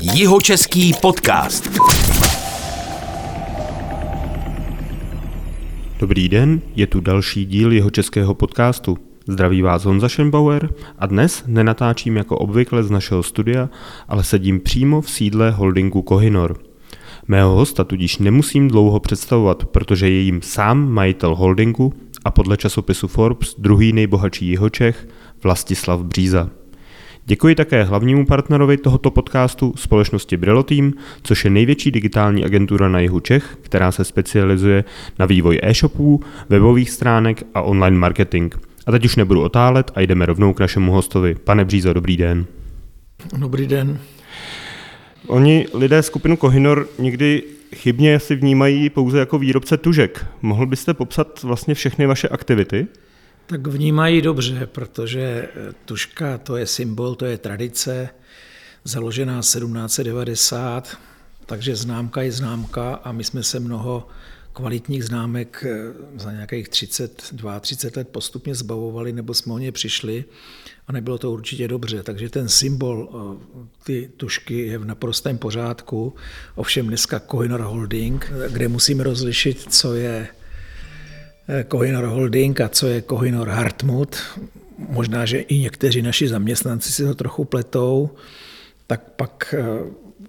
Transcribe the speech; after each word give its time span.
Jihočeský 0.00 0.92
podcast. 1.02 1.68
Dobrý 5.98 6.28
den, 6.28 6.60
je 6.76 6.86
tu 6.86 7.00
další 7.00 7.46
díl 7.46 7.72
jeho 7.72 7.90
českého 7.90 8.34
podcastu. 8.34 8.98
Zdraví 9.28 9.62
vás 9.62 9.84
Honza 9.84 10.08
Schembauer 10.08 10.74
a 10.98 11.06
dnes 11.06 11.44
nenatáčím 11.46 12.16
jako 12.16 12.38
obvykle 12.38 12.82
z 12.82 12.90
našeho 12.90 13.22
studia, 13.22 13.68
ale 14.08 14.24
sedím 14.24 14.60
přímo 14.60 15.00
v 15.00 15.10
sídle 15.10 15.50
holdingu 15.50 16.02
Kohinor. 16.02 16.56
Mého 17.28 17.54
hosta 17.54 17.84
tudíž 17.84 18.18
nemusím 18.18 18.68
dlouho 18.68 19.00
představovat, 19.00 19.64
protože 19.64 20.10
je 20.10 20.20
jim 20.20 20.42
sám 20.42 20.92
majitel 20.92 21.34
holdingu 21.34 21.92
a 22.24 22.30
podle 22.30 22.56
časopisu 22.56 23.08
Forbes 23.08 23.54
druhý 23.58 23.92
nejbohatší 23.92 24.46
Jihočech 24.46 25.08
Vlastislav 25.42 26.00
Bříza. 26.00 26.50
Děkuji 27.28 27.54
také 27.54 27.84
hlavnímu 27.84 28.26
partnerovi 28.26 28.76
tohoto 28.76 29.10
podcastu 29.10 29.74
společnosti 29.76 30.36
Brillo 30.36 30.62
Team, 30.62 30.92
což 31.22 31.44
je 31.44 31.50
největší 31.50 31.90
digitální 31.90 32.44
agentura 32.44 32.88
na 32.88 33.00
jihu 33.00 33.20
Čech, 33.20 33.58
která 33.62 33.92
se 33.92 34.04
specializuje 34.04 34.84
na 35.18 35.26
vývoj 35.26 35.60
e-shopů, 35.62 36.20
webových 36.48 36.90
stránek 36.90 37.42
a 37.54 37.62
online 37.62 37.98
marketing. 37.98 38.54
A 38.86 38.92
teď 38.92 39.04
už 39.04 39.16
nebudu 39.16 39.42
otálet 39.42 39.90
a 39.94 40.00
jdeme 40.00 40.26
rovnou 40.26 40.52
k 40.52 40.60
našemu 40.60 40.92
hostovi. 40.92 41.34
Pane 41.44 41.64
Břízo, 41.64 41.92
dobrý 41.92 42.16
den. 42.16 42.46
Dobrý 43.36 43.66
den. 43.66 43.98
Oni 45.26 45.66
lidé 45.74 46.02
skupinu 46.02 46.36
Kohinor 46.36 46.88
někdy 46.98 47.42
chybně 47.74 48.18
si 48.18 48.36
vnímají 48.36 48.90
pouze 48.90 49.18
jako 49.18 49.38
výrobce 49.38 49.76
tužek. 49.76 50.26
Mohl 50.42 50.66
byste 50.66 50.94
popsat 50.94 51.42
vlastně 51.42 51.74
všechny 51.74 52.06
vaše 52.06 52.28
aktivity? 52.28 52.86
Tak 53.48 53.66
vnímají 53.66 54.22
dobře, 54.22 54.66
protože 54.66 55.48
tuška 55.84 56.38
to 56.38 56.56
je 56.56 56.66
symbol, 56.66 57.14
to 57.14 57.24
je 57.24 57.38
tradice, 57.38 58.08
založená 58.84 59.40
1790, 59.40 60.98
takže 61.46 61.76
známka 61.76 62.22
je 62.22 62.32
známka 62.32 62.94
a 62.94 63.12
my 63.12 63.24
jsme 63.24 63.42
se 63.42 63.60
mnoho 63.60 64.08
kvalitních 64.52 65.04
známek 65.04 65.64
za 66.16 66.32
nějakých 66.32 66.68
32, 66.68 67.60
30 67.60 67.96
let 67.96 68.08
postupně 68.08 68.54
zbavovali, 68.54 69.12
nebo 69.12 69.34
jsme 69.34 69.52
o 69.52 69.58
ně 69.58 69.72
přišli 69.72 70.24
a 70.86 70.92
nebylo 70.92 71.18
to 71.18 71.32
určitě 71.32 71.68
dobře. 71.68 72.02
Takže 72.02 72.28
ten 72.28 72.48
symbol, 72.48 73.08
ty 73.84 74.10
tušky 74.16 74.66
je 74.66 74.78
v 74.78 74.84
naprostém 74.84 75.38
pořádku. 75.38 76.14
Ovšem 76.54 76.86
dneska 76.86 77.20
Coinor 77.30 77.60
Holding, 77.60 78.32
kde 78.48 78.68
musíme 78.68 79.04
rozlišit, 79.04 79.74
co 79.74 79.94
je 79.94 80.28
Kohinor 81.68 82.04
Holding 82.04 82.60
a 82.60 82.68
co 82.68 82.86
je 82.86 83.02
Kohinor 83.02 83.48
Hartmut. 83.48 84.16
Možná, 84.78 85.26
že 85.26 85.38
i 85.38 85.58
někteří 85.58 86.02
naši 86.02 86.28
zaměstnanci 86.28 86.92
si 86.92 87.04
to 87.04 87.14
trochu 87.14 87.44
pletou, 87.44 88.10
tak 88.86 89.10
pak 89.10 89.54
eh, 89.58 89.64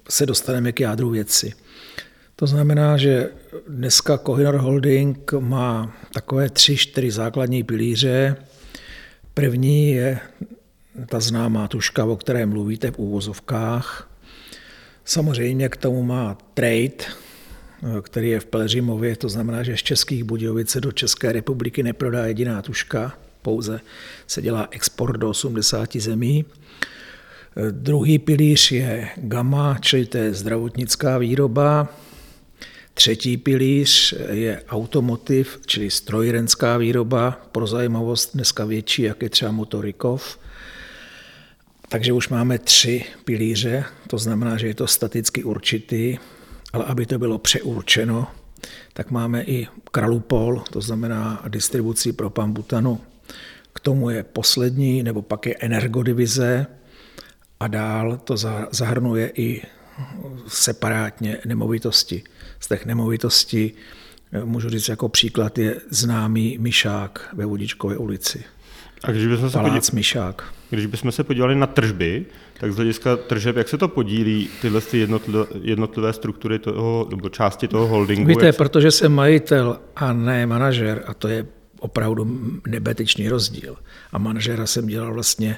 se 0.09 0.25
dostaneme 0.25 0.71
k 0.71 0.79
jádru 0.79 1.09
věci. 1.09 1.53
To 2.35 2.47
znamená, 2.47 2.97
že 2.97 3.29
dneska 3.67 4.17
Kohinor 4.17 4.55
Holding 4.55 5.33
má 5.39 5.93
takové 6.13 6.49
tři, 6.49 6.77
čtyři 6.77 7.11
základní 7.11 7.63
pilíře. 7.63 8.35
První 9.33 9.91
je 9.91 10.19
ta 11.05 11.19
známá 11.19 11.67
tuška, 11.67 12.05
o 12.05 12.15
které 12.15 12.45
mluvíte 12.45 12.91
v 12.91 12.99
úvozovkách. 12.99 14.09
Samozřejmě 15.05 15.69
k 15.69 15.77
tomu 15.77 16.03
má 16.03 16.37
trade, 16.53 17.05
který 18.01 18.29
je 18.29 18.39
v 18.39 18.45
Pelřimově, 18.45 19.15
to 19.15 19.29
znamená, 19.29 19.63
že 19.63 19.77
z 19.77 19.83
Českých 19.83 20.23
Budějovic 20.23 20.77
do 20.77 20.91
České 20.91 21.31
republiky 21.31 21.83
neprodá 21.83 22.25
jediná 22.25 22.61
tuška, 22.61 23.13
pouze 23.41 23.79
se 24.27 24.41
dělá 24.41 24.67
export 24.71 25.17
do 25.17 25.29
80 25.29 25.95
zemí. 25.95 26.45
Druhý 27.71 28.19
pilíř 28.19 28.71
je 28.71 29.09
gamma, 29.17 29.77
čili 29.81 30.05
to 30.05 30.17
je 30.17 30.33
zdravotnická 30.33 31.17
výroba. 31.17 31.87
Třetí 32.93 33.37
pilíř 33.37 34.15
je 34.31 34.63
automotiv, 34.69 35.59
čili 35.65 35.91
strojírenská 35.91 36.77
výroba, 36.77 37.41
pro 37.51 37.67
zajímavost 37.67 38.33
dneska 38.33 38.65
větší, 38.65 39.01
jak 39.01 39.21
je 39.21 39.29
třeba 39.29 39.51
Motorikov. 39.51 40.39
Takže 41.89 42.13
už 42.13 42.29
máme 42.29 42.59
tři 42.59 43.03
pilíře, 43.25 43.85
to 44.07 44.17
znamená, 44.17 44.57
že 44.57 44.67
je 44.67 44.75
to 44.75 44.87
staticky 44.87 45.43
určitý, 45.43 46.17
ale 46.73 46.85
aby 46.85 47.05
to 47.05 47.19
bylo 47.19 47.37
přeurčeno, 47.37 48.27
tak 48.93 49.11
máme 49.11 49.43
i 49.43 49.67
Kralupol, 49.91 50.63
to 50.71 50.81
znamená 50.81 51.43
distribuci 51.47 52.13
pro 52.13 52.29
pambutanu. 52.29 53.01
K 53.73 53.79
tomu 53.79 54.09
je 54.09 54.23
poslední, 54.23 55.03
nebo 55.03 55.21
pak 55.21 55.45
je 55.45 55.55
energodivize 55.59 56.67
a 57.59 57.67
dál 57.67 58.17
to 58.23 58.37
zahrnuje 58.71 59.31
i 59.35 59.61
separátně 60.47 61.37
nemovitosti. 61.45 62.23
Z 62.59 62.67
těch 62.67 62.85
nemovitostí 62.85 63.71
můžu 64.43 64.69
říct 64.69 64.89
jako 64.89 65.09
příklad 65.09 65.57
je 65.57 65.75
známý 65.89 66.57
Myšák 66.59 67.29
ve 67.33 67.45
Vodičkové 67.45 67.97
ulici. 67.97 68.43
A 69.03 69.11
když 69.11 69.27
bychom 69.27 69.49
se, 69.49 69.57
podívali, 69.57 69.81
Myšák. 69.93 70.53
když 70.69 70.85
bychom 70.85 71.11
se 71.11 71.23
podívali 71.23 71.55
na 71.55 71.67
tržby, 71.67 72.25
tak 72.59 72.73
z 72.73 72.75
hlediska 72.75 73.17
tržeb, 73.17 73.55
jak 73.55 73.69
se 73.69 73.77
to 73.77 73.87
podílí 73.87 74.49
tyhle 74.61 74.81
jednotlivé, 74.93 75.45
jednotlivé 75.61 76.13
struktury 76.13 76.59
toho, 76.59 77.07
nebo 77.09 77.29
části 77.29 77.67
toho 77.67 77.87
holdingu? 77.87 78.27
Víte, 78.27 78.45
jak... 78.45 78.57
protože 78.57 78.91
jsem 78.91 79.11
majitel 79.11 79.79
a 79.95 80.13
ne 80.13 80.45
manažer, 80.45 81.03
a 81.07 81.13
to 81.13 81.27
je 81.27 81.45
opravdu 81.79 82.41
nebetečný 82.67 83.29
rozdíl. 83.29 83.75
A 84.11 84.17
manažera 84.17 84.67
jsem 84.67 84.87
dělal 84.87 85.13
vlastně 85.13 85.57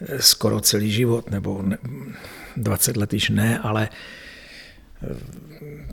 eh, 0.00 0.22
skoro 0.22 0.60
celý 0.60 0.90
život, 0.90 1.30
nebo 1.30 1.62
ne, 1.62 1.78
20 2.56 2.96
let 2.96 3.12
již 3.12 3.30
ne, 3.30 3.58
ale 3.58 3.88
eh, 5.02 5.16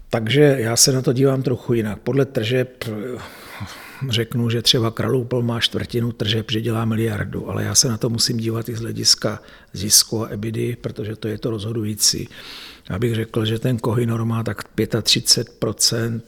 takže 0.09 0.55
já 0.59 0.75
se 0.75 0.91
na 0.91 1.01
to 1.01 1.13
dívám 1.13 1.43
trochu 1.43 1.73
jinak. 1.73 1.99
Podle 1.99 2.25
tržeb 2.25 2.85
řeknu, 4.09 4.49
že 4.49 4.61
třeba 4.61 4.91
Kralupol 4.91 5.43
má 5.43 5.59
čtvrtinu 5.59 6.11
tržeb, 6.11 6.51
že 6.51 6.61
dělá 6.61 6.85
miliardu, 6.85 7.49
ale 7.49 7.63
já 7.63 7.75
se 7.75 7.89
na 7.89 7.97
to 7.97 8.09
musím 8.09 8.37
dívat 8.37 8.69
i 8.69 8.75
z 8.75 8.79
hlediska 8.79 9.41
zisku 9.73 10.25
a 10.25 10.29
ebidy, 10.29 10.77
protože 10.81 11.15
to 11.15 11.27
je 11.27 11.37
to 11.37 11.49
rozhodující. 11.49 12.29
Já 12.89 12.99
bych 12.99 13.15
řekl, 13.15 13.45
že 13.45 13.59
ten 13.59 13.77
Kohinor 13.77 14.25
má 14.25 14.43
tak 14.43 14.63
35%, 14.75 16.21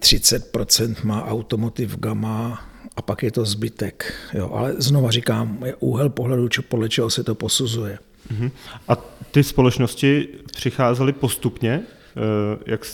30% 0.00 0.94
má 1.04 1.26
automotiv 1.26 1.96
Gamma 1.96 2.68
a 2.96 3.02
pak 3.02 3.22
je 3.22 3.30
to 3.30 3.44
zbytek. 3.44 4.14
Jo, 4.34 4.50
ale 4.52 4.74
znova 4.78 5.10
říkám, 5.10 5.58
je 5.64 5.74
úhel 5.74 6.08
pohledu, 6.08 6.48
podle 6.68 6.88
čeho 6.88 7.10
se 7.10 7.24
to 7.24 7.34
posuzuje. 7.34 7.98
Uh-huh. 8.32 8.50
A 8.88 8.96
ty 9.30 9.44
společnosti 9.44 10.28
přicházely 10.52 11.12
postupně, 11.12 11.82
eh, 11.82 12.58
jak 12.66 12.84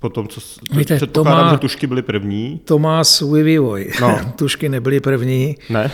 po 0.00 0.08
tom, 0.08 0.28
co 0.28 0.40
Víte, 0.72 0.96
předpokládám, 0.96 1.40
to 1.40 1.44
má, 1.44 1.52
že 1.52 1.58
tušky 1.58 1.86
byly 1.86 2.02
první. 2.02 2.60
To 2.64 2.78
má 2.78 3.04
svůj 3.04 3.42
vývoj. 3.42 3.92
No. 4.00 4.20
tušky 4.36 4.68
nebyly 4.68 5.00
první. 5.00 5.56
Ne? 5.70 5.90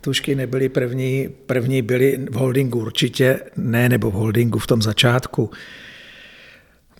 Tušky 0.00 0.34
nebyly 0.34 0.68
první. 0.68 1.28
První 1.46 1.82
byly 1.82 2.18
v 2.30 2.34
holdingu 2.34 2.78
určitě, 2.78 3.40
ne, 3.56 3.88
nebo 3.88 4.10
v 4.10 4.14
holdingu 4.14 4.58
v 4.58 4.66
tom 4.66 4.82
začátku. 4.82 5.50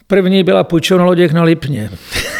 První 0.06 0.44
byla 0.44 0.64
půjčovna 0.64 1.04
loděk 1.04 1.32
na 1.32 1.42
Lipně 1.42 1.90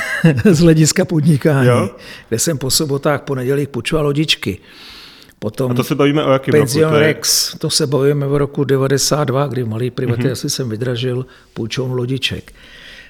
z 0.45 0.61
hlediska 0.61 1.05
podnikání, 1.05 1.69
jo? 1.69 1.91
kde 2.29 2.39
jsem 2.39 2.59
po 2.59 2.71
sobotách, 2.71 3.23
po 3.23 3.35
nedělích 3.35 3.69
půjčoval 3.69 4.05
lodičky. 4.05 4.59
Potom 5.39 5.71
A 5.71 5.75
to 5.75 5.85
se 5.85 5.95
bavíme 5.95 6.25
o 6.25 6.33
jakém 6.33 6.55
roku? 6.55 6.73
To, 6.73 6.79
je... 6.79 7.01
Rex, 7.01 7.55
to 7.59 7.71
se 7.71 7.87
bavíme 7.87 8.27
v 8.27 8.37
roku 8.37 8.65
92, 8.65 9.47
kdy 9.47 9.63
v 9.63 9.69
malý 9.69 9.91
privatizaci 9.91 10.47
mm-hmm. 10.47 10.51
jsem 10.51 10.69
vydražil 10.69 11.27
půjčovnu 11.55 11.95
lodiček. 11.95 12.53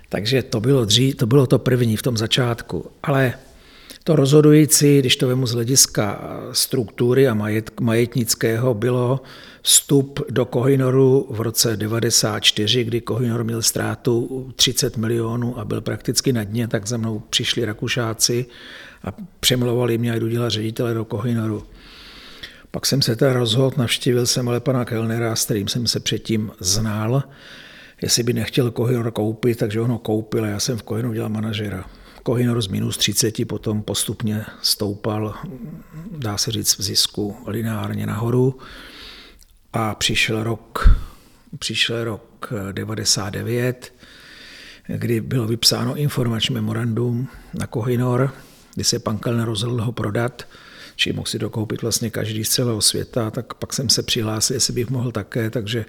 Takže 0.08 0.42
to 0.42 0.60
bylo 0.60 0.84
dřív, 0.84 1.14
to 1.14 1.26
bylo 1.26 1.46
to 1.46 1.58
první 1.58 1.96
v 1.96 2.02
tom 2.02 2.16
začátku. 2.16 2.90
Ale 3.02 3.34
to 4.04 4.16
rozhodující, 4.16 4.98
když 4.98 5.16
to 5.16 5.28
vemu 5.28 5.46
z 5.46 5.52
hlediska 5.52 6.20
struktury 6.52 7.28
a 7.28 7.34
majet, 7.34 7.80
majetnického, 7.80 8.74
bylo 8.74 9.20
vstup 9.62 10.20
do 10.30 10.44
Kohinoru 10.44 11.26
v 11.30 11.40
roce 11.40 11.76
94, 11.76 12.84
kdy 12.84 13.00
Kohinor 13.00 13.44
měl 13.44 13.62
ztrátu 13.62 14.52
30 14.56 14.96
milionů 14.96 15.58
a 15.58 15.64
byl 15.64 15.80
prakticky 15.80 16.32
na 16.32 16.44
dně, 16.44 16.68
tak 16.68 16.86
za 16.86 16.96
mnou 16.96 17.22
přišli 17.30 17.64
Rakušáci 17.64 18.46
a 19.04 19.12
přemlovali 19.40 19.98
mě, 19.98 20.20
jdu 20.20 20.28
dělat 20.28 20.48
ředitele 20.48 20.94
do 20.94 21.04
Kohinoru. 21.04 21.64
Pak 22.70 22.86
jsem 22.86 23.02
se 23.02 23.16
teda 23.16 23.32
rozhodl, 23.32 23.76
navštívil 23.76 24.26
jsem 24.26 24.48
ale 24.48 24.60
pana 24.60 24.84
Kellnera, 24.84 25.36
s 25.36 25.44
kterým 25.44 25.68
jsem 25.68 25.86
se 25.86 26.00
předtím 26.00 26.50
znal, 26.60 27.22
jestli 28.02 28.22
by 28.22 28.32
nechtěl 28.32 28.70
Kohinor 28.70 29.10
koupit, 29.10 29.58
takže 29.58 29.80
ono 29.80 29.98
koupil 29.98 30.44
a 30.44 30.46
já 30.46 30.60
jsem 30.60 30.78
v 30.78 30.82
Kohinoru 30.82 31.14
dělal 31.14 31.30
manažera. 31.30 31.84
Kohinor 32.22 32.62
z 32.62 32.68
minus 32.68 32.96
30 32.96 33.48
potom 33.48 33.82
postupně 33.82 34.44
stoupal, 34.62 35.34
dá 36.18 36.38
se 36.38 36.50
říct, 36.50 36.78
v 36.78 36.82
zisku 36.82 37.36
lineárně 37.46 38.06
nahoru 38.06 38.58
a 39.72 39.94
přišel 39.94 40.42
rok, 40.42 40.90
přišel 41.58 42.04
rok 42.04 42.52
99, 42.72 43.92
kdy 44.86 45.20
bylo 45.20 45.46
vypsáno 45.46 45.96
informační 45.96 46.54
memorandum 46.54 47.28
na 47.54 47.66
Kohinor, 47.66 48.34
kdy 48.74 48.84
se 48.84 48.98
pan 48.98 49.18
Kellner 49.18 49.46
rozhodl 49.46 49.82
ho 49.82 49.92
prodat, 49.92 50.48
či 50.96 51.12
mohl 51.12 51.26
si 51.26 51.38
dokoupit 51.38 51.82
vlastně 51.82 52.10
každý 52.10 52.44
z 52.44 52.48
celého 52.48 52.80
světa, 52.80 53.30
tak 53.30 53.54
pak 53.54 53.72
jsem 53.72 53.88
se 53.88 54.02
přihlásil, 54.02 54.56
jestli 54.56 54.72
bych 54.72 54.90
mohl 54.90 55.12
také, 55.12 55.50
takže 55.50 55.84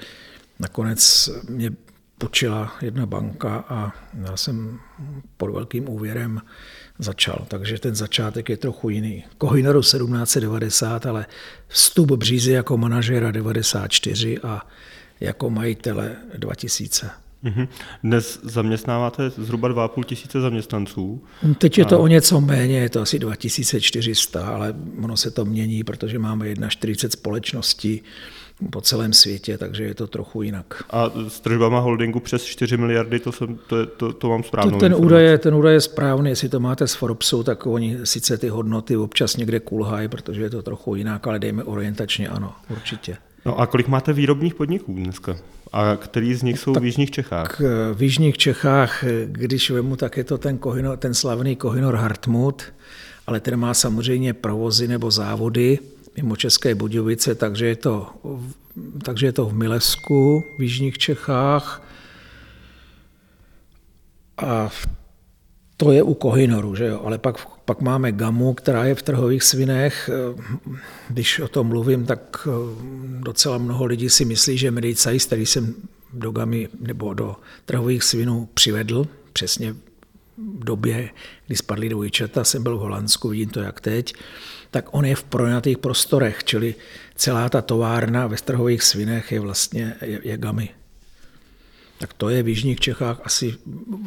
nakonec 0.60 1.30
mě 1.50 1.72
počila 2.20 2.72
jedna 2.82 3.06
banka 3.06 3.66
a 3.70 3.92
já 4.30 4.38
jsem 4.38 4.80
pod 5.38 5.52
velkým 5.52 5.90
úvěrem 5.90 6.42
začal. 7.00 7.46
Takže 7.48 7.80
ten 7.80 7.96
začátek 7.96 8.50
je 8.50 8.58
trochu 8.58 8.90
jiný. 8.90 9.24
Kohinoru 9.38 9.82
1790, 9.82 11.06
ale 11.06 11.26
vstup 11.68 12.12
Břízy 12.12 12.52
jako 12.52 12.78
manažera 12.78 13.32
94 13.32 14.38
a 14.40 14.68
jako 15.20 15.50
majitele 15.50 16.16
2000. 16.38 17.10
Mhm. 17.44 17.68
Dnes 18.04 18.40
zaměstnáváte 18.44 19.30
zhruba 19.30 19.70
2,5 19.70 20.04
tisíce 20.04 20.42
zaměstnanců. 20.42 21.24
Teď 21.58 21.78
je 21.78 21.86
to 21.86 22.00
o 22.00 22.08
něco 22.08 22.42
méně, 22.42 22.80
je 22.80 22.90
to 22.90 23.02
asi 23.02 23.20
2400, 23.20 24.48
ale 24.48 24.76
ono 25.04 25.18
se 25.18 25.32
to 25.32 25.46
mění, 25.46 25.84
protože 25.84 26.20
máme 26.20 26.56
41 26.70 27.10
společností 27.10 28.02
po 28.72 28.82
celém 28.82 29.14
světě, 29.14 29.58
takže 29.58 29.84
je 29.84 29.94
to 29.96 30.08
trochu 30.08 30.42
jinak. 30.42 30.84
A 30.90 31.12
s 31.28 31.40
tržbama 31.40 31.80
holdingu 31.80 32.20
přes 32.20 32.44
4 32.44 32.78
miliardy, 32.78 33.20
to, 33.20 33.32
jsem, 33.32 33.60
to, 33.68 33.86
to, 33.86 34.14
to 34.14 34.30
mám 34.30 34.44
správnou 34.44 34.72
to, 34.72 34.78
ten, 34.78 34.96
údaj 34.98 35.24
je, 35.24 35.38
ten 35.38 35.56
údaj 35.56 35.74
je 35.74 35.82
správný, 35.82 36.30
jestli 36.30 36.50
to 36.50 36.60
máte 36.60 36.88
z 36.88 36.94
Forbesu, 36.94 37.44
tak 37.44 37.66
oni 37.66 37.98
sice 38.04 38.38
ty 38.38 38.50
hodnoty 38.50 38.98
občas 38.98 39.38
někde 39.38 39.60
kulhají, 39.60 40.08
protože 40.08 40.42
je 40.42 40.50
to 40.50 40.62
trochu 40.62 40.96
jinak, 40.96 41.28
ale 41.28 41.40
dejme 41.40 41.64
orientačně 41.64 42.28
ano, 42.28 42.54
určitě. 42.70 43.18
No 43.46 43.60
a 43.60 43.66
kolik 43.68 43.88
máte 43.88 44.14
výrobních 44.14 44.56
podniků 44.56 44.94
dneska? 44.94 45.36
A 45.72 45.96
který 45.96 46.36
z 46.36 46.44
nich 46.44 46.60
jsou 46.60 46.74
tak 46.74 46.84
v 46.84 46.86
Jižních 46.86 47.12
Čechách? 47.12 47.62
V 47.94 48.04
Jižních 48.04 48.38
Čechách, 48.38 49.04
když 49.26 49.72
vemu, 49.72 49.96
tak 49.96 50.18
je 50.18 50.24
to 50.24 50.38
ten, 50.38 50.58
Kohinor, 50.58 50.98
ten 50.98 51.14
slavný 51.14 51.56
Kohinor 51.56 51.96
Hartmut, 51.96 52.64
ale 53.28 53.40
ten 53.40 53.58
má 53.58 53.74
samozřejmě 53.74 54.34
provozy 54.34 54.88
nebo 54.88 55.12
závody 55.12 55.80
mimo 56.22 56.36
České 56.36 56.76
Budějovice, 56.76 57.36
takže 57.36 57.66
je 57.66 57.76
to, 57.76 58.08
takže 59.04 59.26
je 59.26 59.32
to 59.32 59.46
v 59.46 59.54
Milesku 59.54 60.44
v 60.58 60.62
Jižních 60.62 60.98
Čechách. 60.98 61.84
A 64.38 64.70
to 65.78 65.92
je 65.92 66.04
u 66.04 66.14
Kohinoru, 66.14 66.76
že 66.76 66.86
jo? 66.86 67.02
ale 67.04 67.18
pak, 67.18 67.48
pak 67.66 67.82
máme 67.82 68.12
Gamu, 68.12 68.54
která 68.54 68.86
je 68.86 68.96
v 68.96 69.02
trhových 69.02 69.44
svinech. 69.44 70.10
Když 71.10 71.40
o 71.40 71.48
tom 71.48 71.68
mluvím, 71.68 72.06
tak 72.06 72.48
eh, 72.48 72.52
docela 73.20 73.58
mnoho 73.58 73.86
lidí 73.86 74.10
si 74.10 74.26
myslí, 74.26 74.58
že 74.58 74.72
Medicais, 74.72 75.26
který 75.26 75.46
jsem 75.46 75.76
do 76.14 76.32
Gamy 76.32 76.70
nebo 76.80 77.14
do 77.14 77.36
trhových 77.66 78.04
svinů 78.04 78.50
přivedl, 78.54 79.08
přesně 79.34 79.76
době, 80.60 81.10
kdy 81.48 81.56
spadly 81.56 81.90
dvojčata, 81.90 82.44
jsem 82.44 82.64
byl 82.64 82.78
v 82.78 82.80
Holandsku, 82.80 83.30
vidím 83.30 83.50
to 83.50 83.60
jak 83.60 83.82
teď, 83.82 84.14
tak 84.72 84.86
on 84.92 85.06
je 85.06 85.16
v 85.16 85.24
pronatých 85.24 85.78
prostorech, 85.78 86.44
čili 86.44 86.76
celá 87.16 87.50
ta 87.50 87.62
továrna 87.62 88.28
ve 88.28 88.38
strhových 88.38 88.84
svinech 88.84 89.32
je 89.32 89.40
vlastně 89.40 89.96
je, 90.02 90.20
je 90.24 90.38
Gamy. 90.38 90.70
Tak 92.00 92.14
to 92.14 92.30
je 92.30 92.44
v 92.44 92.48
Jižních 92.48 92.80
Čechách 92.80 93.22
asi, 93.24 93.54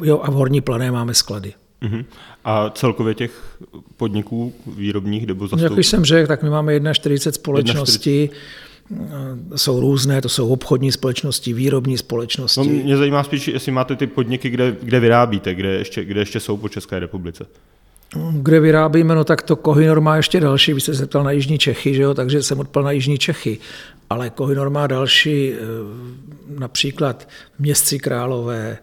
jo 0.03 0.19
a 0.23 0.31
v 0.31 0.33
Horní 0.33 0.61
plané 0.61 0.91
máme 0.91 1.13
sklady. 1.13 1.53
Uh-huh. 1.81 2.05
A 2.43 2.69
celkově 2.69 3.13
těch 3.13 3.57
podniků 3.97 4.53
výrobních 4.67 5.27
nebo 5.27 5.47
zastup... 5.47 5.69
Jak 5.69 5.77
už 5.77 5.87
jsem 5.87 6.05
řekl, 6.05 6.27
tak 6.27 6.43
my 6.43 6.49
máme 6.49 6.93
41 6.93 7.31
společností. 7.31 8.27
41 8.27 8.37
jsou 9.55 9.79
různé, 9.79 10.21
to 10.21 10.29
jsou 10.29 10.49
obchodní 10.49 10.91
společnosti, 10.91 11.53
výrobní 11.53 11.97
společnosti. 11.97 12.59
No, 12.59 12.83
mě 12.83 12.97
zajímá 12.97 13.23
spíš, 13.23 13.47
jestli 13.47 13.71
máte 13.71 13.95
ty 13.95 14.07
podniky, 14.07 14.49
kde, 14.49 14.75
kde 14.81 14.99
vyrábíte, 14.99 15.55
kde 15.55 15.69
ještě, 15.69 16.05
kde 16.05 16.21
ještě 16.21 16.39
jsou 16.39 16.57
po 16.57 16.69
České 16.69 16.99
republice. 16.99 17.45
Kde 18.31 18.59
vyrábíme, 18.59 19.15
no 19.15 19.23
tak 19.23 19.41
to 19.41 19.55
Kohinor 19.55 20.01
má 20.01 20.15
ještě 20.15 20.39
další, 20.39 20.73
vy 20.73 20.81
jste 20.81 20.95
se 20.95 21.07
ptal 21.07 21.23
na 21.23 21.31
Jižní 21.31 21.57
Čechy, 21.57 21.93
že 21.93 22.01
jo? 22.01 22.13
takže 22.13 22.43
jsem 22.43 22.59
odpal 22.59 22.83
na 22.83 22.91
Jižní 22.91 23.17
Čechy. 23.17 23.59
Ale 24.09 24.29
Kohinor 24.29 24.69
má 24.69 24.87
další, 24.87 25.53
eh, 25.53 25.57
například 26.59 27.29
Městci 27.59 27.99
Králové, 27.99 28.77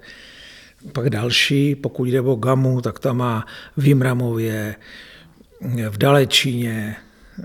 pak 0.93 1.11
další, 1.11 1.75
pokud 1.75 2.05
jde 2.05 2.20
o 2.20 2.35
Gamu, 2.35 2.81
tak 2.81 2.99
tam 2.99 3.17
má 3.17 3.47
v 3.76 3.87
Jimramově, 3.87 4.75
v 5.91 5.99
Dalečíně, 5.99 6.97
eh, 7.38 7.43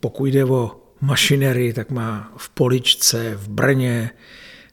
pokud 0.00 0.26
jde 0.26 0.44
o 0.44 0.85
mašinery, 1.00 1.72
tak 1.72 1.90
má 1.90 2.32
v 2.36 2.48
Poličce, 2.48 3.34
v 3.36 3.48
Brně, 3.48 4.10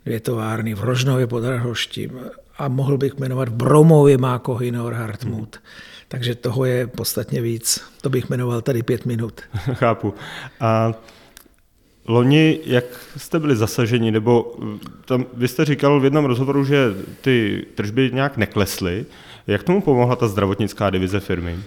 dvě 0.06 0.20
továrny, 0.20 0.74
v 0.74 0.84
Rožnově 0.84 1.28
pod 1.28 1.44
Rahoštím 1.44 2.20
a 2.58 2.68
mohl 2.68 2.98
bych 2.98 3.18
jmenovat 3.18 3.50
v 3.50 3.54
Bromově 3.54 4.18
má 4.18 4.40
Kohinor 4.40 4.94
Hartmut. 4.94 5.56
Hmm. 5.56 5.66
Takže 6.08 6.36
toho 6.36 6.66
je 6.66 6.88
podstatně 6.88 7.42
víc. 7.42 7.82
To 8.02 8.10
bych 8.10 8.30
jmenoval 8.30 8.62
tady 8.62 8.84
pět 8.84 9.06
minut. 9.06 9.42
Chápu. 9.74 10.14
A 10.60 10.94
loni, 12.08 12.60
jak 12.66 12.86
jste 13.18 13.40
byli 13.40 13.56
zasaženi, 13.56 14.12
nebo 14.12 14.56
tam, 15.06 15.26
vy 15.34 15.48
jste 15.48 15.66
říkal 15.66 16.00
v 16.00 16.04
jednom 16.04 16.26
rozhovoru, 16.26 16.66
že 16.66 16.88
ty 17.22 17.66
tržby 17.76 18.12
nějak 18.14 18.38
neklesly. 18.38 19.06
Jak 19.48 19.64
tomu 19.64 19.82
pomohla 19.82 20.16
ta 20.16 20.28
zdravotnická 20.28 20.90
divize 20.90 21.20
firmy? 21.20 21.60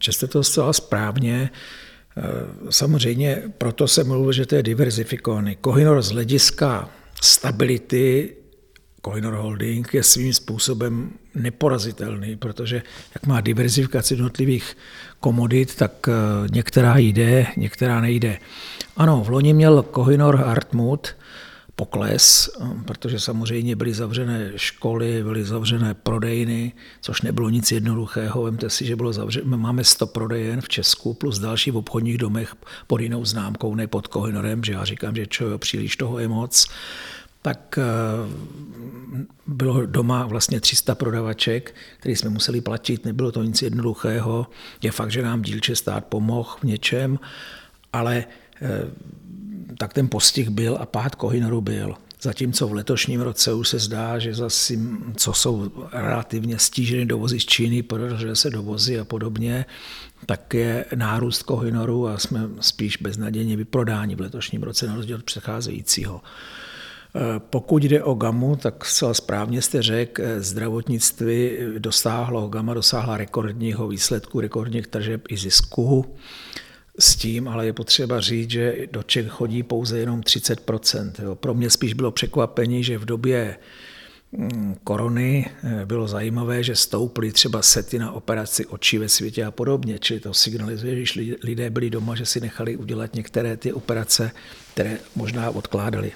Česte 0.00 0.26
to 0.26 0.42
zcela 0.42 0.72
správně. 0.72 1.50
Samozřejmě 2.70 3.42
proto 3.58 3.88
se 3.88 4.04
mluvil, 4.04 4.32
že 4.32 4.46
to 4.46 4.54
je 4.54 4.62
diverzifikovaný. 4.62 5.56
Kohinor 5.56 6.02
z 6.02 6.10
hlediska 6.10 6.90
stability 7.22 8.34
Coinor 9.04 9.34
Holding 9.34 9.94
je 9.94 10.02
svým 10.02 10.32
způsobem 10.32 11.10
neporazitelný, 11.34 12.36
protože 12.36 12.82
jak 13.14 13.26
má 13.26 13.40
diverzifikaci 13.40 14.14
jednotlivých 14.14 14.76
komodit, 15.20 15.74
tak 15.74 16.08
eh, 16.08 16.12
některá 16.52 16.98
jde, 16.98 17.46
některá 17.56 18.00
nejde. 18.00 18.38
Ano, 18.96 19.24
v 19.24 19.28
loni 19.28 19.52
měl 19.52 19.82
Kohinor 19.82 20.36
Hartmut 20.36 21.16
pokles, 21.76 22.50
eh, 22.60 22.66
protože 22.84 23.20
samozřejmě 23.20 23.76
byly 23.76 23.94
zavřené 23.94 24.52
školy, 24.56 25.22
byly 25.22 25.44
zavřené 25.44 25.94
prodejny, 25.94 26.72
což 27.00 27.22
nebylo 27.22 27.48
nic 27.48 27.72
jednoduchého. 27.72 28.42
Vemte 28.42 28.70
si, 28.70 28.86
že 28.86 28.96
bylo 28.96 29.12
zavřené, 29.12 29.56
máme 29.56 29.84
100 29.84 30.06
prodejen 30.06 30.60
v 30.60 30.68
Česku 30.68 31.14
plus 31.14 31.38
další 31.38 31.70
v 31.70 31.76
obchodních 31.76 32.18
domech 32.18 32.54
pod 32.86 33.00
jinou 33.00 33.24
známkou, 33.24 33.74
ne 33.74 33.86
pod 33.86 34.06
Kohinorem, 34.06 34.64
že 34.64 34.72
já 34.72 34.84
říkám, 34.84 35.16
že 35.16 35.26
čo, 35.26 35.58
příliš 35.58 35.96
toho 35.96 36.18
je 36.18 36.28
moc 36.28 36.68
tak 37.42 37.78
eh, 37.78 37.82
bylo 39.46 39.86
doma 39.86 40.26
vlastně 40.26 40.60
300 40.60 40.94
prodavaček, 40.94 41.74
který 41.98 42.16
jsme 42.16 42.30
museli 42.30 42.60
platit, 42.60 43.04
nebylo 43.04 43.32
to 43.32 43.42
nic 43.42 43.62
jednoduchého. 43.62 44.46
Je 44.82 44.90
fakt, 44.90 45.10
že 45.10 45.22
nám 45.22 45.42
dílče 45.42 45.76
stát 45.76 46.04
pomohl 46.04 46.56
v 46.60 46.64
něčem, 46.64 47.18
ale 47.92 48.24
eh, 48.62 48.68
tak 49.78 49.92
ten 49.92 50.08
postih 50.08 50.48
byl 50.48 50.78
a 50.80 50.86
pád 50.86 51.14
Kohinoru 51.14 51.60
byl. 51.60 51.94
Zatímco 52.22 52.68
v 52.68 52.72
letošním 52.72 53.20
roce 53.20 53.52
už 53.52 53.68
se 53.68 53.78
zdá, 53.78 54.18
že 54.18 54.34
zase, 54.34 54.74
co 55.16 55.32
jsou 55.32 55.72
relativně 55.92 56.58
stíženy 56.58 57.06
dovozy 57.06 57.40
z 57.40 57.46
Číny, 57.46 57.82
protože 57.82 58.36
se 58.36 58.50
dovozy 58.50 59.00
a 59.00 59.04
podobně, 59.04 59.64
tak 60.26 60.54
je 60.54 60.84
nárůst 60.94 61.42
Kohinoru 61.42 62.08
a 62.08 62.18
jsme 62.18 62.48
spíš 62.60 62.96
beznadějně 62.96 63.56
vyprodáni 63.56 64.14
v 64.14 64.20
letošním 64.20 64.62
roce 64.62 64.86
na 64.86 64.94
rozdíl 64.94 65.16
od 65.16 65.24
předcházejícího. 65.24 66.20
Pokud 67.38 67.82
jde 67.84 68.02
o 68.02 68.14
GAMu, 68.14 68.56
tak 68.56 68.84
zcela 68.84 69.14
správně 69.14 69.62
jste 69.62 69.82
řekl, 69.82 70.22
zdravotnictví 70.38 71.50
dosáhlo, 71.78 72.48
GAMA 72.48 72.74
dosáhla 72.74 73.16
rekordního 73.16 73.88
výsledku, 73.88 74.40
rekordních 74.40 74.86
tržeb 74.86 75.22
i 75.28 75.36
zisku. 75.36 76.16
S 76.98 77.16
tím 77.16 77.48
ale 77.48 77.66
je 77.66 77.72
potřeba 77.72 78.20
říct, 78.20 78.50
že 78.50 78.76
do 78.92 79.02
Čech 79.02 79.28
chodí 79.28 79.62
pouze 79.62 79.98
jenom 79.98 80.20
30% 80.20 81.34
Pro 81.34 81.54
mě 81.54 81.70
spíš 81.70 81.94
bylo 81.94 82.10
překvapení, 82.10 82.84
že 82.84 82.98
v 82.98 83.04
době 83.04 83.56
mm, 84.32 84.76
korony 84.84 85.50
eh, 85.64 85.86
bylo 85.86 86.08
zajímavé, 86.08 86.62
že 86.62 86.76
stouply 86.76 87.32
třeba 87.32 87.62
sety 87.62 87.98
na 87.98 88.12
operaci 88.12 88.66
očí 88.66 88.98
ve 88.98 89.08
světě 89.08 89.44
a 89.44 89.50
podobně. 89.50 89.98
Čili 89.98 90.20
to 90.20 90.34
signalizuje, 90.34 91.04
že 91.04 91.36
lidé 91.42 91.70
byli 91.70 91.90
doma, 91.90 92.14
že 92.14 92.26
si 92.26 92.40
nechali 92.40 92.76
udělat 92.76 93.14
některé 93.14 93.56
ty 93.56 93.72
operace, 93.72 94.30
které 94.74 94.98
možná 95.16 95.50
odkládali. 95.50 96.12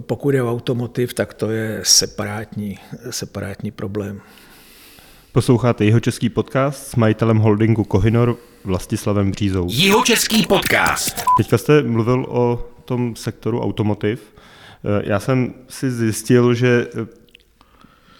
Pokud 0.00 0.34
je 0.34 0.42
automotiv, 0.42 1.14
tak 1.14 1.34
to 1.34 1.50
je 1.50 1.80
separátní, 1.82 2.78
separátní 3.10 3.70
problém. 3.70 4.20
Posloucháte 5.36 5.84
jeho 5.84 6.00
český 6.00 6.28
podcast 6.28 6.86
s 6.88 6.96
majitelem 6.96 7.38
holdingu 7.38 7.84
Kohinor 7.84 8.36
Vlastislavem 8.64 9.30
Břízou. 9.30 9.66
Jeho 9.70 10.04
český 10.04 10.46
podcast. 10.46 11.22
Teďka 11.36 11.58
jste 11.58 11.82
mluvil 11.82 12.26
o 12.28 12.68
tom 12.84 13.16
sektoru 13.16 13.60
automotiv. 13.62 14.20
Já 15.02 15.20
jsem 15.20 15.54
si 15.68 15.90
zjistil, 15.90 16.54
že 16.54 16.86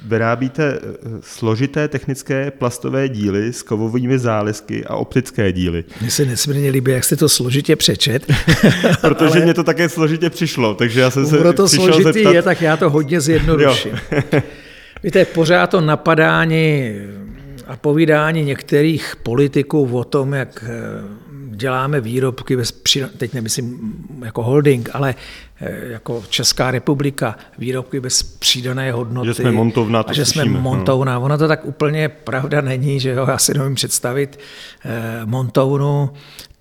Vyrábíte 0.04 0.78
eh, 0.82 1.08
složité 1.20 1.88
technické 1.88 2.50
plastové 2.50 3.08
díly 3.08 3.52
s 3.52 3.62
kovovými 3.62 4.18
zálezky 4.18 4.84
a 4.84 4.96
optické 4.96 5.52
díly. 5.52 5.84
Mně 6.00 6.10
se 6.10 6.24
nesmírně 6.24 6.70
líbí, 6.70 6.92
jak 6.92 7.04
jste 7.04 7.16
to 7.16 7.28
složitě 7.28 7.76
přečet. 7.76 8.26
Protože 9.00 9.30
ale... 9.34 9.40
mě 9.40 9.54
to 9.54 9.64
také 9.64 9.88
složitě 9.88 10.30
přišlo, 10.30 10.74
takže 10.74 11.00
já 11.00 11.10
jsem 11.10 11.26
se 11.26 11.38
Pro 11.38 11.52
to 11.52 11.68
složitý 11.68 12.02
zeptat... 12.02 12.34
je, 12.34 12.42
tak 12.42 12.62
já 12.62 12.76
to 12.76 12.90
hodně 12.90 13.20
zjednoduším. 13.20 13.92
Víte, 15.06 15.24
pořád 15.24 15.70
to 15.70 15.80
napadání 15.80 16.92
a 17.66 17.76
povídání 17.76 18.44
některých 18.44 19.16
politiků 19.22 19.98
o 19.98 20.04
tom, 20.04 20.32
jak 20.32 20.64
eh, 20.66 20.70
děláme 21.50 22.00
výrobky, 22.00 22.56
bez 22.56 22.82
teď 23.16 23.32
nemyslím 23.34 23.94
jako 24.24 24.42
holding, 24.42 24.88
ale 24.92 25.14
eh, 25.60 25.88
jako 25.92 26.24
Česká 26.28 26.70
republika, 26.70 27.36
výrobky 27.58 28.00
bez 28.00 28.22
přidané 28.22 28.92
hodnoty. 28.92 29.26
Že 29.26 29.34
jsme 29.34 29.52
montovna, 29.52 30.02
to 30.02 30.10
a 30.10 30.12
že 30.12 30.24
jsme 30.24 30.42
slyšíme, 30.42 30.54
no. 30.54 30.60
montovna. 30.60 31.18
Ono 31.18 31.38
to 31.38 31.48
tak 31.48 31.64
úplně 31.64 32.08
pravda 32.08 32.60
není, 32.60 33.00
že 33.00 33.10
jo, 33.10 33.26
já 33.28 33.38
si 33.38 33.58
nevím 33.58 33.74
představit 33.74 34.38
eh, 34.84 35.20
montovnu 35.24 36.10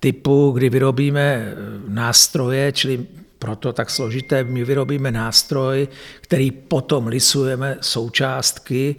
typu, 0.00 0.50
kdy 0.50 0.70
vyrobíme 0.70 1.54
nástroje, 1.88 2.72
čili 2.72 3.06
proto 3.38 3.72
tak 3.72 3.90
složité. 3.90 4.44
My 4.44 4.64
vyrobíme 4.64 5.12
nástroj, 5.12 5.88
který 6.20 6.50
potom 6.50 7.06
lisujeme 7.06 7.78
součástky 7.80 8.96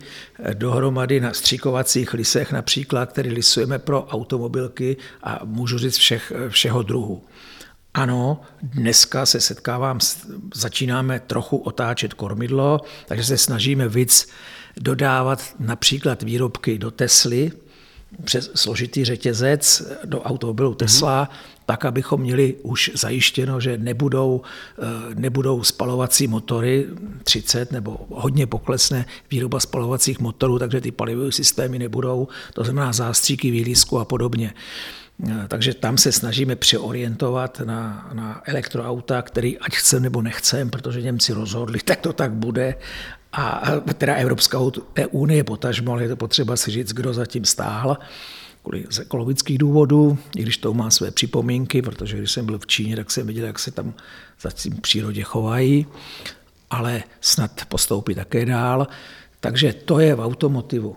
dohromady 0.54 1.20
na 1.20 1.34
stříkovacích 1.34 2.14
lisech, 2.14 2.52
například, 2.52 3.12
který 3.12 3.30
lisujeme 3.30 3.80
pro 3.80 4.06
automobilky 4.06 4.98
a 5.24 5.40
můžu 5.44 5.78
říct 5.78 5.98
všech, 5.98 6.34
eh, 6.36 6.50
všeho 6.50 6.84
druhu. 6.84 7.24
Ano, 7.94 8.42
dneska 8.62 9.26
se 9.26 9.42
setkávám, 9.42 10.00
začínáme 10.54 11.20
trochu 11.20 11.58
otáčet 11.58 12.14
kormidlo, 12.14 12.82
takže 13.06 13.24
se 13.24 13.38
snažíme 13.38 13.90
víc 13.90 14.30
dodávat 14.80 15.56
například 15.60 16.24
výrobky 16.24 16.78
do 16.78 16.92
Tesly, 16.92 17.52
přes 18.24 18.52
složitý 18.56 19.06
řetězec 19.06 19.84
do 20.06 20.22
automobilu 20.22 20.76
Tesla, 20.76 21.26
mm-hmm 21.26 21.58
tak, 21.68 21.86
abychom 21.86 22.22
měli 22.22 22.56
už 22.64 22.92
zajištěno, 22.96 23.60
že 23.60 23.78
nebudou, 23.78 24.42
eh, 24.80 25.16
nebudou 25.16 25.64
spalovací 25.64 26.28
motory 26.28 26.86
30 27.24 27.72
nebo 27.72 27.98
hodně 28.10 28.48
poklesne 28.48 29.06
výroba 29.32 29.60
spalovacích 29.60 30.20
motorů, 30.20 30.60
takže 30.60 30.82
ty 30.82 30.92
palivové 30.92 31.32
systémy 31.32 31.80
nebudou, 31.80 32.28
to 32.54 32.64
znamená 32.64 32.94
zástříky, 32.94 33.52
výlízku 33.52 34.00
a 34.00 34.06
podobně. 34.06 34.54
Eh, 35.28 35.46
takže 35.48 35.74
tam 35.74 35.98
se 35.98 36.12
snažíme 36.12 36.56
přeorientovat 36.56 37.62
na, 37.66 38.10
na 38.14 38.42
elektroauta, 38.46 39.22
který 39.22 39.58
ať 39.60 39.76
chcem 39.76 40.04
nebo 40.04 40.22
nechcem, 40.22 40.70
protože 40.70 41.02
Němci 41.02 41.34
rozhodli, 41.34 41.80
tak 41.86 42.00
to 42.00 42.14
tak 42.14 42.32
bude. 42.32 42.76
A 43.34 43.62
teda 43.98 44.16
Evropská 44.16 44.60
unie 45.12 45.44
potažmo, 45.44 45.92
ale 45.92 46.04
je 46.04 46.10
to 46.10 46.16
potřeba 46.16 46.56
si 46.56 46.72
říct, 46.72 46.94
kdo 46.94 47.14
zatím 47.14 47.46
stál 47.46 47.98
kvůli 48.64 48.86
z 48.90 49.00
ekologických 49.00 49.58
důvodů, 49.58 50.18
i 50.38 50.42
když 50.42 50.58
to 50.58 50.74
má 50.74 50.90
své 50.90 51.12
připomínky, 51.12 51.82
protože 51.82 52.18
když 52.18 52.32
jsem 52.32 52.46
byl 52.46 52.60
v 52.60 52.68
Číně, 52.68 52.96
tak 52.96 53.12
jsem 53.12 53.28
viděl, 53.28 53.46
jak 53.46 53.60
se 53.60 53.72
tam 53.72 53.94
zatím 54.42 54.74
v 54.74 54.82
přírodě 54.82 55.24
chovají, 55.24 55.88
ale 56.70 57.04
snad 57.22 57.66
postoupí 57.66 58.16
také 58.16 58.46
dál. 58.46 58.88
Takže 59.40 59.74
to 59.74 60.00
je 60.00 60.16
v 60.16 60.20
automotivu. 60.20 60.96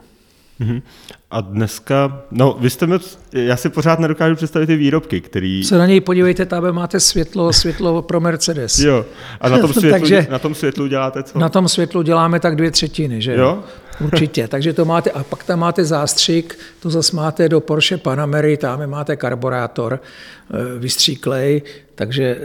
Mhm. 0.61 0.83
A 1.31 1.41
dneska, 1.41 2.23
no 2.31 2.57
vy 2.61 2.71
jste 2.71 2.87
moc, 2.87 3.19
já 3.33 3.57
si 3.57 3.69
pořád 3.69 3.99
nedokážu 3.99 4.37
představit 4.37 4.67
ty 4.67 4.77
výrobky, 4.77 5.21
který... 5.21 5.65
Se 5.65 5.79
na 5.79 5.87
něj 5.87 6.01
podívejte, 6.01 6.47
tam 6.47 6.73
máte 6.73 7.01
světlo, 7.01 7.53
světlo 7.53 8.03
pro 8.03 8.21
Mercedes. 8.21 8.79
Jo, 8.79 9.07
a 9.41 9.49
na 9.49 9.59
tom 9.59 9.73
světlu, 9.75 10.01
Takže 10.01 10.27
na 10.31 10.39
tom 10.39 10.55
světlu 10.55 10.87
děláte 10.87 11.23
co? 11.23 11.39
Na 11.39 11.49
tom 11.49 11.69
světlu 11.69 12.03
děláme 12.03 12.41
tak 12.41 12.57
dvě 12.57 12.71
třetiny, 12.71 13.23
že 13.23 13.35
jo? 13.35 13.65
Určitě, 14.01 14.49
takže 14.49 14.73
to 14.73 14.85
máte, 14.85 15.11
a 15.11 15.25
pak 15.25 15.45
tam 15.45 15.59
máte 15.59 15.85
zástřik, 15.85 16.59
to 16.81 16.91
zase 16.91 17.17
máte 17.17 17.49
do 17.49 17.61
Porsche 17.61 17.97
Panamery, 17.97 18.57
tam 18.57 18.87
máte 18.87 19.17
karborátor 19.17 20.01
eh, 20.01 20.79
vystříklej, 20.79 21.63
takže, 21.95 22.39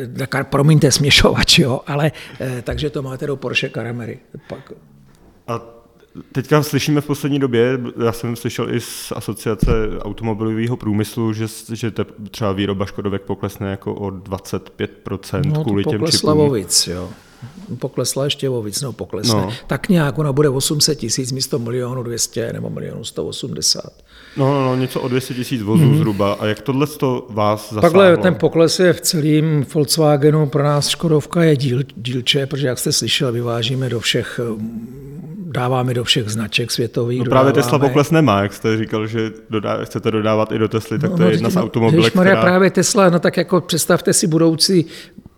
promiňte, 0.43 0.91
směšovač, 0.91 1.59
jo, 1.59 1.81
ale 1.87 2.11
eh, 2.39 2.61
takže 2.61 2.89
to 2.89 3.01
máte 3.01 3.27
do 3.27 3.35
Porsche 3.35 3.69
Caramery. 3.69 4.19
Pak... 4.47 4.71
A 5.47 5.74
Teďka 6.31 6.63
slyšíme 6.63 7.01
v 7.01 7.05
poslední 7.05 7.39
době, 7.39 7.79
já 8.05 8.11
jsem 8.11 8.35
slyšel 8.35 8.73
i 8.73 8.81
z 8.81 9.11
asociace 9.15 9.71
automobilového 9.99 10.77
průmyslu, 10.77 11.33
že, 11.33 11.45
že 11.73 11.91
te, 11.91 12.05
třeba 12.31 12.51
výroba 12.51 12.85
Škodovek 12.85 13.21
poklesne 13.21 13.71
jako 13.71 13.93
o 13.93 14.07
25% 14.07 15.41
no, 15.45 15.63
kvůli 15.63 15.83
těm 15.83 16.05
čipům. 16.07 16.37
Vovic, 16.37 16.87
jo. 16.87 17.09
Poklesla 17.79 18.23
ještě 18.23 18.49
o 18.49 18.61
víc, 18.61 18.81
no 18.81 18.93
poklesne. 18.93 19.41
No. 19.41 19.53
Tak 19.67 19.89
nějak 19.89 20.17
ona 20.17 20.33
bude 20.33 20.49
800 20.49 20.97
tisíc 20.97 21.31
místo 21.31 21.59
milionu 21.59 22.03
200 22.03 22.53
nebo 22.53 22.69
milionu 22.69 23.03
180. 23.03 23.83
No, 24.37 24.53
no, 24.53 24.65
no, 24.65 24.75
něco 24.75 25.01
o 25.01 25.07
200 25.07 25.33
tisíc 25.33 25.61
vozů 25.61 25.83
mm-hmm. 25.83 25.97
zhruba. 25.97 26.33
A 26.33 26.45
jak 26.45 26.61
tohle 26.61 26.87
to 26.87 27.27
vás 27.29 27.61
zasáhlo? 27.73 27.81
Takhle 27.81 28.17
ten 28.17 28.35
pokles 28.35 28.79
je 28.79 28.93
v 28.93 29.01
celém 29.01 29.65
Volkswagenu. 29.73 30.47
Pro 30.47 30.63
nás 30.63 30.87
Škodovka 30.87 31.43
je 31.43 31.57
díl, 31.57 31.79
dílče, 31.95 32.45
protože 32.45 32.67
jak 32.67 32.79
jste 32.79 32.91
slyšel, 32.91 33.31
vyvážíme 33.31 33.89
do 33.89 33.99
všech 33.99 34.39
dáváme 35.55 35.93
do 35.93 36.03
všech 36.03 36.29
značek 36.29 36.71
světových. 36.71 37.19
No 37.19 37.25
právě 37.25 37.53
Tesla 37.53 37.79
pokles 37.79 38.11
nemá, 38.11 38.41
jak 38.41 38.53
jste 38.53 38.77
říkal, 38.77 39.07
že 39.07 39.31
dodá, 39.49 39.83
chcete 39.83 40.11
dodávat 40.11 40.51
i 40.51 40.57
do 40.57 40.67
Tesly, 40.67 40.99
tak 40.99 41.11
no, 41.11 41.17
to 41.17 41.23
je 41.23 41.27
no, 41.27 41.31
jedna 41.31 41.49
z 41.49 41.55
automobilek, 41.55 42.13
která... 42.13 42.41
právě 42.41 42.71
Tesla, 42.71 43.09
no 43.09 43.19
tak 43.19 43.37
jako 43.37 43.61
představte 43.61 44.13
si 44.13 44.27
budoucí, 44.27 44.85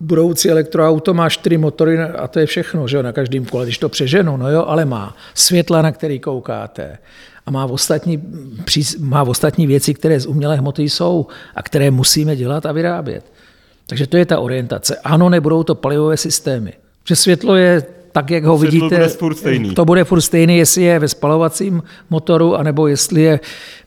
budoucí 0.00 0.50
elektroauto 0.50 1.14
má 1.14 1.28
čtyři 1.28 1.58
motory 1.58 1.98
a 1.98 2.28
to 2.28 2.38
je 2.38 2.46
všechno, 2.46 2.88
že 2.88 2.96
jo, 2.96 3.02
na 3.02 3.12
každém 3.12 3.44
kole, 3.44 3.64
když 3.64 3.78
to 3.78 3.88
přeženu, 3.88 4.36
no 4.36 4.50
jo, 4.50 4.64
ale 4.66 4.84
má 4.84 5.16
světla, 5.34 5.82
na 5.82 5.92
který 5.92 6.20
koukáte, 6.20 6.98
a 7.46 7.50
má 7.50 7.64
ostatní, 7.64 8.22
má 9.00 9.22
ostatní 9.22 9.66
věci, 9.66 9.94
které 9.94 10.20
z 10.20 10.26
umělé 10.26 10.56
hmoty 10.56 10.82
jsou 10.82 11.26
a 11.54 11.62
které 11.62 11.90
musíme 11.90 12.36
dělat 12.36 12.66
a 12.66 12.72
vyrábět. 12.72 13.24
Takže 13.86 14.06
to 14.06 14.16
je 14.16 14.26
ta 14.26 14.38
orientace. 14.38 14.96
Ano, 15.04 15.28
nebudou 15.28 15.62
to 15.62 15.74
palivové 15.74 16.16
systémy. 16.16 16.72
Že 17.04 17.16
světlo 17.16 17.56
je 17.56 17.82
tak, 18.18 18.30
jak 18.30 18.44
ho 18.44 18.58
Světlo 18.58 18.80
vidíte, 18.80 18.96
bude 18.96 19.08
furt 19.08 19.34
stejný. 19.34 19.74
to 19.74 19.84
bude 19.84 20.04
furt 20.04 20.20
stejný, 20.20 20.58
jestli 20.58 20.82
je 20.82 20.98
ve 20.98 21.08
spalovacím 21.08 21.82
motoru, 22.10 22.56
anebo 22.56 22.86
jestli 22.86 23.22
je, 23.22 23.40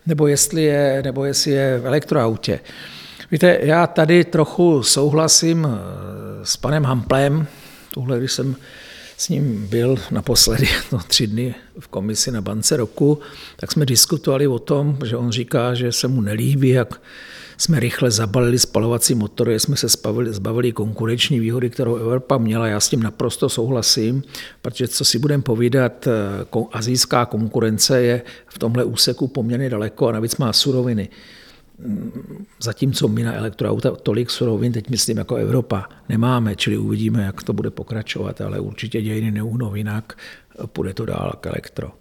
nebo 0.07 0.27
jestli 0.27 0.63
je, 0.63 1.01
nebo 1.03 1.25
jestli 1.25 1.51
je 1.51 1.79
v 1.79 1.88
elektroautě. 1.88 2.59
Víte, 3.31 3.59
já 3.61 3.88
tady 3.88 4.25
trochu 4.25 4.83
souhlasím 4.83 5.67
eh, 5.67 6.45
s 6.45 6.57
panem 6.57 6.83
Hamplem, 6.83 7.47
tuhle, 7.93 8.19
když 8.19 8.31
jsem 8.31 8.55
s 9.17 9.29
ním 9.29 9.67
byl 9.67 9.95
naposledy 10.11 10.67
no, 10.91 11.00
tři 11.07 11.27
dny 11.27 11.55
v 11.79 11.88
komisi 11.88 12.31
na 12.31 12.41
bance 12.41 12.77
roku, 12.77 13.19
tak 13.55 13.71
jsme 13.71 13.85
diskutovali 13.85 14.47
o 14.47 14.59
tom, 14.59 14.97
že 15.05 15.17
on 15.17 15.31
říká, 15.31 15.73
že 15.73 15.91
se 15.91 16.07
mu 16.07 16.21
nelíbí, 16.21 16.69
jak 16.69 17.01
jsme 17.62 17.80
rychle 17.80 18.12
zabalili 18.12 18.60
spalovací 18.60 19.15
motory, 19.15 19.60
jsme 19.60 19.75
se 19.75 19.88
zbavili, 19.88 20.34
zbavili 20.34 20.72
konkurenční 20.72 21.39
výhody, 21.39 21.70
kterou 21.70 21.96
Evropa 21.96 22.38
měla. 22.38 22.68
Já 22.68 22.80
s 22.80 22.89
tím 22.89 23.03
naprosto 23.03 23.50
souhlasím, 23.50 24.24
protože 24.62 24.88
co 24.88 25.06
si 25.06 25.20
budeme 25.20 25.44
povídat, 25.44 26.08
eh, 26.08 26.12
azijská 26.72 27.25
konkurence 27.25 28.01
je 28.01 28.22
v 28.48 28.60
tomhle 28.60 28.84
úseku 28.84 29.27
poměrně 29.27 29.70
daleko 29.70 30.08
a 30.08 30.12
navíc 30.12 30.38
má 30.38 30.53
suroviny. 30.53 31.10
Mm, 31.80 32.46
zatímco 32.62 33.08
my 33.08 33.24
na 33.24 33.34
elektroauta 33.34 33.91
tolik 33.91 34.30
surovin, 34.30 34.74
teď 34.74 34.89
myslím 34.89 35.18
jako 35.18 35.36
Evropa, 35.36 35.89
nemáme, 36.10 36.56
čili 36.56 36.77
uvidíme, 36.77 37.24
jak 37.24 37.44
to 37.44 37.53
bude 37.53 37.70
pokračovat, 37.70 38.41
ale 38.41 38.60
určitě 38.60 39.01
dějiny 39.01 39.32
neuhnou 39.32 39.75
jinak, 39.75 40.18
půjde 40.65 40.94
to 40.94 41.06
dál 41.06 41.34
k 41.39 41.46
elektro. 41.46 41.91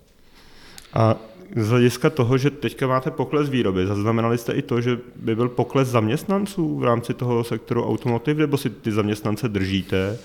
A 0.92 1.16
z 1.56 1.68
hlediska 1.68 2.10
toho, 2.10 2.38
že 2.38 2.50
teďka 2.50 2.86
máte 2.86 3.10
pokles 3.10 3.48
výroby, 3.48 3.86
zaznamenali 3.86 4.38
jste 4.38 4.52
i 4.52 4.62
to, 4.62 4.80
že 4.80 4.98
by 5.16 5.36
byl 5.36 5.48
pokles 5.48 5.88
zaměstnanců 5.88 6.78
v 6.78 6.84
rámci 6.84 7.14
toho 7.14 7.44
sektoru 7.44 7.88
automotiv, 7.88 8.36
nebo 8.36 8.56
si 8.56 8.70
ty 8.70 8.92
zaměstnance 8.92 9.48
držíte, 9.48 10.18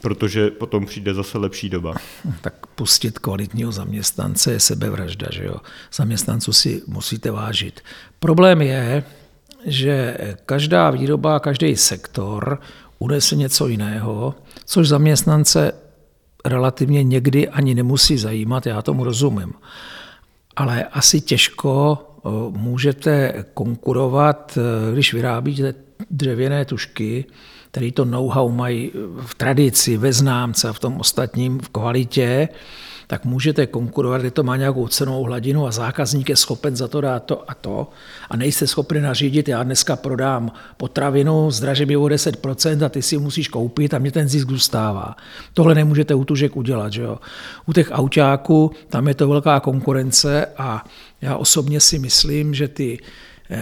protože 0.00 0.50
potom 0.50 0.86
přijde 0.86 1.14
zase 1.14 1.38
lepší 1.38 1.68
doba? 1.68 1.94
Tak 2.40 2.66
pustit 2.66 3.18
kvalitního 3.18 3.72
zaměstnance 3.72 4.52
je 4.52 4.60
sebevražda, 4.60 5.26
že 5.32 5.44
jo? 5.44 5.56
Zaměstnanců 5.92 6.52
si 6.52 6.82
musíte 6.86 7.30
vážit. 7.30 7.80
Problém 8.20 8.62
je, 8.62 9.04
že 9.66 10.18
každá 10.46 10.90
výroba, 10.90 11.40
každý 11.40 11.76
sektor 11.76 12.60
unese 12.98 13.36
něco 13.36 13.68
jiného, 13.68 14.34
což 14.64 14.88
zaměstnance 14.88 15.72
relativně 16.44 17.02
někdy 17.02 17.48
ani 17.48 17.74
nemusí 17.74 18.18
zajímat, 18.18 18.66
já 18.66 18.82
tomu 18.82 19.04
rozumím 19.04 19.52
ale 20.56 20.84
asi 20.84 21.20
těžko 21.20 21.98
eh, 21.98 22.28
můžete 22.58 23.44
konkurovat, 23.54 24.58
eh, 24.58 24.92
když 24.92 25.14
vyrábíte 25.14 25.74
dřevěné 26.10 26.64
tušky, 26.64 27.24
které 27.70 27.92
to 27.92 28.04
know-how 28.04 28.48
mají 28.48 28.90
v 29.26 29.34
tradici, 29.34 29.96
ve 29.96 30.12
známce 30.12 30.68
a 30.68 30.72
v 30.72 30.78
tom 30.78 31.00
ostatním 31.00 31.58
v 31.58 31.68
kvalitě, 31.68 32.48
tak 33.06 33.24
můžete 33.24 33.66
konkurovat, 33.66 34.20
kde 34.20 34.30
to 34.30 34.42
má 34.42 34.56
nějakou 34.56 34.88
cenou 34.88 35.22
hladinu 35.22 35.66
a 35.66 35.70
zákazník 35.70 36.28
je 36.28 36.36
schopen 36.36 36.76
za 36.76 36.88
to 36.88 37.00
dát 37.00 37.24
to 37.24 37.50
a 37.50 37.54
to 37.54 37.88
a 38.30 38.36
nejste 38.36 38.66
schopni 38.66 39.00
nařídit, 39.00 39.48
já 39.48 39.62
dneska 39.62 39.96
prodám 39.96 40.52
potravinu, 40.76 41.50
zdražím 41.50 41.90
ji 41.90 41.96
o 41.96 42.04
10% 42.04 42.84
a 42.84 42.88
ty 42.88 43.02
si 43.02 43.18
musíš 43.18 43.48
koupit 43.48 43.94
a 43.94 43.98
mě 43.98 44.12
ten 44.12 44.28
zisk 44.28 44.48
zůstává. 44.48 45.16
Tohle 45.54 45.74
nemůžete 45.74 46.14
u 46.14 46.24
tužek 46.24 46.56
udělat. 46.56 46.92
Že 46.92 47.02
jo? 47.02 47.18
U 47.66 47.72
těch 47.72 47.88
autáků 47.92 48.70
tam 48.88 49.08
je 49.08 49.14
to 49.14 49.28
velká 49.28 49.60
konkurence 49.60 50.46
a 50.56 50.84
já 51.20 51.36
osobně 51.36 51.80
si 51.80 51.98
myslím, 51.98 52.54
že 52.54 52.68
ty 52.68 52.98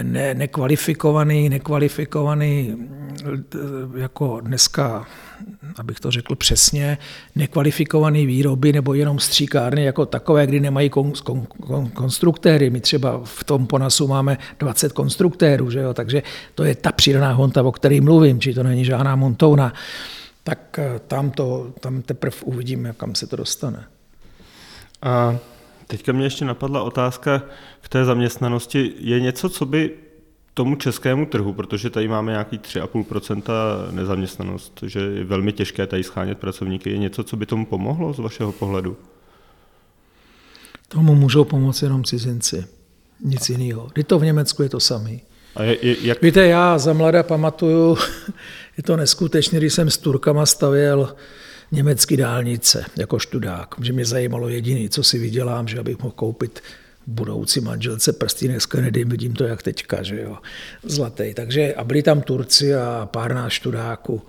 ne, 0.03 0.35
nekvalifikovaný, 0.35 1.49
nekvalifikovaný 1.49 2.77
jako 3.97 4.41
dneska, 4.41 5.07
abych 5.77 6.01
to 6.01 6.11
řekl 6.11 6.35
přesně, 6.35 6.99
nekvalifikovaný 7.35 8.27
výroby 8.27 8.73
nebo 8.73 8.95
jenom 8.95 9.19
stříkárny 9.19 9.85
jako 9.85 10.07
takové, 10.07 10.47
kdy 10.47 10.61
nemají 10.61 10.91
kon, 10.91 11.13
kon, 11.13 11.47
kon, 11.47 11.91
konstruktéry. 11.91 12.71
My 12.71 12.81
třeba 12.81 13.21
v 13.25 13.45
tom 13.45 13.67
Ponasu 13.67 14.09
máme 14.09 14.39
20 14.59 14.93
konstruktérů, 14.93 15.71
že 15.71 15.81
jo? 15.81 15.95
takže 15.95 16.23
to 16.55 16.65
je 16.65 16.75
ta 16.75 16.93
přidaná 16.93 17.33
honta, 17.33 17.63
o 17.63 17.73
které 17.73 18.01
mluvím, 18.01 18.41
či 18.41 18.55
to 18.55 18.63
není 18.63 18.85
žádná 18.85 19.17
montouna. 19.17 19.73
Tak 20.45 20.81
tam, 21.07 21.31
to, 21.31 21.73
tam 21.81 22.03
teprve 22.03 22.37
uvidíme, 22.45 22.93
kam 22.97 23.15
se 23.15 23.27
to 23.27 23.37
dostane. 23.37 23.85
A 25.03 25.37
teďka 25.91 26.13
mě 26.13 26.27
ještě 26.27 26.45
napadla 26.45 26.83
otázka 26.83 27.43
k 27.81 27.89
té 27.89 28.05
zaměstnanosti. 28.05 28.93
Je 28.99 29.21
něco, 29.21 29.49
co 29.49 29.67
by 29.67 29.91
tomu 30.55 30.77
českému 30.77 31.27
trhu, 31.27 31.53
protože 31.53 31.91
tady 31.91 32.09
máme 32.09 32.33
nějaký 32.33 32.59
3,5% 32.59 33.43
nezaměstnanost, 33.91 34.81
že 34.87 35.01
je 35.01 35.25
velmi 35.25 35.53
těžké 35.53 35.87
tady 35.87 36.03
schánět 36.03 36.39
pracovníky. 36.39 36.91
Je 36.91 36.99
něco, 36.99 37.25
co 37.25 37.37
by 37.37 37.47
tomu 37.47 37.67
pomohlo 37.67 38.13
z 38.13 38.19
vašeho 38.19 38.53
pohledu? 38.53 38.97
Tomu 40.89 41.15
můžou 41.15 41.45
pomoct 41.45 41.83
jenom 41.83 42.05
cizinci. 42.05 42.65
Nic 43.25 43.49
jiného. 43.49 43.91
Kdy 43.93 44.05
to 44.05 44.19
v 44.19 44.25
Německu 44.25 44.63
je 44.63 44.69
to 44.69 44.81
samý. 44.81 45.23
A 45.57 45.63
je, 45.63 45.87
je, 45.87 45.97
jak... 46.03 46.23
Víte, 46.23 46.47
já 46.47 46.79
za 46.79 46.93
mlada 46.93 47.23
pamatuju, 47.23 47.97
je 48.77 48.83
to 48.83 48.97
neskutečné, 48.97 49.59
když 49.59 49.73
jsem 49.73 49.91
s 49.91 49.99
Turkama 49.99 50.47
stavěl 50.47 51.15
německý 51.73 52.17
dálnice 52.17 52.85
jako 52.97 53.19
študák, 53.19 53.75
že 53.83 53.93
mě 53.93 54.05
zajímalo 54.05 54.49
jediný, 54.49 54.89
co 54.89 55.03
si 55.03 55.19
vydělám, 55.19 55.69
že 55.69 55.79
abych 55.79 55.99
mohl 55.99 56.13
koupit 56.17 56.61
budoucí 57.07 57.61
manželce 57.61 58.13
prstínek 58.13 58.63
z 58.63 58.67
Kennedy, 58.67 59.05
vidím 59.05 59.33
to 59.33 59.45
jak 59.45 59.63
teďka, 59.63 60.03
že 60.03 60.21
jo, 60.21 60.37
zlatý. 60.83 61.35
Takže 61.35 61.75
a 61.75 61.85
byli 61.85 62.03
tam 62.03 62.23
Turci 62.23 62.75
a 62.75 63.09
pár 63.13 63.35
náš 63.35 63.53
študáků. 63.53 64.23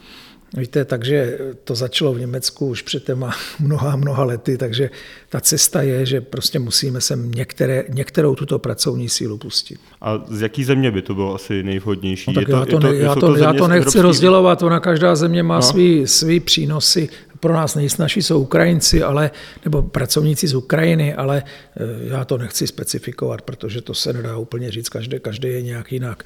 Víte, 0.58 0.86
takže 0.86 1.38
to 1.64 1.76
začalo 1.76 2.14
v 2.14 2.20
Německu 2.20 2.68
už 2.68 2.82
před 2.82 3.04
těma 3.04 3.32
mnoha, 3.60 3.96
mnoha 3.96 4.24
lety, 4.24 4.58
takže 4.58 4.90
ta 5.30 5.42
cesta 5.42 5.82
je, 5.82 6.06
že 6.06 6.22
prostě 6.22 6.60
musíme 6.60 7.02
sem 7.02 7.32
některé, 7.32 7.84
některou 7.90 8.36
tuto 8.36 8.60
pracovní 8.60 9.10
sílu 9.10 9.38
pustit. 9.38 9.80
A 10.02 10.24
z 10.30 10.42
jaký 10.42 10.64
země 10.64 10.92
by 10.92 11.02
to 11.02 11.16
bylo 11.16 11.36
asi 11.36 11.64
nejvhodnější? 11.64 12.32
No, 12.34 12.42
tak 12.42 12.48
je 12.48 12.56
já 12.56 12.66
to, 12.66 12.72
to, 12.72 12.80
to, 12.80 12.94
já 12.94 13.16
to, 13.16 13.20
to, 13.20 13.38
já 13.38 13.54
to 13.54 13.68
nechci 13.68 13.78
evropský... 13.78 14.02
rozdělovat, 14.02 14.64
ona 14.64 14.80
každá 14.80 15.16
země 15.16 15.44
má 15.44 15.56
no. 15.56 15.62
svý, 15.62 16.08
svý 16.08 16.40
přínosy 16.40 17.10
pro 17.42 17.54
nás 17.54 17.76
nejsnažší 17.76 18.22
jsou 18.22 18.40
Ukrajinci, 18.40 19.04
ale, 19.04 19.32
nebo 19.66 19.82
pracovníci 19.82 20.48
z 20.48 20.54
Ukrajiny, 20.54 21.14
ale 21.14 21.44
eh, 21.44 21.84
já 22.02 22.26
to 22.26 22.38
nechci 22.38 22.68
specifikovat, 22.68 23.42
protože 23.42 23.82
to 23.82 23.94
se 23.94 24.14
nedá 24.14 24.38
úplně 24.38 24.72
říct, 24.72 24.90
každý, 24.90 25.20
každý 25.20 25.48
je 25.48 25.62
nějak 25.62 25.92
jinak. 25.92 26.24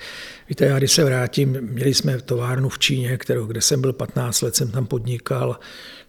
Víte, 0.50 0.66
já 0.66 0.78
když 0.78 0.92
se 0.92 1.04
vrátím, 1.04 1.58
měli 1.62 1.94
jsme 1.94 2.22
továrnu 2.22 2.70
v 2.70 2.80
Číně, 2.80 3.18
kterou, 3.18 3.46
kde 3.46 3.62
jsem 3.62 3.82
byl 3.82 3.94
15 3.94 4.42
let, 4.42 4.56
jsem 4.56 4.72
tam 4.72 4.86
podnikal, 4.86 5.60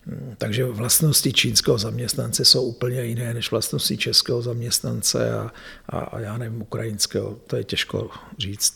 hm, 0.07 0.35
takže 0.39 0.65
vlastnosti 0.65 1.33
čínského 1.33 1.79
zaměstnance 1.79 2.45
jsou 2.45 2.63
úplně 2.63 3.05
jiné 3.05 3.35
než 3.35 3.51
vlastnosti 3.51 3.97
českého 3.97 4.43
zaměstnance 4.43 5.33
a, 5.33 5.53
a, 5.89 5.99
a 5.99 6.21
já 6.21 6.39
nevím, 6.39 6.63
ukrajinského, 6.63 7.39
to 7.47 7.57
je 7.57 7.65
těžko 7.65 8.11
říct. 8.39 8.75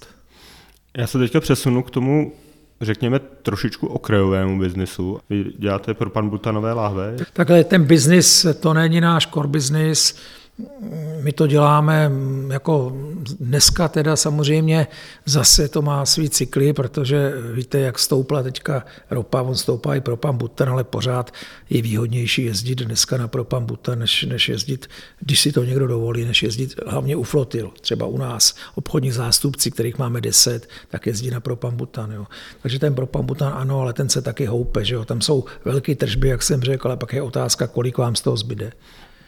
Já 0.96 1.06
se 1.06 1.18
teďka 1.18 1.40
přesunu 1.40 1.82
k 1.82 1.90
tomu 1.90 2.32
řekněme, 2.80 3.18
trošičku 3.18 3.87
okrajovému 3.87 4.58
biznisu. 4.58 5.18
Vy 5.30 5.44
děláte 5.58 5.94
pro 5.94 6.10
pan 6.10 6.28
Butanové 6.28 6.72
láhve? 6.72 7.16
Takhle 7.32 7.64
ten 7.64 7.84
biznis, 7.84 8.46
to 8.60 8.75
není 8.75 9.00
náš 9.00 9.26
core 9.26 9.49
business, 9.49 10.14
my 11.22 11.32
to 11.32 11.46
děláme 11.46 12.10
jako 12.50 12.92
dneska 13.40 13.88
teda 13.88 14.16
samozřejmě 14.16 14.86
zase 15.24 15.68
to 15.68 15.82
má 15.82 16.06
svý 16.06 16.30
cykly, 16.30 16.72
protože 16.72 17.32
víte, 17.52 17.78
jak 17.78 17.98
stoupla 17.98 18.42
teďka 18.42 18.84
ropa, 19.10 19.42
on 19.42 19.56
stoupá 19.56 19.94
i 19.94 20.00
propan 20.00 20.36
butan, 20.36 20.68
ale 20.68 20.84
pořád 20.84 21.34
je 21.70 21.82
výhodnější 21.82 22.44
jezdit 22.44 22.78
dneska 22.78 23.16
na 23.16 23.28
propan 23.28 23.64
butan, 23.66 23.98
než, 23.98 24.22
než 24.22 24.48
jezdit, 24.48 24.90
když 25.20 25.40
si 25.40 25.52
to 25.52 25.64
někdo 25.64 25.86
dovolí, 25.86 26.24
než 26.24 26.42
jezdit 26.42 26.74
hlavně 26.86 27.16
u 27.16 27.22
flotil. 27.22 27.70
Třeba 27.80 28.06
u 28.06 28.18
nás 28.18 28.54
obchodních 28.74 29.14
zástupci, 29.14 29.70
kterých 29.70 29.98
máme 29.98 30.20
deset, 30.20 30.68
tak 30.88 31.06
jezdí 31.06 31.30
na 31.30 31.40
propan 31.40 31.76
butan. 31.76 32.12
Jo. 32.12 32.26
Takže 32.62 32.78
ten 32.78 32.94
propan 32.94 33.26
butan 33.26 33.52
ano, 33.56 33.80
ale 33.80 33.92
ten 33.92 34.08
se 34.08 34.22
taky 34.22 34.46
houpe, 34.46 34.84
že 34.84 34.94
jo. 34.94 35.04
tam 35.04 35.20
jsou 35.20 35.44
velké 35.64 35.94
tržby, 35.94 36.28
jak 36.28 36.42
jsem 36.42 36.62
řekl, 36.62 36.88
ale 36.88 36.96
pak 36.96 37.12
je 37.12 37.22
otázka, 37.22 37.66
kolik 37.66 37.98
vám 37.98 38.16
z 38.16 38.20
toho 38.20 38.36
zbyde. 38.36 38.72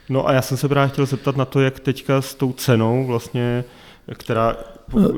No 0.09 0.29
a 0.29 0.33
já 0.33 0.43
jsem 0.43 0.57
se 0.57 0.69
právě 0.69 0.89
chtěl 0.89 1.07
zeptat 1.07 1.37
na 1.37 1.45
to, 1.45 1.61
jak 1.61 1.81
teďka 1.81 2.23
s 2.23 2.35
tou 2.35 2.53
cenou 2.53 3.07
vlastně, 3.07 3.65
která 4.15 4.57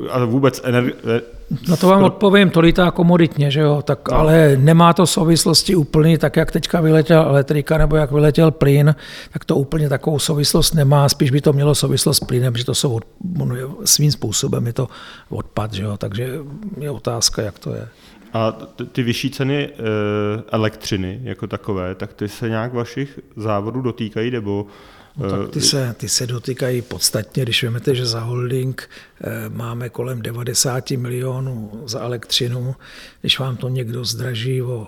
a 0.09 0.25
vůbec 0.25 0.61
energie. 0.63 1.21
Na 1.67 1.75
to 1.75 1.87
vám 1.87 2.03
odpovím, 2.03 2.49
to 2.49 2.59
lítá 2.59 2.91
komoditně, 2.91 3.51
že 3.51 3.59
jo, 3.59 3.81
tak, 3.81 4.09
no. 4.11 4.17
ale 4.17 4.57
nemá 4.57 4.93
to 4.93 5.07
souvislosti 5.07 5.75
úplně 5.75 6.17
tak, 6.17 6.37
jak 6.37 6.51
teďka 6.51 6.81
vyletěl 6.81 7.21
elektrika 7.21 7.77
nebo 7.77 7.95
jak 7.95 8.11
vyletěl 8.11 8.51
plyn, 8.51 8.95
tak 9.33 9.45
to 9.45 9.55
úplně 9.55 9.89
takovou 9.89 10.19
souvislost 10.19 10.73
nemá, 10.73 11.09
spíš 11.09 11.31
by 11.31 11.41
to 11.41 11.53
mělo 11.53 11.75
souvislost 11.75 12.17
s 12.17 12.25
plynem, 12.25 12.55
že 12.55 12.65
to 12.65 12.75
jsou 12.75 12.95
od, 12.95 13.03
svým 13.85 14.11
způsobem 14.11 14.67
je 14.67 14.73
to 14.73 14.87
odpad, 15.29 15.73
že 15.73 15.83
jo, 15.83 15.97
takže 15.97 16.29
je 16.79 16.91
otázka, 16.91 17.41
jak 17.41 17.59
to 17.59 17.73
je. 17.73 17.87
A 18.35 18.51
ty 18.91 19.03
vyšší 19.03 19.31
ceny 19.31 19.69
eh, 19.71 19.77
elektřiny 20.51 21.19
jako 21.23 21.47
takové, 21.47 21.95
tak 21.95 22.13
ty 22.13 22.29
se 22.29 22.49
nějak 22.49 22.73
vašich 22.73 23.19
závodů 23.35 23.81
dotýkají, 23.81 24.31
nebo 24.31 24.67
No, 25.17 25.29
tak 25.29 25.49
ty 25.49 25.61
se, 25.61 25.95
ty 25.97 26.09
se 26.09 26.27
dotýkají 26.27 26.81
podstatně, 26.81 27.43
když 27.43 27.63
vezmete, 27.63 27.95
že 27.95 28.05
za 28.05 28.19
holding 28.19 28.89
eh, 29.21 29.49
máme 29.49 29.89
kolem 29.89 30.21
90 30.21 30.91
milionů 30.91 31.83
za 31.85 31.99
elektřinu, 31.99 32.75
když 33.21 33.39
vám 33.39 33.57
to 33.57 33.69
někdo 33.69 34.05
zdraží 34.05 34.61
o 34.61 34.87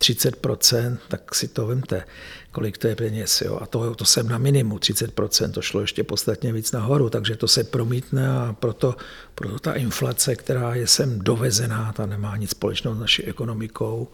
30%, 0.00 0.98
tak 1.08 1.34
si 1.34 1.48
to 1.48 1.66
vemte, 1.66 2.04
kolik 2.52 2.78
to 2.78 2.88
je 2.88 2.96
peněz. 2.96 3.40
Jo? 3.40 3.58
A 3.62 3.66
to, 3.66 3.94
to 3.94 4.04
jsem 4.04 4.28
na 4.28 4.38
minimum 4.38 4.78
30%, 4.78 5.50
to 5.50 5.62
šlo 5.62 5.80
ještě 5.80 6.04
podstatně 6.04 6.52
víc 6.52 6.72
nahoru, 6.72 7.10
takže 7.10 7.36
to 7.36 7.48
se 7.48 7.64
promítne 7.64 8.28
a 8.28 8.56
proto, 8.60 8.96
proto 9.34 9.58
ta 9.58 9.72
inflace, 9.72 10.36
která 10.36 10.74
je 10.74 10.86
sem 10.86 11.18
dovezená, 11.18 11.92
ta 11.92 12.06
nemá 12.06 12.36
nic 12.36 12.50
společného 12.50 12.96
s 12.96 13.00
naší 13.00 13.24
ekonomikou, 13.24 14.08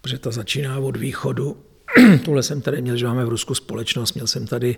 protože 0.00 0.18
ta 0.18 0.30
začíná 0.30 0.78
od 0.78 0.96
východu. 0.96 1.56
Tuhle 2.24 2.42
jsem 2.42 2.60
tady 2.60 2.82
měl, 2.82 2.96
že 2.96 3.06
máme 3.06 3.24
v 3.24 3.28
Rusku 3.28 3.54
společnost, 3.54 4.14
měl 4.14 4.26
jsem 4.26 4.46
tady 4.46 4.76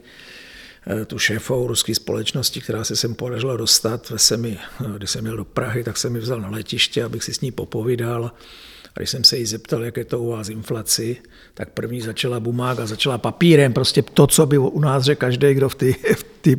eh, 0.86 1.04
tu 1.04 1.18
šéfovou 1.18 1.66
ruské 1.66 1.94
společnosti, 1.94 2.60
která 2.60 2.84
se 2.84 2.96
sem 2.96 3.14
podařila 3.14 3.56
dostat. 3.56 4.12
Se 4.16 4.36
mi, 4.36 4.58
eh, 4.80 4.84
když 4.96 5.10
jsem 5.10 5.22
měl 5.24 5.36
do 5.36 5.44
Prahy, 5.44 5.84
tak 5.84 5.96
jsem 5.96 6.12
mi 6.12 6.18
vzal 6.18 6.40
na 6.40 6.50
letiště, 6.50 7.04
abych 7.04 7.24
si 7.24 7.34
s 7.34 7.40
ní 7.40 7.52
popovídal. 7.52 8.32
A 8.96 9.00
když 9.00 9.10
jsem 9.10 9.24
se 9.24 9.36
jí 9.38 9.46
zeptal, 9.46 9.84
jak 9.84 9.96
je 9.96 10.04
to 10.04 10.20
u 10.20 10.30
vás 10.30 10.48
inflaci, 10.48 11.16
tak 11.54 11.70
první 11.70 12.00
začala 12.00 12.40
bumága, 12.40 12.86
začala 12.86 13.18
papírem, 13.18 13.72
prostě 13.72 14.02
to, 14.02 14.26
co 14.26 14.46
by 14.46 14.58
u 14.58 14.80
nás 14.80 15.04
řekl 15.04 15.20
každý, 15.20 15.54
kdo 15.54 15.68
v 15.68 15.74
ty, 15.74 15.92
v 15.92 16.24
ty 16.40 16.58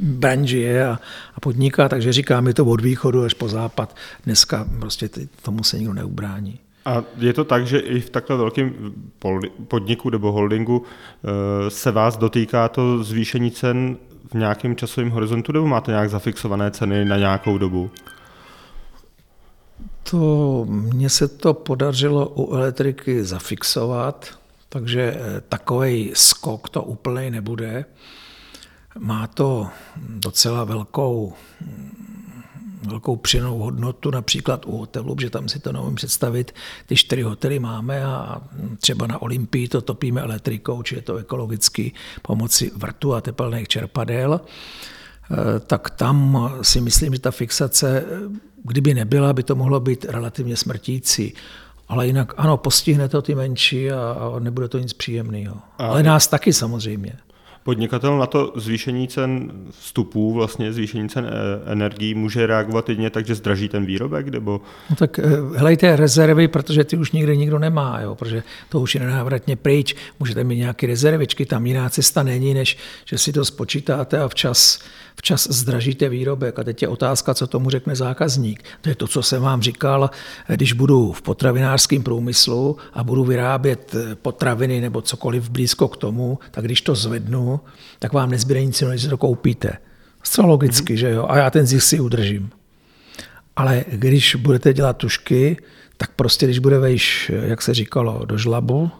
branži 0.00 0.58
je 0.58 0.86
a, 0.86 0.98
a 1.34 1.40
podniká, 1.40 1.88
takže 1.88 2.12
říká 2.12 2.40
mi 2.40 2.54
to 2.54 2.64
od 2.64 2.80
východu 2.80 3.22
až 3.22 3.34
po 3.34 3.48
západ. 3.48 3.96
Dneska 4.24 4.66
prostě 4.78 5.08
ty, 5.08 5.28
tomu 5.42 5.62
se 5.62 5.78
nikdo 5.78 5.92
neubrání. 5.92 6.58
A 6.84 7.04
je 7.18 7.32
to 7.32 7.44
tak, 7.44 7.66
že 7.66 7.78
i 7.78 8.00
v 8.00 8.10
takhle 8.10 8.36
velkém 8.36 8.74
podniku 9.68 10.10
nebo 10.10 10.32
holdingu 10.32 10.82
eh, 10.84 11.70
se 11.70 11.90
vás 11.90 12.16
dotýká 12.16 12.68
to 12.68 13.04
zvýšení 13.04 13.50
cen 13.50 13.96
v 14.30 14.34
nějakém 14.34 14.76
časovém 14.76 15.10
horizontu, 15.10 15.52
nebo 15.52 15.66
máte 15.66 15.90
nějak 15.90 16.10
zafixované 16.10 16.70
ceny 16.70 17.04
na 17.04 17.16
nějakou 17.16 17.58
dobu? 17.58 17.90
To 20.10 20.64
mně 20.68 21.10
se 21.10 21.28
to 21.28 21.54
podařilo 21.54 22.28
u 22.28 22.54
elektriky 22.54 23.24
zafixovat, 23.24 24.38
takže 24.68 25.02
eh, 25.02 25.40
takový 25.48 26.12
skok 26.14 26.68
to 26.68 26.82
úplně 26.82 27.30
nebude. 27.30 27.84
Má 28.98 29.26
to 29.26 29.68
docela 29.98 30.64
velkou, 30.64 31.32
velkou 32.82 33.16
přinou 33.16 33.58
hodnotu 33.58 34.10
například 34.10 34.66
u 34.66 34.76
hotelu, 34.76 35.16
že 35.20 35.30
tam 35.30 35.48
si 35.48 35.58
to 35.58 35.72
neumím 35.72 35.94
představit. 35.94 36.54
Ty 36.86 36.96
čtyři 36.96 37.22
hotely 37.22 37.58
máme 37.58 38.04
a 38.04 38.42
třeba 38.80 39.06
na 39.06 39.22
Olympii 39.22 39.68
to 39.68 39.80
topíme 39.80 40.20
elektrikou, 40.20 40.82
či 40.82 40.94
je 40.94 41.02
to 41.02 41.16
ekologicky 41.16 41.92
pomocí 42.22 42.70
vrtu 42.76 43.14
a 43.14 43.20
tepelných 43.20 43.68
čerpadel. 43.68 44.40
Eh, 45.30 45.60
tak 45.60 45.90
tam 45.90 46.48
si 46.62 46.80
myslím, 46.80 47.12
že 47.12 47.20
ta 47.20 47.30
fixace, 47.30 48.04
kdyby 48.64 48.94
nebyla, 48.94 49.32
by 49.32 49.42
to 49.42 49.54
mohlo 49.54 49.80
být 49.80 50.04
relativně 50.04 50.56
smrtící. 50.56 51.34
Ale 51.88 52.06
jinak 52.06 52.32
ano, 52.36 52.56
postihne 52.56 53.08
to 53.08 53.22
ty 53.22 53.34
menší 53.34 53.90
a, 53.90 54.00
a 54.00 54.38
nebude 54.38 54.68
to 54.68 54.78
nic 54.78 54.92
příjemného. 54.92 55.56
Ale 55.78 56.02
nás 56.02 56.26
taky 56.26 56.52
samozřejmě. 56.52 57.12
Podnikatel 57.62 58.18
na 58.18 58.26
to 58.26 58.52
zvýšení 58.56 59.08
cen 59.08 59.52
vstupů, 59.80 60.32
vlastně 60.32 60.72
zvýšení 60.72 61.08
cen 61.08 61.26
eh, 61.26 61.72
energií 61.72 62.14
může 62.14 62.46
reagovat 62.46 62.88
jedině 62.88 63.10
tak, 63.10 63.26
že 63.26 63.34
zdraží 63.34 63.68
ten 63.68 63.86
výrobek, 63.86 64.28
nebo? 64.28 64.60
No 64.90 64.96
tak 64.96 65.20
hlejte 65.56 65.96
rezervy, 65.96 66.48
protože 66.48 66.84
ty 66.84 66.96
už 66.96 67.12
nikde 67.12 67.36
nikdo 67.36 67.58
nemá, 67.58 68.00
jo, 68.00 68.14
protože 68.14 68.42
to 68.68 68.80
už 68.80 68.94
je 68.94 69.00
nenávratně 69.00 69.56
pryč. 69.56 69.94
Můžete 70.20 70.44
mít 70.44 70.56
nějaké 70.56 70.86
rezervičky, 70.86 71.46
tam 71.46 71.66
jiná 71.66 71.90
cesta 71.90 72.22
není, 72.22 72.54
než 72.54 72.78
že 73.04 73.18
si 73.18 73.32
to 73.32 73.44
spočítáte 73.44 74.18
a 74.18 74.28
včas 74.28 74.78
včas 75.16 75.48
zdražíte 75.50 76.08
výrobek. 76.08 76.58
A 76.58 76.64
teď 76.64 76.82
je 76.82 76.88
otázka, 76.88 77.34
co 77.34 77.46
tomu 77.46 77.70
řekne 77.70 77.96
zákazník. 77.96 78.64
To 78.80 78.88
je 78.88 78.94
to, 78.94 79.08
co 79.08 79.22
jsem 79.22 79.42
vám 79.42 79.62
říkal, 79.62 80.10
když 80.48 80.72
budu 80.72 81.12
v 81.12 81.22
potravinářském 81.22 82.02
průmyslu 82.02 82.76
a 82.92 83.04
budu 83.04 83.24
vyrábět 83.24 83.94
potraviny 84.22 84.80
nebo 84.80 85.02
cokoliv 85.02 85.50
blízko 85.50 85.88
k 85.88 85.96
tomu, 85.96 86.38
tak 86.50 86.64
když 86.64 86.80
to 86.80 86.94
zvednu, 86.94 87.60
tak 87.98 88.12
vám 88.12 88.30
nezbyde 88.30 88.64
nic 88.64 88.80
než 88.80 89.06
to 89.06 89.16
koupíte. 89.16 89.72
Zcela 90.22 90.46
logicky, 90.46 90.94
mm-hmm. 90.94 90.98
že 90.98 91.10
jo? 91.10 91.26
A 91.28 91.38
já 91.38 91.50
ten 91.50 91.66
zisk 91.66 91.86
si 91.88 92.00
udržím. 92.00 92.50
Ale 93.56 93.84
když 93.92 94.34
budete 94.34 94.72
dělat 94.72 94.96
tušky, 94.96 95.56
tak 95.96 96.10
prostě, 96.10 96.46
když 96.46 96.58
bude 96.58 96.78
vejš, 96.78 97.32
jak 97.42 97.62
se 97.62 97.74
říkalo, 97.74 98.24
do 98.24 98.38
žlabu, 98.38 98.90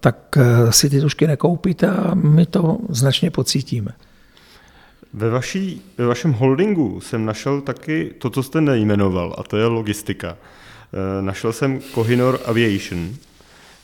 tak 0.00 0.38
si 0.70 0.90
ty 0.90 1.00
tušky 1.00 1.26
nekoupíte 1.26 1.86
a 1.86 2.14
my 2.14 2.46
to 2.46 2.78
značně 2.88 3.30
pocítíme. 3.30 3.92
Ve, 5.16 5.30
vaší, 5.30 5.82
ve 5.98 6.06
vašem 6.06 6.32
holdingu 6.32 7.00
jsem 7.00 7.24
našel 7.24 7.60
taky 7.60 8.14
to, 8.18 8.30
co 8.30 8.42
jste 8.42 8.60
nejmenoval, 8.60 9.34
a 9.38 9.42
to 9.42 9.56
je 9.56 9.66
logistika. 9.66 10.36
E, 11.18 11.22
našel 11.22 11.52
jsem 11.52 11.80
Kohinor 11.80 12.40
Aviation. 12.44 13.08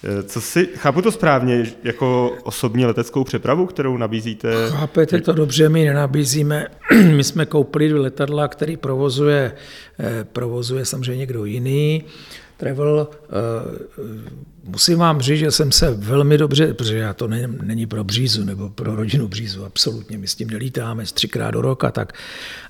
E, 0.04 0.22
co 0.22 0.40
si, 0.40 0.68
chápu 0.74 1.02
to 1.02 1.12
správně, 1.12 1.66
jako 1.84 2.36
osobní 2.42 2.86
leteckou 2.86 3.24
přepravu, 3.24 3.66
kterou 3.66 3.96
nabízíte? 3.96 4.70
Chápete 4.70 5.20
to 5.20 5.32
dobře, 5.32 5.68
my 5.68 5.84
nenabízíme. 5.84 6.66
My 7.16 7.24
jsme 7.24 7.46
koupili 7.46 7.92
letadla, 7.92 8.48
který 8.48 8.76
provozuje, 8.76 9.52
e, 10.00 10.24
provozuje 10.24 10.84
samozřejmě 10.84 11.16
někdo 11.16 11.44
jiný. 11.44 12.04
Travel 12.62 13.08
Musím 14.64 14.98
vám 14.98 15.20
říct, 15.20 15.38
že 15.38 15.50
jsem 15.50 15.72
se 15.72 15.90
velmi 15.90 16.38
dobře, 16.38 16.74
protože 16.74 16.96
já 16.96 17.14
to 17.14 17.28
není, 17.28 17.58
není 17.62 17.86
pro 17.86 18.04
Břízu 18.04 18.44
nebo 18.44 18.70
pro 18.70 18.96
rodinu 18.96 19.28
Břízu, 19.28 19.64
absolutně, 19.64 20.18
my 20.18 20.28
s 20.28 20.34
tím 20.34 20.50
nelítáme 20.50 21.04
třikrát 21.04 21.50
do 21.50 21.62
roka, 21.62 21.90
tak 21.90 22.12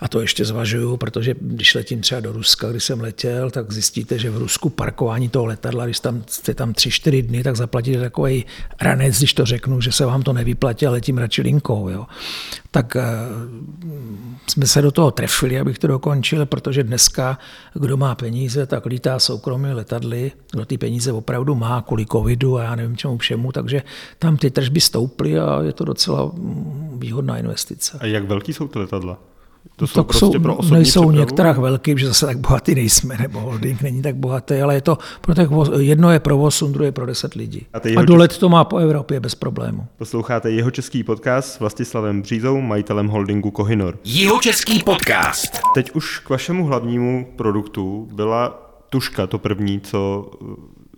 a 0.01 0.09
to 0.09 0.21
ještě 0.21 0.45
zvažuju, 0.45 0.97
protože 0.97 1.35
když 1.41 1.75
letím 1.75 2.01
třeba 2.01 2.21
do 2.21 2.33
Ruska, 2.33 2.71
když 2.71 2.85
jsem 2.85 3.01
letěl, 3.01 3.51
tak 3.51 3.73
zjistíte, 3.73 4.19
že 4.19 4.31
v 4.31 4.39
Rusku 4.39 4.71
parkování 4.71 5.29
toho 5.29 5.47
letadla, 5.47 5.85
když 5.85 6.01
tam, 6.01 6.25
jste 6.27 6.55
tam 6.55 6.73
tři, 6.73 6.91
čtyři 6.91 7.23
dny, 7.23 7.43
tak 7.43 7.57
zaplatíte 7.57 8.01
takový 8.01 8.45
ranec, 8.81 9.19
když 9.19 9.35
to 9.35 9.45
řeknu, 9.45 9.81
že 9.81 9.93
se 9.93 10.07
vám 10.07 10.23
to 10.23 10.33
nevyplatí 10.33 10.87
a 10.87 10.91
letím 10.91 11.19
radši 11.19 11.43
linkou. 11.43 11.89
Jo. 11.89 12.07
Tak 12.71 12.97
uh, 12.97 13.03
jsme 14.49 14.67
se 14.67 14.83
do 14.83 14.91
toho 14.91 15.11
trefili, 15.11 15.61
abych 15.61 15.79
to 15.79 15.87
dokončil, 15.87 16.47
protože 16.47 16.85
dneska, 16.85 17.39
kdo 17.75 17.97
má 17.97 18.15
peníze, 18.15 18.67
tak 18.67 18.87
lítá 18.87 19.19
soukromí 19.19 19.73
letadly, 19.83 20.33
kdo 20.53 20.65
ty 20.65 20.79
peníze 20.79 21.13
opravdu 21.13 21.55
má, 21.55 21.83
kvůli 21.83 22.07
covidu 22.07 22.59
a 22.59 22.63
já 22.63 22.75
nevím 22.75 22.97
čemu 22.97 23.19
všemu, 23.19 23.53
takže 23.53 23.83
tam 24.19 24.37
ty 24.37 24.51
tržby 24.51 24.81
stouply 24.81 25.39
a 25.39 25.63
je 25.63 25.73
to 25.73 25.85
docela 25.85 26.33
výhodná 26.97 27.39
investice. 27.39 27.99
A 28.01 28.07
jak 28.07 28.25
velký 28.25 28.53
jsou 28.53 28.69
ty 28.69 28.79
letadla? 28.79 29.19
To 29.77 29.87
jsou 29.87 30.01
tak 30.01 30.07
prostě 30.07 30.27
jsou, 30.27 30.43
pro 30.43 30.57
osobní 30.57 30.75
nejsou 30.75 31.01
přepravu? 31.01 31.19
některých 31.19 31.57
velký, 31.57 31.95
že 31.97 32.07
zase 32.07 32.27
tak 32.27 32.39
bohatý 32.39 32.75
nejsme, 32.75 33.19
nebo 33.19 33.41
holding 33.41 33.83
není 33.83 34.03
tak 34.03 34.17
bohatý, 34.17 34.55
ale 34.55 34.75
je 34.75 34.81
to 34.81 34.99
pro 35.21 35.35
těch, 35.35 35.49
jedno 35.79 36.11
je 36.11 36.21
pro 36.21 36.39
8, 36.39 36.73
druhé 36.73 36.93
pro 36.93 37.07
10 37.07 37.35
lidí. 37.35 37.67
A, 37.73 37.99
a 37.99 38.03
do 38.03 38.17
let 38.17 38.39
to 38.39 38.49
má 38.49 38.65
po 38.65 38.79
Evropě 38.79 39.21
bez 39.21 39.35
problému. 39.35 39.87
Posloucháte 39.99 40.51
jeho 40.51 40.71
český 40.71 41.05
podcast 41.05 41.53
s 41.53 41.61
Vlastislavem 41.61 42.23
Břízou, 42.23 42.61
majitelem 42.61 43.09
holdingu 43.09 43.51
Kohinor. 43.51 43.99
Jeho 44.05 44.39
český 44.41 44.83
podcast. 44.83 45.61
Teď 45.75 45.91
už 45.95 46.19
k 46.19 46.31
vašemu 46.31 46.67
hlavnímu 46.67 47.33
produktu 47.37 48.09
byla 48.13 48.62
tuška, 48.93 49.27
to 49.27 49.39
první, 49.39 49.81
co 49.81 50.31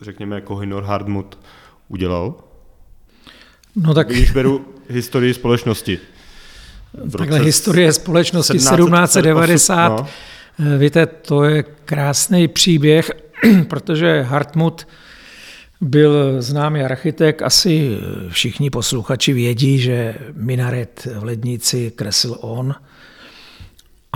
řekněme, 0.01 0.35
jako 0.35 0.57
Hinor 0.57 0.83
Hardmut 0.83 1.39
udělal? 1.89 2.35
No 3.77 3.95
tak... 3.95 4.09
Když 4.09 4.31
beru 4.31 4.65
historii 4.89 5.35
společnosti. 5.35 5.99
Takhle 7.19 7.39
historie 7.39 7.93
společnosti 7.93 8.53
1790, 8.53 9.89
no. 9.89 10.07
Víte, 10.79 11.07
to 11.07 11.45
je 11.45 11.63
krásný 11.63 12.49
příběh, 12.49 13.11
protože 13.69 14.23
Hartmut 14.23 14.87
byl 15.81 16.43
známý 16.43 16.81
architekt, 16.81 17.43
asi 17.43 17.99
všichni 18.29 18.71
posluchači 18.71 19.33
vědí, 19.33 19.79
že 19.79 20.15
minaret 20.33 21.09
v 21.19 21.25
Lednici 21.25 21.93
kresl 21.97 22.37
on, 22.41 22.75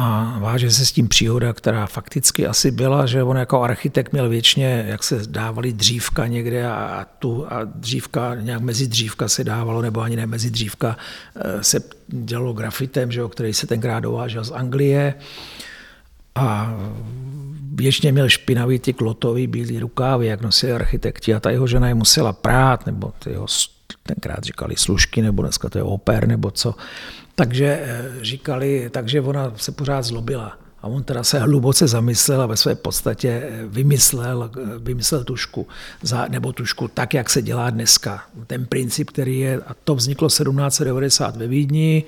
a 0.01 0.39
váže 0.39 0.71
se 0.71 0.87
s 0.87 0.93
tím 0.93 1.09
příhoda, 1.09 1.53
která 1.53 1.87
fakticky 1.87 2.47
asi 2.47 2.71
byla, 2.71 3.07
že 3.07 3.23
on 3.23 3.37
jako 3.37 3.63
architekt 3.63 4.13
měl 4.13 4.29
věčně, 4.29 4.85
jak 4.89 5.03
se 5.03 5.21
dávali 5.27 5.73
dřívka 5.73 6.27
někde 6.27 6.71
a, 6.71 7.07
tu 7.19 7.47
a 7.53 7.65
dřívka, 7.65 8.35
nějak 8.35 8.61
mezi 8.61 8.87
dřívka 8.87 9.29
se 9.29 9.45
dávalo, 9.45 9.83
nebo 9.83 10.01
ani 10.01 10.17
ne 10.17 10.27
mezi 10.27 10.51
dřívka 10.51 10.97
eh, 11.37 11.65
se 11.65 11.81
dělalo 12.09 12.53
grafitem, 12.53 13.13
že 13.13 13.21
jo, 13.21 13.29
který 13.29 13.55
se 13.55 13.67
tenkrát 13.67 14.01
dovážel 14.01 14.45
z 14.45 14.53
Anglie. 14.53 15.15
A 16.35 16.77
věčně 17.75 18.13
měl 18.13 18.29
špinavý 18.29 18.79
ty 18.79 18.93
klotový 18.93 19.47
bílý 19.47 19.79
rukávy, 19.79 20.27
jak 20.27 20.41
nosili 20.41 20.73
architekti 20.73 21.35
a 21.35 21.41
ta 21.41 21.51
jeho 21.51 21.67
žena 21.67 21.89
je 21.89 21.95
musela 21.95 22.33
prát, 22.33 22.87
nebo 22.87 23.13
ty 23.19 23.31
jeho 23.31 23.49
tenkrát 24.09 24.45
říkali 24.45 24.77
služky, 24.77 25.23
nebo 25.23 25.43
dneska 25.43 25.69
to 25.69 25.79
je 25.79 25.83
oper, 25.83 26.29
nebo 26.29 26.51
co. 26.51 26.75
Takže 27.35 27.81
eh, 27.83 28.05
říkali, 28.23 28.91
takže 28.91 29.21
ona 29.21 29.53
se 29.57 29.73
pořád 29.73 30.03
zlobila. 30.03 30.59
A 30.83 30.87
on 30.87 31.03
teda 31.03 31.25
se 31.25 31.39
hluboce 31.39 31.89
zamyslel 31.89 32.43
a 32.43 32.47
ve 32.47 32.57
své 32.57 32.75
podstatě 32.75 33.29
eh, 33.29 33.67
vymyslel, 33.67 34.51
eh, 34.57 34.79
vymyslel 34.79 35.25
tušku, 35.25 35.67
za, 36.03 36.27
nebo 36.29 36.53
tušku 36.53 36.89
tak, 36.89 37.15
jak 37.15 37.31
se 37.31 37.43
dělá 37.43 37.71
dneska. 37.71 38.25
Ten 38.47 38.67
princip, 38.67 39.11
který 39.11 39.39
je, 39.39 39.61
a 39.67 39.75
to 39.85 39.95
vzniklo 39.95 40.29
1790 40.29 41.37
ve 41.37 41.47
Vídni, 41.47 42.05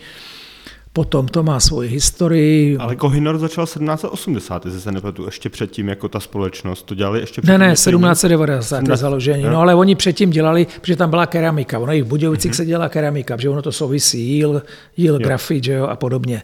Potom 0.93 1.29
to 1.29 1.43
má 1.43 1.61
svoji 1.61 1.89
historii. 1.89 2.77
Ale 2.77 2.97
Kohinor 2.97 3.39
začal 3.39 3.67
1780, 3.67 4.65
jestli 4.65 4.81
se 4.81 4.93
nepletu, 4.93 5.25
ještě 5.25 5.49
předtím 5.49 5.89
jako 5.89 6.09
ta 6.09 6.21
společnost. 6.21 6.83
To 6.83 6.95
dělali 6.95 7.21
ještě 7.21 7.43
předtím? 7.43 7.61
Ne, 7.61 7.67
ne, 7.67 7.73
1790 7.73 8.89
je 8.89 8.97
založení. 8.97 9.43
No 9.43 9.61
ale 9.61 9.75
oni 9.75 9.95
předtím 9.95 10.31
dělali, 10.31 10.67
protože 10.81 10.97
tam 10.97 11.11
byla 11.11 11.27
keramika. 11.27 11.79
Ono 11.79 11.93
i 11.93 12.03
v 12.03 12.07
Budějovicích 12.07 12.53
mm-hmm. 12.53 12.57
se 12.57 12.67
dělá 12.67 12.89
keramika, 12.89 13.37
protože 13.37 13.49
ono 13.49 13.63
to 13.63 13.73
souvisí, 13.73 14.29
jíl, 14.29 14.63
jíl 14.97 15.19
grafit 15.19 15.65
že 15.65 15.73
jo, 15.73 15.87
a 15.87 15.97
podobně. 15.97 16.43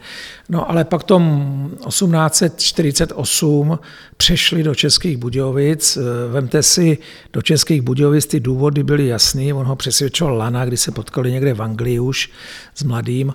No 0.48 0.70
ale 0.70 0.84
pak 0.84 1.04
tom 1.04 1.70
1848 1.88 3.78
přešli 4.16 4.62
do 4.62 4.74
Českých 4.74 5.16
Budějovic. 5.16 5.98
Vemte 6.30 6.62
si, 6.62 6.98
do 7.32 7.42
Českých 7.42 7.82
Budějovic 7.82 8.26
ty 8.26 8.40
důvody 8.40 8.82
byly 8.82 9.06
jasný. 9.06 9.52
On 9.52 9.66
ho 9.66 9.76
přesvědčoval 9.76 10.36
Lana, 10.36 10.64
kdy 10.64 10.76
se 10.76 10.90
potkali 10.90 11.32
někde 11.32 11.54
v 11.54 11.62
Anglii 11.62 12.00
už 12.00 12.30
s 12.74 12.82
mladým 12.82 13.34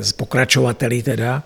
z 0.00 0.12
pokračovatelí 0.12 1.02
teda. 1.02 1.42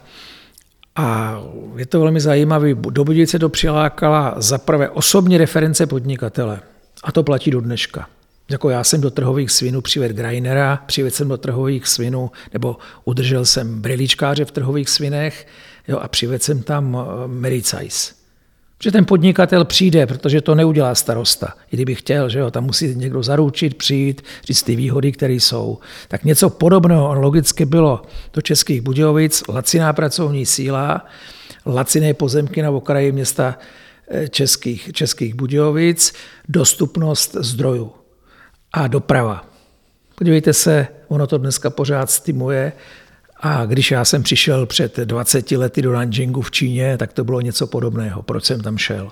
A 0.97 1.39
je 1.77 1.87
to 1.87 2.01
velmi 2.01 2.21
zajímavé. 2.21 2.75
Do 2.75 3.05
Budějice 3.05 3.39
to 3.39 3.49
přilákala 3.49 4.35
za 4.37 4.59
prvé 4.59 4.91
osobní 4.91 5.39
reference 5.39 5.87
podnikatele. 5.87 6.61
A 7.05 7.13
to 7.13 7.23
platí 7.23 7.51
do 7.51 7.61
dneška. 7.61 8.09
Jako 8.51 8.71
já 8.71 8.85
jsem 8.85 9.01
do 9.01 9.11
trhových 9.11 9.51
svinů 9.51 9.81
přived 9.81 10.13
Grainera, 10.13 10.83
přived 10.87 11.15
jsem 11.15 11.29
do 11.29 11.37
trhových 11.37 11.87
svinů, 11.87 12.31
nebo 12.53 12.77
udržel 13.05 13.45
jsem 13.45 13.81
briličkáře 13.81 14.45
v 14.45 14.51
trhových 14.51 14.89
svinech 14.89 15.47
jo, 15.89 15.99
a 15.99 16.09
přived 16.09 16.43
jsem 16.43 16.63
tam 16.63 16.97
eh, 16.97 17.29
Mericajs. 17.29 18.18
Že 18.83 18.93
ten 18.93 19.05
podnikatel 19.05 19.65
přijde, 19.65 20.07
protože 20.07 20.41
to 20.41 20.55
neudělá 20.55 20.95
starosta. 20.95 21.55
I 21.73 21.77
kdyby 21.77 21.95
chtěl, 21.95 22.29
že 22.29 22.39
jo, 22.39 22.51
tam 22.51 22.65
musí 22.65 22.95
někdo 22.95 23.23
zaručit, 23.23 23.75
přijít, 23.75 24.23
říct 24.45 24.63
ty 24.63 24.77
výhody, 24.77 25.13
které 25.13 25.33
jsou. 25.33 25.79
Tak 26.09 26.25
něco 26.25 26.51
podobného 26.51 27.15
logicky 27.15 27.65
bylo 27.65 28.03
do 28.33 28.43
Českých 28.43 28.81
Budějovic, 28.81 29.43
laciná 29.49 29.93
pracovní 29.93 30.47
síla, 30.47 31.07
laciné 31.67 32.15
pozemky 32.15 32.63
na 32.63 32.71
okraji 32.71 33.13
města 33.13 33.59
eh, 34.09 34.29
Českých, 34.29 34.91
Českých 34.93 35.35
Budějovic, 35.35 36.13
dostupnost 36.49 37.37
zdrojů 37.41 37.93
a 38.73 38.87
doprava. 38.87 39.45
Podívejte 40.15 40.53
se, 40.53 40.87
ono 41.09 41.27
to 41.27 41.39
dneska 41.39 41.71
pořád 41.71 42.11
stimuje 42.11 42.73
a 43.41 43.67
když 43.67 43.91
já 43.91 44.05
jsem 44.05 44.23
přišel 44.23 44.67
před 44.67 44.97
20 44.97 45.51
lety 45.51 45.83
do 45.83 45.93
Nanjingu 45.93 46.43
v 46.43 46.51
Číně, 46.51 46.99
tak 46.99 47.13
to 47.13 47.25
bylo 47.25 47.41
něco 47.41 47.67
podobného. 47.67 48.23
Proč 48.23 48.45
jsem 48.45 48.61
tam 48.61 48.79
šel? 48.79 49.11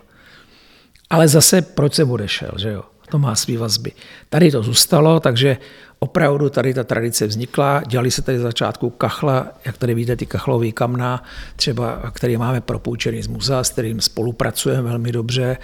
Ale 1.10 1.28
zase, 1.28 1.62
proč 1.62 1.94
jsem 1.94 2.10
odešel, 2.10 2.50
že 2.56 2.70
jo? 2.70 2.82
To 3.10 3.18
má 3.18 3.34
svý 3.34 3.56
vazby. 3.56 3.92
Tady 4.28 4.50
to 4.50 4.62
zůstalo, 4.62 5.20
takže 5.20 5.56
opravdu 5.98 6.50
tady 6.50 6.74
ta 6.74 6.84
tradice 6.84 7.26
vznikla. 7.26 7.82
Dělali 7.86 8.10
se 8.10 8.22
tady 8.22 8.38
začátku 8.38 8.90
kachla, 8.90 9.46
jak 9.64 9.78
tady 9.78 9.94
vidíte, 9.94 10.16
ty 10.16 10.26
kachlový 10.26 10.72
kamna, 10.72 11.22
třeba, 11.56 12.10
který 12.14 12.36
máme 12.36 12.60
propůjčený 12.60 13.22
z 13.22 13.26
muzea, 13.26 13.64
s 13.64 13.70
kterým 13.70 14.00
spolupracujeme 14.00 14.82
velmi 14.82 15.12
dobře. 15.12 15.56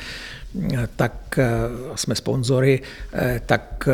Tak 0.96 1.38
jsme 1.94 2.14
sponzory, 2.14 2.82
tak 3.46 3.88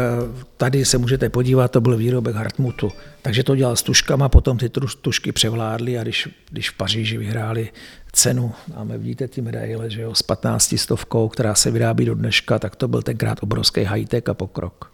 tady 0.57 0.85
se 0.85 0.99
můžete 0.99 1.29
podívat, 1.29 1.71
to 1.71 1.81
byl 1.81 1.97
výrobek 1.97 2.35
Hartmutu. 2.35 2.93
Takže 3.23 3.45
to 3.45 3.57
dělal 3.57 3.77
s 3.77 3.83
tuškama, 3.83 4.29
potom 4.29 4.59
ty 4.59 4.71
tušky 5.01 5.33
převládly 5.33 5.99
a 5.99 6.03
když, 6.03 6.29
když 6.51 6.71
v 6.71 6.77
Paříži 6.77 7.19
vyhráli 7.19 7.71
cenu, 8.13 8.53
máme 8.77 8.99
vidíte 8.99 9.29
ty 9.29 9.41
medaile, 9.41 9.91
že 9.91 10.03
jo, 10.03 10.15
s 10.15 10.23
15 10.23 10.75
stovkou, 10.79 11.29
která 11.29 11.55
se 11.55 11.71
vyrábí 11.71 12.05
do 12.05 12.15
dneška, 12.15 12.59
tak 12.59 12.77
to 12.77 12.89
byl 12.89 13.03
tenkrát 13.03 13.39
obrovský 13.43 13.81
high-tech 13.81 14.29
a 14.29 14.35
pokrok. 14.35 14.93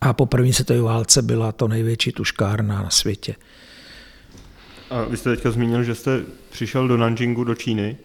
A 0.00 0.12
po 0.12 0.26
první 0.26 0.52
světové 0.52 0.80
válce 0.80 1.22
byla 1.22 1.52
to 1.52 1.68
největší 1.68 2.12
tuškárna 2.12 2.82
na 2.82 2.90
světě. 2.90 3.34
A 4.90 5.02
vy 5.02 5.16
jste 5.16 5.30
teďka 5.30 5.50
zmínil, 5.50 5.84
že 5.84 5.94
jste 5.94 6.20
přišel 6.50 6.88
do 6.88 6.96
Nanjingu, 6.96 7.44
do 7.44 7.54
Číny. 7.54 7.96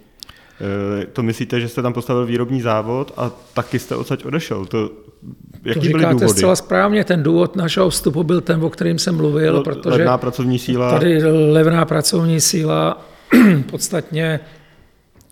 E, 0.63 1.05
to 1.05 1.23
myslíte, 1.23 1.59
že 1.59 1.67
jste 1.67 1.81
tam 1.81 1.93
postavil 1.93 2.25
výrobní 2.25 2.61
závod 2.61 3.13
a 3.17 3.31
taky 3.53 3.79
jste 3.79 3.95
odsaď 3.95 4.25
odešel? 4.25 4.65
To, 4.65 4.91
jaký 5.63 5.79
to 5.79 5.85
říkáte 5.85 6.05
byly 6.05 6.13
důvody? 6.13 6.37
zcela 6.37 6.55
správně. 6.55 7.03
Ten 7.03 7.23
důvod 7.23 7.55
našeho 7.55 7.89
vstupu 7.89 8.23
byl 8.23 8.41
ten, 8.41 8.63
o 8.63 8.69
kterém 8.69 8.99
jsem 8.99 9.15
mluvil. 9.15 9.57
Le, 9.57 9.63
protože 9.63 9.89
levná 9.89 10.17
pracovní 10.17 10.59
síla. 10.59 10.91
Tady 10.91 11.23
levná 11.51 11.85
pracovní 11.85 12.41
síla 12.41 13.05
podstatně 13.71 14.39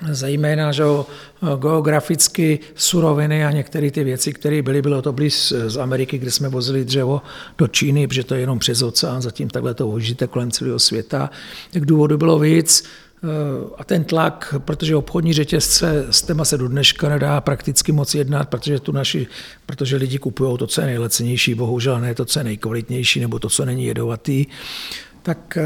zejména 0.09 0.71
že 0.71 0.83
geograficky 1.59 2.59
suroviny 2.75 3.45
a 3.45 3.51
některé 3.51 3.91
ty 3.91 4.03
věci, 4.03 4.33
které 4.33 4.61
byly, 4.61 4.81
bylo 4.81 5.01
to 5.01 5.13
blíz 5.13 5.53
z 5.67 5.77
Ameriky, 5.77 6.17
kde 6.17 6.31
jsme 6.31 6.49
vozili 6.49 6.85
dřevo 6.85 7.21
do 7.57 7.67
Číny, 7.67 8.07
protože 8.07 8.23
to 8.23 8.33
je 8.33 8.39
jenom 8.39 8.59
přes 8.59 8.81
oceán, 8.81 9.21
zatím 9.21 9.49
takhle 9.49 9.73
to 9.73 9.87
vožíte 9.87 10.27
kolem 10.27 10.51
celého 10.51 10.79
světa. 10.79 11.29
Tak 11.73 11.85
důvodů 11.85 12.17
bylo 12.17 12.39
víc 12.39 12.83
eh, 12.83 13.10
a 13.77 13.83
ten 13.83 14.03
tlak, 14.03 14.55
protože 14.57 14.95
obchodní 14.95 15.33
řetězce 15.33 16.05
s 16.09 16.21
téma 16.21 16.45
se 16.45 16.57
do 16.57 16.67
dneška 16.67 17.09
nedá 17.09 17.41
prakticky 17.41 17.91
moc 17.91 18.15
jednat, 18.15 18.49
protože 18.49 18.79
tu 18.79 18.91
naši, 18.91 19.27
protože 19.65 19.95
lidi 19.95 20.17
kupují 20.17 20.57
to, 20.57 20.67
co 20.67 20.81
je 20.81 20.87
nejlacenější, 20.87 21.55
bohužel 21.55 21.99
ne 21.99 22.15
to, 22.15 22.25
co 22.25 22.39
je 22.39 22.43
nejkvalitnější, 22.43 23.19
nebo 23.19 23.39
to, 23.39 23.49
co 23.49 23.65
není 23.65 23.85
jedovatý, 23.85 24.45
tak 25.23 25.57
eh, 25.57 25.63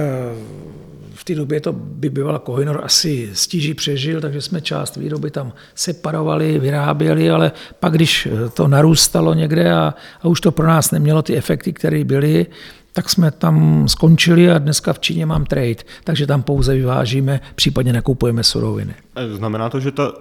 v 1.14 1.24
té 1.24 1.36
době 1.36 1.62
to 1.62 1.74
by 1.74 2.10
bývala 2.10 2.40
Kohinor 2.40 2.82
asi 2.84 3.30
stíží 3.34 3.74
přežil, 3.74 4.22
takže 4.22 4.42
jsme 4.42 4.62
část 4.62 4.98
výroby 4.98 5.32
tam 5.32 5.54
separovali, 5.76 6.60
vyráběli, 6.60 7.30
ale 7.30 7.52
pak, 7.80 7.94
když 7.94 8.28
to 8.54 8.68
narůstalo 8.68 9.34
někde 9.34 9.74
a, 9.74 9.94
a 10.22 10.28
už 10.28 10.42
to 10.42 10.52
pro 10.52 10.68
nás 10.68 10.92
nemělo 10.92 11.22
ty 11.22 11.38
efekty, 11.38 11.74
které 11.74 12.04
byly, 12.04 12.46
tak 12.96 13.10
jsme 13.10 13.32
tam 13.32 13.88
skončili 13.88 14.52
a 14.52 14.58
dneska 14.58 14.94
v 14.94 15.00
Číně 15.00 15.26
mám 15.26 15.46
trade, 15.46 15.84
takže 16.04 16.28
tam 16.28 16.44
pouze 16.44 16.74
vyvážíme, 16.74 17.42
případně 17.56 17.94
nakupujeme 17.94 18.44
suroviny. 18.44 18.94
Znamená 19.36 19.70
to, 19.70 19.80
že 19.80 19.92
ta 19.92 20.14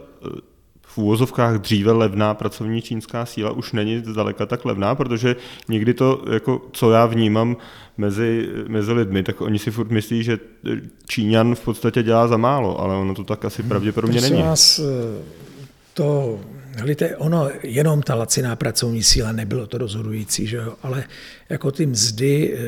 v 0.82 0.98
úvozovkách 0.98 1.58
dříve 1.58 1.92
levná 1.92 2.34
pracovní 2.34 2.82
čínská 2.82 3.26
síla 3.26 3.50
už 3.50 3.72
není 3.72 4.02
zdaleka 4.04 4.46
tak 4.46 4.64
levná, 4.64 4.94
protože 4.94 5.37
někdy 5.68 5.94
to, 5.94 6.24
jako, 6.32 6.62
co 6.72 6.90
já 6.90 7.06
vnímám 7.06 7.56
mezi, 7.98 8.48
mezi 8.68 8.92
lidmi, 8.92 9.22
tak 9.22 9.40
oni 9.40 9.58
si 9.58 9.70
furt 9.70 9.90
myslí, 9.90 10.22
že 10.22 10.38
Číňan 11.06 11.54
v 11.54 11.60
podstatě 11.60 12.02
dělá 12.02 12.28
za 12.28 12.37
málo, 12.37 12.80
ale 12.80 12.96
ono 12.96 13.14
to 13.14 13.24
tak 13.24 13.44
asi 13.44 13.62
hmm. 13.62 13.68
pravděpodobně 13.68 14.20
není. 14.20 14.42
Vás, 14.42 14.78
eh, 14.78 15.22
to, 15.94 16.38
hlíte, 16.76 17.16
ono 17.16 17.50
jenom 17.62 18.02
ta 18.02 18.14
laciná 18.14 18.56
pracovní 18.56 19.02
síla 19.02 19.32
nebylo 19.32 19.66
to 19.66 19.78
rozhodující, 19.78 20.46
že 20.46 20.56
jo? 20.56 20.74
ale 20.82 21.04
jako 21.48 21.70
ty 21.70 21.87
mzdy 21.87 22.54
eh, 22.54 22.60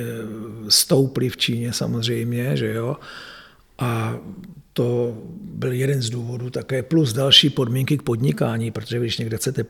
stouply 0.68 1.28
v 1.28 1.36
Číně 1.36 1.72
samozřejmě, 1.72 2.56
že 2.56 2.72
jo, 2.72 2.96
a 3.78 4.16
to 4.76 5.16
byl 5.40 5.72
jeden 5.72 6.02
z 6.02 6.10
důvodů 6.10 6.50
také, 6.50 6.82
plus 6.82 7.12
další 7.12 7.50
podmínky 7.50 7.98
k 7.98 8.02
podnikání, 8.02 8.70
protože 8.70 8.98
když 8.98 9.18
někde 9.18 9.36
chcete 9.36 9.64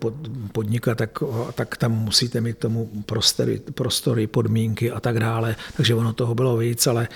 podnikat, 0.53 0.99
tak, 0.99 1.19
tak 1.55 1.77
tam 1.77 1.93
musíte 1.93 2.41
mít 2.41 2.59
tomu 2.59 2.91
prostory, 3.07 3.61
prostory, 3.75 4.27
podmínky 4.27 4.91
a 4.91 5.01
tak 5.01 5.19
dále. 5.19 5.57
Takže 5.77 5.95
ono 5.95 6.13
toho 6.13 6.35
bylo 6.35 6.57
víc, 6.57 6.87
ale 6.87 7.09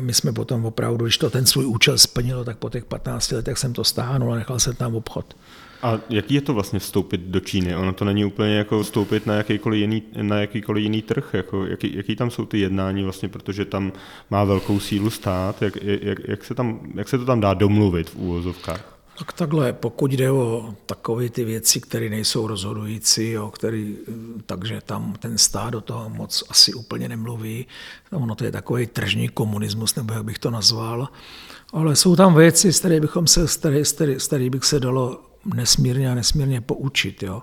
my 0.00 0.14
jsme 0.14 0.32
potom 0.32 0.64
opravdu, 0.64 1.04
když 1.04 1.18
to 1.18 1.30
ten 1.30 1.46
svůj 1.46 1.66
účel 1.66 1.98
splnilo, 1.98 2.44
tak 2.44 2.58
po 2.58 2.70
těch 2.70 2.84
15 2.84 3.32
letech 3.32 3.58
jsem 3.58 3.72
to 3.72 3.84
stáhnul 3.84 4.32
a 4.32 4.36
nechal 4.36 4.60
jsem 4.60 4.74
tam 4.74 4.94
obchod. 4.94 5.36
A 5.82 5.98
jaký 6.10 6.34
je 6.34 6.40
to 6.40 6.54
vlastně 6.54 6.78
vstoupit 6.78 7.20
do 7.20 7.40
Číny? 7.40 7.76
Ono 7.76 7.92
to 7.92 8.04
není 8.04 8.24
úplně 8.24 8.56
jako 8.56 8.82
vstoupit 8.82 9.26
na 9.26 9.34
jakýkoliv 9.34 9.80
jiný, 9.80 10.02
na 10.22 10.40
jakýkoliv 10.40 10.82
jiný 10.82 11.02
trh. 11.02 11.30
Jako, 11.32 11.66
jaký, 11.66 11.96
jaký 11.96 12.16
tam 12.16 12.30
jsou 12.30 12.46
ty 12.46 12.58
jednání 12.58 13.02
vlastně, 13.02 13.28
protože 13.28 13.64
tam 13.64 13.92
má 14.30 14.44
velkou 14.44 14.80
sílu 14.80 15.10
stát. 15.10 15.62
Jak, 15.62 15.76
jak, 15.82 16.18
jak, 16.28 16.44
se, 16.44 16.54
tam, 16.54 16.80
jak 16.94 17.08
se 17.08 17.18
to 17.18 17.24
tam 17.24 17.40
dá 17.40 17.54
domluvit 17.54 18.10
v 18.10 18.16
úvozovkách? 18.16 18.98
Tak 19.18 19.32
takhle, 19.32 19.72
pokud 19.72 20.12
jde 20.12 20.30
o 20.30 20.74
takové 20.86 21.28
ty 21.28 21.44
věci, 21.44 21.80
které 21.80 22.10
nejsou 22.10 22.46
rozhodující, 22.46 23.30
jo, 23.30 23.50
který, 23.50 23.96
takže 24.46 24.80
tam 24.86 25.14
ten 25.18 25.38
stát 25.38 25.70
do 25.70 25.80
toho 25.80 26.10
moc 26.10 26.44
asi 26.48 26.74
úplně 26.74 27.08
nemluví. 27.08 27.66
Ono 28.12 28.34
to 28.34 28.44
je 28.44 28.52
takový 28.52 28.86
tržní 28.86 29.28
komunismus, 29.28 29.94
nebo 29.94 30.14
jak 30.14 30.24
bych 30.24 30.38
to 30.38 30.50
nazval. 30.50 31.08
Ale 31.72 31.96
jsou 31.96 32.16
tam 32.16 32.34
věci, 32.34 32.72
z 32.72 32.78
kterých, 32.78 33.00
bychom 33.00 33.26
se, 33.26 33.48
z 33.48 34.34
bych 34.50 34.64
se 34.64 34.80
dalo 34.80 35.27
nesmírně 35.54 36.10
a 36.10 36.14
nesmírně 36.14 36.60
poučit. 36.60 37.22
Jo. 37.22 37.42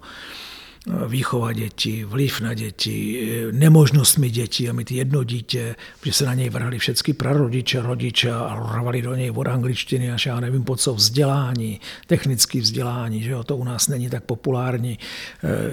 Výchova 1.08 1.54
dětí, 1.54 2.04
vliv 2.04 2.42
na 2.42 2.54
děti, 2.54 3.28
nemožnost 3.52 4.18
mít 4.18 4.32
děti 4.32 4.70
a 4.70 4.74
mít 4.74 4.92
jedno 4.92 5.24
dítě, 5.24 5.76
že 6.06 6.14
se 6.14 6.26
na 6.26 6.34
něj 6.34 6.50
vrhali 6.50 6.80
všechny 6.80 7.14
prarodiče, 7.14 7.82
rodiče 7.82 8.32
a 8.32 8.56
rvali 8.80 9.02
do 9.02 9.16
něj 9.16 9.32
od 9.32 9.48
angličtiny 9.48 10.12
až 10.12 10.26
já 10.26 10.40
nevím 10.40 10.64
po 10.64 10.76
co, 10.76 10.94
vzdělání, 10.94 11.80
technické 12.08 12.62
vzdělání, 12.62 13.24
že 13.24 13.32
jo, 13.32 13.44
to 13.44 13.58
u 13.58 13.64
nás 13.64 13.88
není 13.88 14.10
tak 14.10 14.24
populární, 14.24 15.00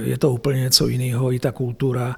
je 0.04 0.18
to 0.18 0.32
úplně 0.32 0.60
něco 0.60 0.88
jiného, 0.88 1.32
i 1.32 1.38
ta 1.38 1.52
kultura, 1.52 2.16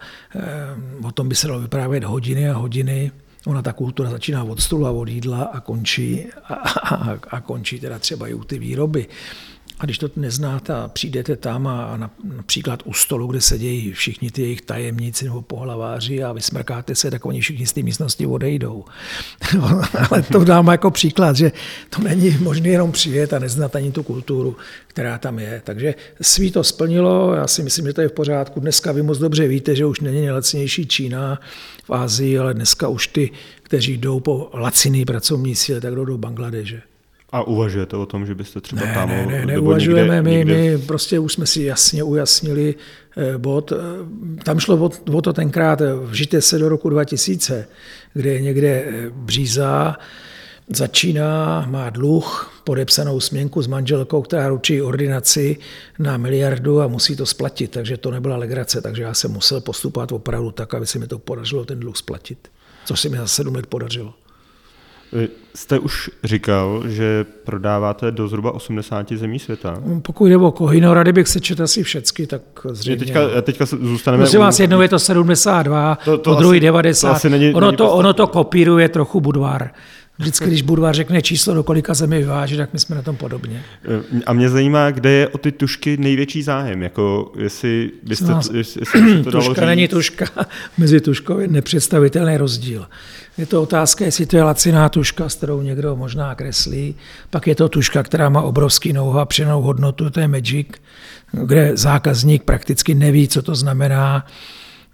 o 1.05 1.13
tom 1.13 1.29
by 1.29 1.35
se 1.35 1.47
dalo 1.47 1.61
vyprávět 1.61 2.05
hodiny 2.05 2.51
a 2.51 2.57
hodiny, 2.57 3.11
Ona 3.47 3.63
ta 3.63 3.73
kultura 3.73 4.11
začíná 4.11 4.45
od 4.45 4.61
stolu 4.61 4.87
a 4.87 4.91
od 4.91 5.09
jídla 5.09 5.43
a 5.43 5.61
končí, 5.61 6.27
a, 6.45 6.55
a, 6.55 7.19
a 7.31 7.41
končí 7.41 7.81
teda 7.81 7.99
třeba 7.99 8.29
i 8.29 8.35
u 8.35 8.45
ty 8.45 8.59
výroby. 8.59 9.07
A 9.79 9.85
když 9.85 9.99
to 9.99 10.11
neznáte 10.17 10.75
a 10.75 10.89
přijdete 10.89 11.37
tam 11.37 11.67
a 11.67 12.11
například 12.25 12.83
u 12.85 12.93
stolu, 12.93 13.27
kde 13.27 13.41
sedějí 13.41 13.93
všichni 13.93 14.31
ty 14.31 14.43
jejich 14.43 14.61
tajemníci 14.61 15.25
nebo 15.25 15.43
pohlaváři 15.43 16.23
a 16.23 16.33
vysmrkáte 16.33 16.95
se, 16.95 17.11
tak 17.11 17.27
oni 17.27 17.41
všichni 17.41 17.67
z 17.67 17.73
té 17.73 17.83
místnosti 17.83 18.27
odejdou. 18.27 18.85
Ale 20.11 20.23
to 20.23 20.45
dám 20.45 20.67
jako 20.67 20.91
příklad, 20.91 21.37
že 21.37 21.53
to 21.91 22.03
není 22.03 22.31
možné 22.41 22.69
jenom 22.69 22.93
přijet 22.93 23.33
a 23.33 23.39
neznat 23.39 23.77
ani 23.77 23.93
tu 23.93 24.03
kulturu, 24.03 24.57
která 24.87 25.19
tam 25.19 25.39
je. 25.39 25.63
Takže 25.65 25.95
svý 26.21 26.51
to 26.51 26.65
splnilo, 26.65 27.35
já 27.35 27.47
si 27.47 27.63
myslím, 27.63 27.87
že 27.87 27.93
to 27.93 28.01
je 28.01 28.09
v 28.09 28.13
pořádku. 28.13 28.61
Dneska 28.61 28.93
vy 28.93 29.03
moc 29.03 29.19
dobře 29.19 29.49
víte, 29.49 29.77
že 29.77 29.87
už 29.87 30.01
není 30.01 30.21
nejlacnější 30.21 30.87
Čína 30.87 31.41
v 31.85 31.95
Ázii, 31.95 32.39
ale 32.39 32.55
dneska 32.55 32.89
už 32.89 33.07
ty, 33.09 33.31
kteří 33.63 33.99
jdou 33.99 34.21
po 34.21 34.51
laciný 34.55 35.05
pracovní 35.05 35.55
síle, 35.55 35.81
tak 35.81 35.95
jdou 35.95 36.05
do 36.05 36.19
Bangladeže. 36.19 36.94
A 37.35 37.43
uvažujete 37.43 37.97
o 37.97 38.07
tom, 38.07 38.27
že 38.27 38.35
byste 38.35 38.61
třeba 38.61 38.87
ne, 38.87 38.95
tam... 38.95 39.09
Ne, 39.09 39.27
ne, 39.27 39.47
neuvažujeme, 39.47 40.23
my, 40.23 40.31
někde... 40.31 40.55
my 40.55 40.79
prostě 40.79 41.19
už 41.19 41.33
jsme 41.33 41.47
si 41.47 41.63
jasně 41.63 42.03
ujasnili 42.03 42.75
eh, 43.17 43.39
bod. 43.39 43.73
Eh, 43.73 44.45
tam 44.45 44.61
šlo 44.61 44.77
o, 44.77 44.91
o 45.17 45.23
to 45.23 45.33
tenkrát, 45.33 45.81
eh, 45.81 45.95
vžijte 45.95 46.41
se 46.41 46.59
do 46.59 46.69
roku 46.69 46.89
2000, 46.89 47.69
kde 48.13 48.33
je 48.33 48.41
někde 48.41 48.85
bříza, 49.11 49.97
začíná, 50.69 51.67
má 51.71 51.91
dluh, 51.91 52.53
podepsanou 52.65 53.21
směnku 53.21 53.63
s 53.63 53.67
manželkou, 53.67 54.23
která 54.23 54.49
ručí 54.49 54.83
ordinaci 54.83 55.57
na 55.99 56.17
miliardu 56.17 56.81
a 56.81 56.89
musí 56.89 57.17
to 57.17 57.27
splatit, 57.27 57.71
takže 57.71 57.97
to 57.97 58.11
nebyla 58.11 58.37
legrace, 58.37 58.81
takže 58.81 59.03
já 59.03 59.15
jsem 59.15 59.31
musel 59.31 59.61
postupovat 59.61 60.13
opravdu 60.13 60.51
tak, 60.51 60.75
aby 60.75 60.87
se 60.87 60.99
mi 60.99 61.07
to 61.07 61.19
podařilo 61.19 61.65
ten 61.65 61.81
dluh 61.81 61.97
splatit, 61.97 62.49
což 62.85 63.01
se 63.01 63.09
mi 63.09 63.17
za 63.17 63.27
sedm 63.27 63.55
let 63.55 63.67
podařilo. 63.67 64.15
Jste 65.55 65.79
už 65.79 66.11
říkal, 66.25 66.83
že 66.87 67.27
prodáváte 67.45 68.11
do 68.11 68.29
zhruba 68.29 68.55
80 68.55 69.13
zemí 69.13 69.39
světa. 69.39 69.83
Pokud 70.03 70.27
jde 70.27 70.37
o 70.37 70.51
Kohino, 70.51 70.95
rady 70.95 71.13
bych 71.13 71.29
se 71.29 71.41
četl 71.41 71.63
asi 71.63 71.83
všecky, 71.83 72.27
tak 72.27 72.43
zřejmě. 72.71 73.05
Teďka, 73.05 73.43
teďka 73.43 73.65
zůstaneme... 73.65 74.23
Prosím 74.23 74.41
vás, 74.41 74.61
jednou 74.61 74.81
je 74.81 74.89
to 74.89 74.99
72, 74.99 75.99
to, 76.05 76.19
to 76.19 76.31
po 76.35 76.41
druhý 76.41 76.61
90. 76.61 77.09
To 77.09 77.15
asi 77.15 77.31
není, 77.31 77.55
ono, 77.55 77.67
není 77.67 77.77
to, 77.77 77.93
ono 77.93 78.13
to 78.13 78.27
kopíruje 78.27 78.89
trochu 78.89 79.21
Budvar. 79.21 79.71
Vždycky, 80.19 80.47
když 80.47 80.63
Budvar 80.63 80.95
řekne 80.95 81.23
číslo, 81.23 81.55
do 81.55 81.63
kolika 81.63 81.95
zemí 81.95 82.19
vyváží, 82.19 82.57
tak 82.57 82.73
my 82.73 82.79
jsme 82.79 82.97
na 82.97 83.03
tom 83.03 83.17
podobně. 83.17 83.65
A 84.27 84.33
mě 84.33 84.49
zajímá, 84.49 84.91
kde 84.91 85.11
je 85.11 85.29
o 85.29 85.39
ty 85.39 85.53
tušky 85.53 85.97
největší 85.97 86.43
zájem. 86.43 86.83
Jako 86.83 87.33
jestli 87.37 87.91
byste, 88.03 88.27
no, 88.27 88.41
jestli, 88.53 88.81
to 89.25 89.31
tuška 89.31 89.55
dalo 89.55 89.67
není 89.67 89.89
tuška, 89.89 90.27
mezi 90.79 91.01
tuškou 91.01 91.39
je 91.39 91.49
nepředstavitelný 91.49 92.37
rozdíl. 92.37 92.87
Je 93.39 93.47
to 93.47 93.63
otázka, 93.63 94.05
jestli 94.05 94.27
to 94.27 94.37
je 94.37 94.43
laciná 94.43 94.89
tuška, 94.89 95.29
s 95.29 95.35
kterou 95.35 95.63
někdo 95.63 95.97
možná 95.97 96.35
kreslí. 96.35 96.95
Pak 97.31 97.47
je 97.47 97.55
to 97.55 97.69
tuška, 97.69 98.03
která 98.03 98.29
má 98.29 98.43
obrovský 98.43 98.93
nouha, 98.93 99.25
přenou 99.25 99.63
hodnotu, 99.63 100.11
to 100.11 100.21
je 100.21 100.29
Magic, 100.29 100.69
kde 101.33 101.77
zákazník 101.77 102.43
prakticky 102.43 102.95
neví, 102.95 103.29
co 103.29 103.43
to 103.43 103.55
znamená. 103.55 104.27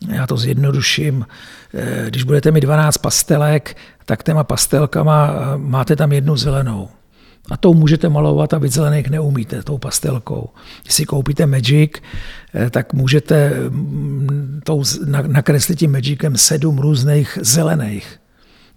Já 0.09 0.27
to 0.27 0.37
zjednoduším. 0.37 1.27
Eh, 1.75 2.05
když 2.09 2.23
budete 2.23 2.51
mít 2.51 2.61
12 2.61 2.99
pastelek, 2.99 3.77
tak 4.05 4.23
těma 4.23 4.45
pastelkama 4.45 5.35
eh, 5.35 5.59
máte 5.59 5.97
tam 5.97 6.13
jednu 6.13 6.37
zelenou. 6.37 6.89
A 7.51 7.57
tou 7.57 7.75
můžete 7.75 8.09
malovat 8.09 8.55
a 8.55 8.59
vy 8.59 8.69
zelených 8.69 9.11
neumíte, 9.11 9.63
tou 9.63 9.79
pastelkou. 9.79 10.49
Když 10.83 10.95
si 10.95 11.05
koupíte 11.05 11.47
Magic, 11.47 11.93
eh, 12.55 12.71
tak 12.71 12.93
můžete 12.93 13.53
mm, 13.69 14.61
tou 14.65 14.85
nakreslit 15.27 15.79
tím 15.79 15.93
Magicem 15.93 16.37
sedm 16.37 16.79
různých 16.79 17.39
zelených. 17.43 18.20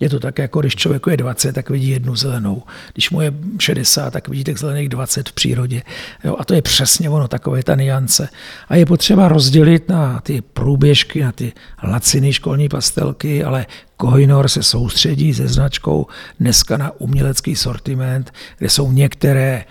Je 0.03 0.09
to 0.09 0.19
tak, 0.19 0.39
jako 0.39 0.59
když 0.59 0.75
člověku 0.75 1.09
je 1.09 1.17
20, 1.17 1.53
tak 1.53 1.69
vidí 1.69 1.89
jednu 1.89 2.15
zelenou. 2.15 2.63
Když 2.93 3.09
mu 3.09 3.21
je 3.21 3.33
60, 3.59 4.11
tak 4.11 4.27
vidí 4.27 4.43
tak 4.43 4.57
zelených 4.57 4.89
20 4.89 5.29
v 5.29 5.33
přírodě. 5.33 5.81
Jo, 6.23 6.35
a 6.39 6.45
to 6.45 6.53
je 6.53 6.61
přesně 6.61 7.09
ono, 7.09 7.27
takové 7.27 7.63
ta 7.63 7.75
niance. 7.75 8.29
A 8.67 8.75
je 8.75 8.85
potřeba 8.85 9.27
rozdělit 9.27 9.89
na 9.89 10.19
ty 10.19 10.41
průběžky, 10.41 11.23
na 11.23 11.31
ty 11.31 11.53
laciny 11.83 12.33
školní 12.33 12.69
pastelky, 12.69 13.43
ale 13.43 13.65
Kohinor 13.97 14.47
se 14.47 14.63
soustředí 14.63 15.33
se 15.33 15.47
značkou 15.47 16.07
dneska 16.39 16.77
na 16.77 16.91
umělecký 16.97 17.55
sortiment, 17.55 18.33
kde 18.57 18.69
jsou 18.69 18.91
některé 18.91 19.65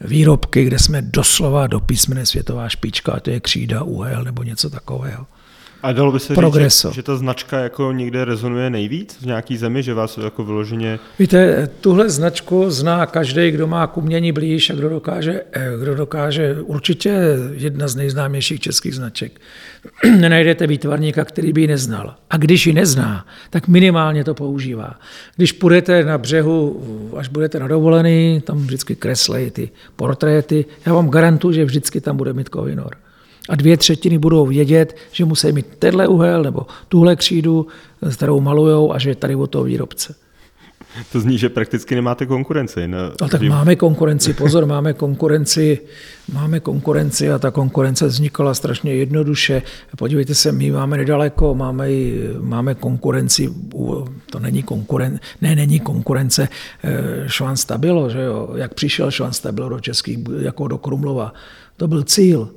výrobky, 0.00 0.64
kde 0.64 0.78
jsme 0.78 1.02
doslova 1.02 1.66
do 1.66 1.80
písmene 1.80 2.26
světová 2.26 2.68
špička, 2.68 3.12
a 3.12 3.20
to 3.20 3.30
je 3.30 3.40
křída, 3.40 3.82
úhel 3.82 4.24
nebo 4.24 4.42
něco 4.42 4.70
takového. 4.70 5.26
A 5.82 5.92
dalo 5.92 6.12
by 6.12 6.20
se 6.20 6.34
Progreso. 6.34 6.88
říct, 6.88 6.94
že, 6.94 6.98
že 6.98 7.02
ta 7.02 7.16
značka 7.16 7.58
jako 7.58 7.92
někde 7.92 8.24
rezonuje 8.24 8.70
nejvíc 8.70 9.18
v 9.20 9.26
nějaký 9.26 9.56
zemi, 9.56 9.82
že 9.82 9.94
vás 9.94 10.18
jako 10.18 10.44
vyloženě... 10.44 10.98
Víte, 11.18 11.68
tuhle 11.80 12.10
značku 12.10 12.70
zná 12.70 13.06
každý, 13.06 13.50
kdo 13.50 13.66
má 13.66 13.86
k 13.86 13.96
umění 13.96 14.32
blíž 14.32 14.70
a 14.70 14.74
kdo 14.74 14.88
dokáže, 14.88 15.42
eh, 15.52 15.72
kdo 15.82 15.94
dokáže 15.94 16.56
určitě 16.62 17.38
jedna 17.52 17.88
z 17.88 17.96
nejznámějších 17.96 18.60
českých 18.60 18.94
značek. 18.94 19.40
Nenajdete 20.18 20.66
výtvarníka, 20.66 21.24
který 21.24 21.52
by 21.52 21.60
ji 21.60 21.66
neznal. 21.66 22.14
A 22.30 22.36
když 22.36 22.66
ji 22.66 22.72
nezná, 22.72 23.26
tak 23.50 23.68
minimálně 23.68 24.24
to 24.24 24.34
používá. 24.34 24.94
Když 25.36 25.52
půjdete 25.52 26.04
na 26.04 26.18
břehu, 26.18 26.82
až 27.16 27.28
budete 27.28 27.58
na 27.58 27.68
dovolený, 27.68 28.40
tam 28.40 28.58
vždycky 28.58 28.96
kreslej 28.96 29.50
ty 29.50 29.70
portréty, 29.96 30.64
já 30.86 30.94
vám 30.94 31.08
garantuju, 31.08 31.52
že 31.52 31.64
vždycky 31.64 32.00
tam 32.00 32.16
bude 32.16 32.32
mít 32.32 32.48
Kovinor 32.48 32.96
a 33.50 33.56
dvě 33.56 33.76
třetiny 33.76 34.18
budou 34.18 34.46
vědět, 34.46 34.96
že 35.12 35.24
musí 35.24 35.52
mít 35.52 35.66
tenhle 35.78 36.08
uhel 36.08 36.42
nebo 36.42 36.66
tuhle 36.88 37.16
křídu, 37.16 37.66
kterou 38.12 38.40
malujou 38.40 38.92
a 38.92 38.98
že 38.98 39.10
je 39.10 39.14
tady 39.14 39.34
od 39.34 39.46
toho 39.46 39.64
výrobce. 39.64 40.14
To 41.12 41.20
zní, 41.20 41.38
že 41.38 41.48
prakticky 41.48 41.94
nemáte 41.94 42.26
konkurenci. 42.26 42.88
No, 42.88 42.98
no 43.20 43.28
tak 43.28 43.42
máme 43.42 43.76
konkurenci, 43.76 44.34
pozor, 44.34 44.66
máme 44.66 44.92
konkurenci, 44.92 45.78
máme 46.32 46.60
konkurenci 46.60 47.32
a 47.32 47.38
ta 47.38 47.50
konkurence 47.50 48.06
vznikala 48.06 48.54
strašně 48.54 48.94
jednoduše. 48.94 49.62
Podívejte 49.96 50.34
se, 50.34 50.52
my 50.52 50.70
máme 50.70 50.96
nedaleko, 50.96 51.54
máme, 51.54 51.88
máme 52.40 52.74
konkurenci, 52.74 53.54
to 54.30 54.38
není 54.38 54.62
konkurence, 54.62 55.20
ne, 55.40 55.56
není 55.56 55.80
konkurence, 55.80 56.48
eh, 56.82 57.24
Švan 57.26 57.56
Stabilo, 57.56 58.10
že 58.10 58.22
jo, 58.22 58.50
jak 58.54 58.74
přišel 58.74 59.10
Švan 59.10 59.32
Stabilo 59.32 59.68
do 59.68 59.80
Českých, 59.80 60.18
jako 60.40 60.68
do 60.68 60.78
Krumlova, 60.78 61.32
to 61.76 61.88
byl 61.88 62.02
cíl, 62.02 62.48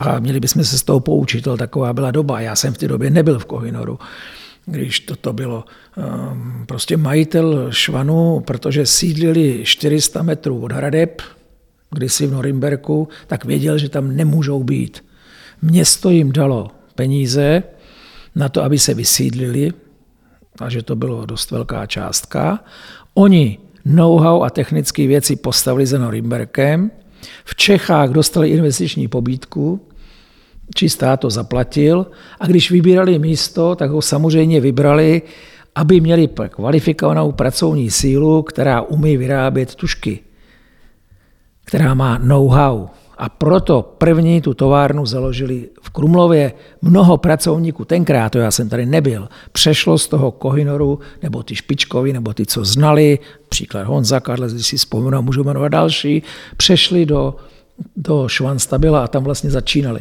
a 0.00 0.18
měli 0.18 0.40
bychom 0.40 0.64
se 0.64 0.78
z 0.78 0.82
toho 0.82 1.00
poučit, 1.00 1.48
ale 1.48 1.56
taková 1.56 1.92
byla 1.92 2.10
doba. 2.10 2.40
Já 2.40 2.56
jsem 2.56 2.74
v 2.74 2.78
té 2.78 2.88
době 2.88 3.10
nebyl 3.10 3.38
v 3.38 3.44
Kohinoru, 3.44 3.98
když 4.66 5.00
toto 5.00 5.32
bylo. 5.32 5.64
Ehm, 5.96 6.64
prostě 6.66 6.96
majitel 6.96 7.72
Švanu, 7.72 8.40
protože 8.40 8.86
sídlili 8.86 9.60
400 9.64 10.22
metrů 10.22 10.60
od 10.60 10.72
Hradeb, 10.72 11.22
kdysi 11.90 12.26
v 12.26 12.32
Norimberku, 12.32 13.08
tak 13.26 13.44
věděl, 13.44 13.78
že 13.78 13.88
tam 13.88 14.16
nemůžou 14.16 14.64
být. 14.64 15.04
Město 15.62 16.10
jim 16.10 16.32
dalo 16.32 16.70
peníze 16.94 17.62
na 18.34 18.48
to, 18.48 18.62
aby 18.62 18.78
se 18.78 18.94
vysídlili, 18.94 19.72
takže 20.56 20.82
to 20.82 20.96
bylo 20.96 21.26
dost 21.26 21.50
velká 21.50 21.86
částka. 21.86 22.64
Oni 23.14 23.58
know-how 23.84 24.42
a 24.42 24.50
technické 24.50 25.06
věci 25.06 25.36
postavili 25.36 25.86
za 25.86 25.98
Norimberkem. 25.98 26.90
V 27.44 27.54
Čechách 27.54 28.10
dostali 28.10 28.48
investiční 28.48 29.08
pobídku, 29.08 29.80
či 30.74 30.88
stát 30.88 31.20
to 31.20 31.30
zaplatil 31.30 32.06
a 32.40 32.46
když 32.46 32.70
vybírali 32.70 33.18
místo, 33.18 33.74
tak 33.74 33.90
ho 33.90 34.02
samozřejmě 34.02 34.60
vybrali, 34.60 35.22
aby 35.74 36.00
měli 36.00 36.28
kvalifikovanou 36.48 37.32
pracovní 37.32 37.90
sílu, 37.90 38.42
která 38.42 38.82
umí 38.82 39.16
vyrábět 39.16 39.74
tušky, 39.74 40.18
která 41.64 41.94
má 41.94 42.18
know-how. 42.18 42.86
A 43.18 43.28
proto 43.28 43.94
první 43.98 44.40
tu 44.40 44.54
továrnu 44.54 45.06
založili 45.06 45.68
v 45.82 45.90
Krumlově. 45.90 46.52
Mnoho 46.82 47.16
pracovníků, 47.16 47.84
tenkrát, 47.84 48.32
to 48.32 48.38
já 48.38 48.50
jsem 48.50 48.68
tady 48.68 48.86
nebyl, 48.86 49.28
přešlo 49.52 49.98
z 49.98 50.08
toho 50.08 50.30
Kohinoru, 50.30 50.98
nebo 51.22 51.42
ty 51.42 51.56
špičkovi, 51.56 52.12
nebo 52.12 52.34
ty, 52.34 52.46
co 52.46 52.64
znali, 52.64 53.18
příklad 53.48 53.86
Honza 53.86 54.20
Karle, 54.20 54.48
když 54.48 54.66
si 54.66 54.76
vzpomenu, 54.76 55.22
můžu 55.22 55.44
jmenovat 55.44 55.68
další, 55.68 56.22
přešli 56.56 57.06
do, 57.06 57.36
do 57.96 58.28
Švanstabila 58.28 59.04
a 59.04 59.08
tam 59.08 59.24
vlastně 59.24 59.50
začínali. 59.50 60.00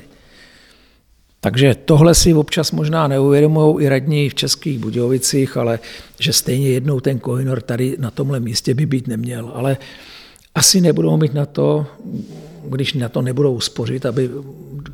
Takže 1.41 1.75
tohle 1.86 2.15
si 2.15 2.34
občas 2.34 2.71
možná 2.71 3.08
neuvědomují 3.08 3.86
i 3.86 3.89
radní 3.89 4.30
v 4.30 4.36
Českých 4.36 4.80
Budějovicích, 4.80 5.58
ale 5.58 5.80
že 6.19 6.34
stejně 6.34 6.69
jednou 6.69 6.99
ten 6.99 7.19
Kohinor 7.19 7.62
tady 7.62 7.95
na 7.99 8.12
tomhle 8.12 8.39
místě 8.39 8.73
by 8.73 8.86
být 8.86 9.08
neměl. 9.08 9.52
Ale 9.56 9.78
asi 10.56 10.82
nebudou 10.82 11.17
mít 11.17 11.34
na 11.34 11.45
to, 11.45 11.86
když 12.63 12.93
na 12.93 13.10
to 13.10 13.21
nebudou 13.21 13.60
spořit, 13.60 14.06
aby 14.06 14.30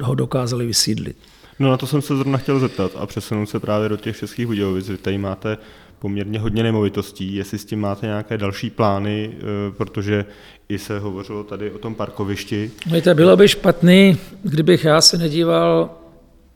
ho 0.01 0.15
dokázali 0.15 0.65
vysídlit. 0.65 1.17
No 1.59 1.69
na 1.69 1.77
to 1.77 1.87
jsem 1.87 2.01
se 2.01 2.15
zrovna 2.15 2.37
chtěl 2.37 2.59
zeptat 2.59 2.91
a 2.95 3.05
přesunout 3.05 3.45
se 3.45 3.59
právě 3.59 3.89
do 3.89 3.97
těch 3.97 4.17
Českých 4.17 4.47
Budějovic. 4.47 4.89
Vy 4.89 4.97
tady 4.97 5.17
máte 5.17 5.57
poměrně 5.99 6.39
hodně 6.39 6.63
nemovitostí, 6.63 7.35
jestli 7.35 7.57
s 7.57 7.65
tím 7.65 7.79
máte 7.79 8.05
nějaké 8.05 8.37
další 8.37 8.69
plány, 8.69 9.31
eh, 9.33 9.41
protože 9.77 10.25
i 10.69 10.77
se 10.77 10.99
hovořilo 10.99 11.43
tady 11.43 11.71
o 11.71 11.77
tom 11.77 11.95
parkovišti. 11.95 12.71
Víte, 12.91 13.13
bylo 13.13 13.37
by 13.37 13.47
špatný, 13.47 14.17
kdybych 14.43 14.83
já 14.83 15.01
se 15.01 15.17
nedíval 15.17 15.89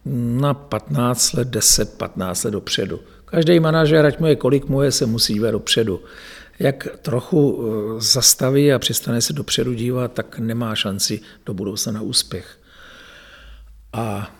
na 0.05 0.53
15 0.53 1.33
let, 1.33 1.47
10-15 1.47 2.45
let 2.45 2.51
dopředu. 2.51 2.99
Každý 3.25 3.59
manažer, 3.59 4.05
ať 4.05 4.19
mu 4.19 4.25
je 4.25 4.35
kolik 4.35 4.65
mu 4.65 4.81
je, 4.81 4.91
se 4.91 5.05
musí 5.05 5.33
dívat 5.33 5.51
dopředu. 5.51 6.01
Jak 6.59 6.87
trochu 7.01 7.63
eh, 7.63 8.01
zastaví 8.01 8.73
a 8.73 8.79
přestane 8.79 9.21
se 9.21 9.33
dopředu 9.33 9.73
dívat, 9.73 10.13
tak 10.13 10.39
nemá 10.39 10.75
šanci 10.75 11.19
do 11.45 11.53
budoucna 11.53 11.91
na 11.91 12.01
úspěch. 12.01 12.57
A 13.93 14.31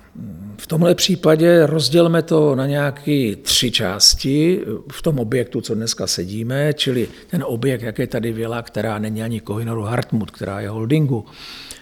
v 0.58 0.68
tomhle 0.68 0.96
případě 0.96 1.66
rozdělme 1.66 2.22
to 2.22 2.56
na 2.56 2.66
nějaké 2.66 3.36
tři 3.42 3.72
části 3.72 4.62
v 4.92 5.02
tom 5.02 5.20
objektu, 5.20 5.62
co 5.62 5.76
dneska 5.76 6.08
sedíme, 6.08 6.74
čili 6.74 7.08
ten 7.30 7.44
objekt, 7.48 7.82
jak 7.82 8.00
je 8.00 8.08
tady 8.08 8.32
vila, 8.32 8.62
která 8.62 9.00
není 9.00 9.24
ani 9.24 9.40
Kohinoru 9.40 9.82
Hartmut, 9.82 10.32
která 10.32 10.60
je 10.60 10.70
holdingu, 10.70 11.26
Eh, 11.26 11.79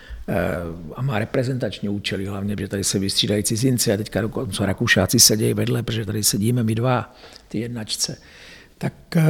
a 0.96 1.02
má 1.02 1.20
reprezentační 1.20 1.90
účely, 1.90 2.26
hlavně, 2.26 2.56
že 2.60 2.68
tady 2.68 2.84
se 2.84 3.00
vystřídají 3.00 3.44
cizinci 3.44 3.94
a 3.94 3.98
teďka 3.98 4.22
dokonce 4.22 4.66
Rakušáci 4.66 5.20
sedějí 5.20 5.54
vedle, 5.54 5.84
protože 5.84 6.06
tady 6.06 6.24
sedíme 6.24 6.64
my 6.64 6.76
dva, 6.76 7.16
ty 7.48 7.60
jednačce. 7.60 8.18
Tak 8.78 8.94
eh, 9.16 9.24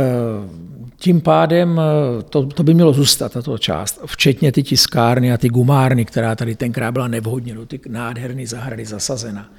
tím 0.96 1.22
pádem 1.22 1.82
eh, 1.82 2.24
to, 2.24 2.46
to 2.46 2.64
by 2.64 2.74
mělo 2.74 2.94
zůstat, 2.94 3.32
tato 3.32 3.58
část, 3.58 4.00
včetně 4.06 4.52
ty 4.52 4.64
tiskárny 4.64 5.34
a 5.34 5.38
ty 5.38 5.50
gumárny, 5.50 6.06
která 6.06 6.36
tady 6.36 6.56
tenkrát 6.56 6.92
byla 6.92 7.08
nevhodně 7.08 7.54
do 7.54 7.66
ty 7.66 7.80
nádherné 7.88 8.48
zahrady 8.48 8.86
zasazena. 8.86 9.50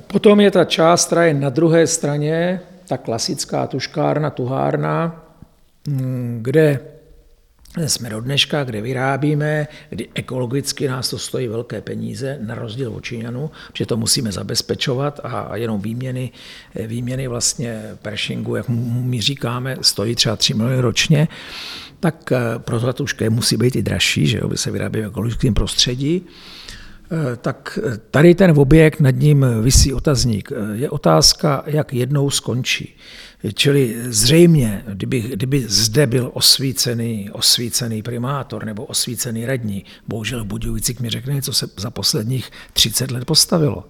Potom 0.00 0.40
je 0.40 0.50
ta 0.50 0.64
část, 0.64 1.06
která 1.06 1.24
je 1.24 1.34
na 1.34 1.50
druhé 1.50 1.86
straně, 1.86 2.60
ta 2.88 2.96
klasická 2.96 3.66
tuškárna, 3.66 4.30
tuhárna, 4.30 5.24
hm, 5.88 6.38
kde 6.42 6.80
jsme 7.78 8.10
do 8.10 8.20
dneška, 8.20 8.64
kde 8.64 8.80
vyrábíme, 8.80 9.68
kdy 9.90 10.08
ekologicky 10.14 10.88
nás 10.88 11.10
to 11.10 11.18
stojí 11.18 11.48
velké 11.48 11.80
peníze, 11.80 12.38
na 12.42 12.54
rozdíl 12.54 12.92
od 12.92 13.04
Číňanů, 13.04 13.50
že 13.74 13.86
to 13.86 13.96
musíme 13.96 14.32
zabezpečovat 14.32 15.20
a 15.24 15.56
jenom 15.56 15.80
výměny, 15.80 16.30
výměny 16.86 17.28
vlastně 17.28 17.82
pershingu, 18.02 18.56
jak 18.56 18.68
my 18.68 19.20
říkáme, 19.20 19.76
stojí 19.80 20.14
třeba 20.14 20.36
3 20.36 20.54
miliony 20.54 20.80
ročně, 20.80 21.28
tak 22.00 22.32
eh, 22.32 22.58
proto 22.58 22.86
ta 22.86 22.92
tuška 22.92 23.30
musí 23.30 23.56
být 23.56 23.76
i 23.76 23.82
dražší, 23.82 24.26
že 24.26 24.38
jo, 24.38 24.48
by 24.48 24.56
se 24.56 24.70
vyráběly 24.70 25.06
v 25.06 25.10
ekologickém 25.10 25.54
prostředí. 25.54 26.22
Eh, 27.12 27.36
tak 27.36 27.78
eh, 27.82 27.98
tady 28.10 28.34
ten 28.34 28.58
objekt, 28.58 29.00
nad 29.00 29.10
ním 29.10 29.46
vysí 29.62 29.94
otazník. 29.94 30.52
Je 30.72 30.90
otázka, 30.90 31.62
jak 31.66 31.94
jednou 31.94 32.30
skončí. 32.30 32.94
Čili 33.54 33.96
zřejmě, 34.04 34.84
kdyby, 34.88 35.20
kdyby 35.20 35.64
zde 35.68 36.06
byl 36.06 36.30
osvícený, 36.34 37.30
osvícený 37.30 38.02
primátor 38.02 38.64
nebo 38.64 38.84
osvícený 38.84 39.46
radní, 39.46 39.84
bohužel 40.08 40.44
Budějovicích 40.44 41.00
mi 41.00 41.10
řekne, 41.10 41.42
co 41.42 41.52
se 41.52 41.66
za 41.76 41.90
posledních 41.90 42.50
30 42.72 43.10
let 43.10 43.24
postavilo. 43.24 43.84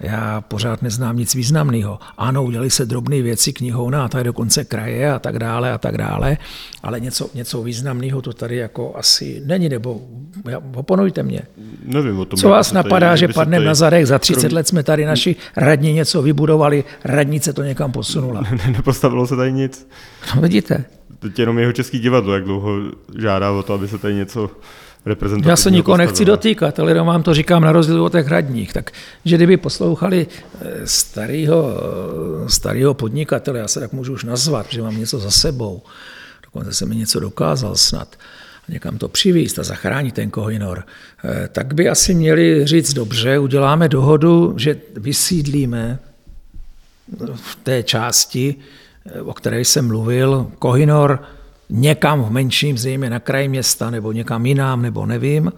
Já 0.00 0.40
pořád 0.40 0.82
neznám 0.82 1.16
nic 1.16 1.34
významného. 1.34 1.98
Ano, 2.18 2.44
udělali 2.44 2.70
se 2.70 2.86
drobné 2.86 3.22
věci, 3.22 3.52
knihovna 3.52 4.04
a 4.04 4.08
tak 4.08 4.24
dokonce 4.24 4.64
kraje 4.64 5.12
a 5.12 5.18
tak 5.18 5.38
dále 5.38 5.72
a 5.72 5.78
tak 5.78 5.98
dále, 5.98 6.38
ale 6.82 7.00
něco, 7.00 7.30
něco 7.34 7.62
významného 7.62 8.22
to 8.22 8.32
tady 8.32 8.56
jako 8.56 8.96
asi 8.96 9.42
není, 9.44 9.68
nebo 9.68 10.00
oponujte 10.74 11.22
mě. 11.22 11.42
Nevím 11.84 12.18
o 12.18 12.24
tom. 12.24 12.38
Co 12.38 12.48
vás 12.48 12.72
napadá, 12.72 13.08
tady, 13.08 13.18
že 13.18 13.28
padneme 13.28 13.56
tady... 13.56 13.66
na 13.66 13.74
zadek, 13.74 14.06
za 14.06 14.18
30 14.18 14.40
krom... 14.40 14.52
let 14.54 14.68
jsme 14.68 14.82
tady 14.82 15.04
naši 15.04 15.36
radní 15.56 15.92
něco 15.92 16.22
vybudovali, 16.22 16.84
radnice 17.04 17.52
to 17.52 17.62
někam 17.62 17.92
posunula. 17.92 18.44
Nepostavilo 18.72 19.26
se 19.26 19.36
tady 19.36 19.52
nic. 19.52 19.88
No 20.34 20.42
vidíte. 20.42 20.84
teď 21.18 21.38
jenom 21.38 21.58
jeho 21.58 21.72
český 21.72 21.98
divadlo, 21.98 22.34
jak 22.34 22.44
dlouho 22.44 22.76
žádá 23.18 23.52
o 23.52 23.62
to, 23.62 23.74
aby 23.74 23.88
se 23.88 23.98
tady 23.98 24.14
něco 24.14 24.50
reprezentativního 25.06 25.52
Já 25.52 25.56
se 25.56 25.70
nikoho 25.70 25.96
nechci 25.96 26.24
dotýkat, 26.24 26.80
ale 26.80 26.90
jenom 26.90 27.06
vám 27.06 27.22
to 27.22 27.34
říkám 27.34 27.62
na 27.62 27.72
rozdíl 27.72 28.04
od 28.04 28.12
těch 28.12 28.26
hradních. 28.26 28.72
Tak, 28.72 28.90
že 29.24 29.36
kdyby 29.36 29.56
poslouchali 29.56 30.26
eh, 30.60 30.66
starého, 30.84 31.80
starého 32.46 32.94
podnikatele, 32.94 33.58
já 33.58 33.68
se 33.68 33.80
tak 33.80 33.92
můžu 33.92 34.12
už 34.12 34.24
nazvat, 34.24 34.66
že 34.70 34.82
mám 34.82 34.98
něco 34.98 35.18
za 35.18 35.30
sebou, 35.30 35.82
dokonce 36.44 36.74
se 36.74 36.86
mi 36.86 36.96
něco 36.96 37.20
dokázal 37.20 37.76
snad, 37.76 38.16
někam 38.68 38.98
to 38.98 39.08
přivízt 39.08 39.58
a 39.58 39.62
zachránit 39.62 40.14
ten 40.14 40.30
Kohinor, 40.30 40.84
eh, 41.24 41.48
tak 41.52 41.74
by 41.74 41.88
asi 41.88 42.14
měli 42.14 42.66
říct 42.66 42.92
dobře, 42.92 43.38
uděláme 43.38 43.88
dohodu, 43.88 44.54
že 44.56 44.76
vysídlíme 44.96 45.98
v 47.34 47.56
té 47.62 47.82
části, 47.82 48.54
eh, 49.06 49.22
o 49.22 49.34
které 49.34 49.60
jsem 49.60 49.86
mluvil, 49.86 50.52
Kohinor 50.58 51.22
někam 51.70 52.22
v 52.22 52.30
menším, 52.30 52.78
zřejmě 52.78 53.10
na 53.10 53.20
kraj 53.20 53.48
města, 53.48 53.90
nebo 53.90 54.12
někam 54.12 54.46
jinam, 54.46 54.82
nebo 54.82 55.06
nevím, 55.06 55.52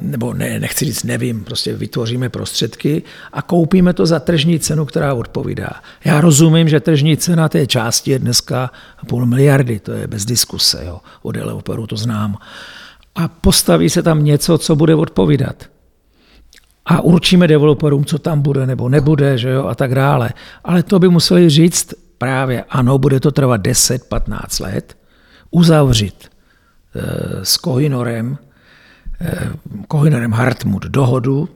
nebo 0.00 0.34
ne, 0.34 0.60
nechci 0.60 0.84
říct 0.84 1.04
nevím, 1.04 1.44
prostě 1.44 1.74
vytvoříme 1.76 2.28
prostředky 2.28 3.02
a 3.32 3.42
koupíme 3.42 3.92
to 3.92 4.06
za 4.06 4.20
tržní 4.20 4.60
cenu, 4.60 4.84
která 4.84 5.14
odpovídá. 5.14 5.70
Já 6.04 6.20
rozumím, 6.20 6.68
že 6.68 6.80
tržní 6.80 7.16
cena 7.16 7.48
té 7.48 7.66
části 7.66 8.10
je 8.10 8.18
dneska 8.18 8.70
půl 9.06 9.26
miliardy, 9.26 9.78
to 9.78 9.92
je 9.92 10.06
bez 10.06 10.24
diskuse, 10.24 10.84
jo. 10.84 11.00
o 11.22 11.32
developeru 11.32 11.86
to 11.86 11.96
znám. 11.96 12.36
A 13.14 13.28
postaví 13.28 13.90
se 13.90 14.02
tam 14.02 14.24
něco, 14.24 14.58
co 14.58 14.76
bude 14.76 14.94
odpovídat 14.94 15.64
a 16.86 17.00
určíme 17.00 17.48
developerům, 17.48 18.04
co 18.04 18.18
tam 18.18 18.40
bude 18.40 18.66
nebo 18.66 18.88
nebude, 18.88 19.38
že 19.38 19.50
jo, 19.50 19.66
a 19.66 19.74
tak 19.74 19.94
dále. 19.94 20.30
Ale 20.64 20.82
to 20.82 20.98
by 20.98 21.08
museli 21.08 21.50
říct 21.50 21.94
právě, 22.18 22.64
ano, 22.70 22.98
bude 22.98 23.20
to 23.20 23.30
trvat 23.30 23.60
10-15 23.60 24.64
let, 24.64 24.96
uzavřít 25.54 26.24
e, 26.24 27.44
s 27.44 27.56
Kohinorem, 27.56 28.38
e, 29.20 29.50
Kohinorem 29.88 30.32
Hartmut 30.32 30.82
dohodu, 30.82 31.48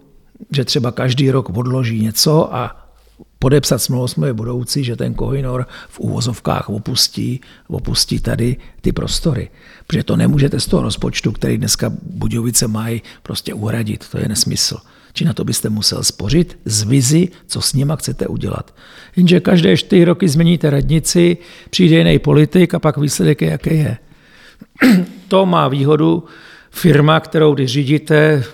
že 0.53 0.65
třeba 0.65 0.93
každý 0.93 1.31
rok 1.31 1.57
odloží 1.57 2.03
něco 2.03 2.55
a 2.55 2.91
podepsat 3.39 3.79
smlouvu 3.79 4.09
smlouvy 4.09 4.33
budoucí, 4.33 4.85
že 4.85 4.97
ten 4.97 5.15
Kohinor 5.15 5.67
v 5.89 6.01
úvozovkách 6.01 6.69
opustí, 6.69 7.41
opustí 7.69 8.21
tady 8.21 8.57
ty 8.81 8.93
prostory. 8.93 9.51
Protože 9.87 10.05
to 10.05 10.17
nemůžete 10.17 10.61
z 10.61 10.67
toho 10.67 10.83
rozpočtu, 10.83 11.33
který 11.33 11.59
dneska 11.59 11.91
Budějovice 12.03 12.69
mají, 12.69 13.03
prostě 13.23 13.55
uhradit. 13.55 14.09
To 14.09 14.19
je 14.19 14.29
nesmysl. 14.29 14.79
Či 15.19 15.25
na 15.25 15.33
to 15.33 15.45
byste 15.45 15.69
musel 15.69 16.05
spořit 16.05 16.59
z 16.65 16.83
vizi, 16.83 17.29
co 17.47 17.61
s 17.61 17.75
nima 17.75 17.97
chcete 17.97 18.27
udělat. 18.27 18.75
Jenže 19.17 19.41
každé 19.41 19.77
čtyři 19.77 20.05
roky 20.05 20.29
změníte 20.29 20.71
radnici, 20.71 21.37
přijde 21.71 21.97
jiný 21.97 22.19
politik 22.19 22.75
a 22.75 22.79
pak 22.79 22.97
výsledek 22.97 23.43
je, 23.43 23.51
jaký 23.51 23.71
je. 23.79 23.97
to 25.29 25.47
má 25.47 25.69
výhodu 25.69 26.25
firma, 26.71 27.21
kterou 27.21 27.55
když 27.55 27.73
řídíte 27.73 28.45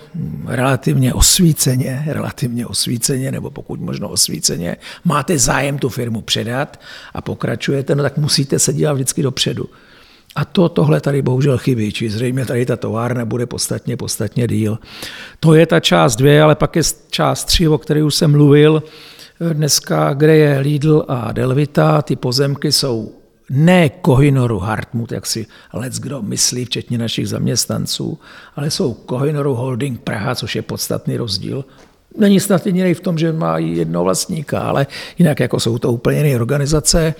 relativně 0.45 1.13
osvíceně, 1.13 2.03
relativně 2.07 2.65
osvíceně, 2.65 3.31
nebo 3.31 3.51
pokud 3.51 3.79
možno 3.79 4.09
osvíceně, 4.09 4.77
máte 5.03 5.37
zájem 5.37 5.77
tu 5.77 5.89
firmu 5.89 6.21
předat 6.21 6.79
a 7.13 7.21
pokračujete, 7.21 7.95
no 7.95 8.03
tak 8.03 8.17
musíte 8.17 8.59
se 8.59 8.73
dívat 8.73 8.93
vždycky 8.93 9.23
dopředu. 9.23 9.69
A 10.35 10.45
to 10.45 10.69
tohle 10.69 11.01
tady 11.01 11.21
bohužel 11.21 11.57
chybí, 11.57 11.91
či 11.91 12.09
zřejmě 12.09 12.45
tady 12.45 12.65
ta 12.65 12.75
továrna 12.75 13.25
bude 13.25 13.45
podstatně, 13.45 13.97
podstatně 13.97 14.47
díl. 14.47 14.79
To 15.39 15.53
je 15.53 15.65
ta 15.65 15.79
část 15.79 16.15
dvě, 16.15 16.41
ale 16.41 16.55
pak 16.55 16.75
je 16.75 16.81
část 17.09 17.45
tři, 17.45 17.67
o 17.67 17.77
které 17.77 18.03
už 18.03 18.15
jsem 18.15 18.31
mluvil. 18.31 18.83
Dneska, 19.53 20.13
kde 20.13 20.35
je 20.35 20.59
Lidl 20.59 21.05
a 21.07 21.31
Delvita, 21.31 22.01
ty 22.01 22.15
pozemky 22.15 22.71
jsou 22.71 23.11
ne 23.49 23.89
Kohinoru 23.89 24.59
Hartmut, 24.59 25.11
jak 25.11 25.25
si 25.25 25.45
lec 25.73 25.99
kdo 25.99 26.21
myslí, 26.21 26.65
včetně 26.65 26.97
našich 26.97 27.29
zaměstnanců, 27.29 28.19
ale 28.55 28.71
jsou 28.71 28.93
Kohinoru 28.93 29.53
Holding 29.53 30.01
Praha, 30.01 30.35
což 30.35 30.55
je 30.55 30.61
podstatný 30.61 31.17
rozdíl. 31.17 31.65
Není 32.17 32.39
snad 32.39 32.65
jediný 32.65 32.93
v 32.93 32.99
tom, 32.99 33.17
že 33.17 33.33
má 33.33 33.57
jednoho 33.57 34.03
vlastníka, 34.03 34.59
ale 34.59 34.87
jinak 35.17 35.39
jako 35.39 35.59
jsou 35.59 35.77
to 35.77 35.91
úplně 35.91 36.17
jiné 36.17 36.35
organizace 36.35 37.15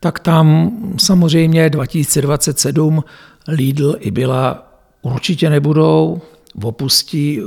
tak 0.00 0.18
tam 0.18 0.70
samozřejmě 0.98 1.70
2027 1.70 3.04
Lidl 3.48 3.96
i 3.98 4.10
byla 4.10 4.72
určitě 5.02 5.50
nebudou, 5.50 6.20
opustí, 6.62 7.40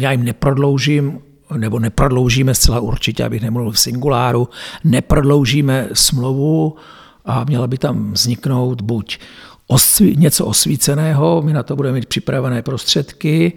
já 0.00 0.12
jim 0.12 0.24
neprodloužím, 0.24 1.18
nebo 1.56 1.78
neprodloužíme 1.78 2.54
zcela 2.54 2.80
určitě, 2.80 3.24
abych 3.24 3.42
nemluvil 3.42 3.72
v 3.72 3.78
singuláru, 3.78 4.48
neprodloužíme 4.84 5.88
smlouvu 5.92 6.76
a 7.24 7.44
měla 7.44 7.66
by 7.66 7.78
tam 7.78 8.12
vzniknout 8.12 8.82
buď 8.82 9.18
osví, 9.66 10.16
něco 10.16 10.46
osvíceného, 10.46 11.42
my 11.42 11.52
na 11.52 11.62
to 11.62 11.76
budeme 11.76 11.94
mít 11.94 12.06
připravené 12.06 12.62
prostředky, 12.62 13.52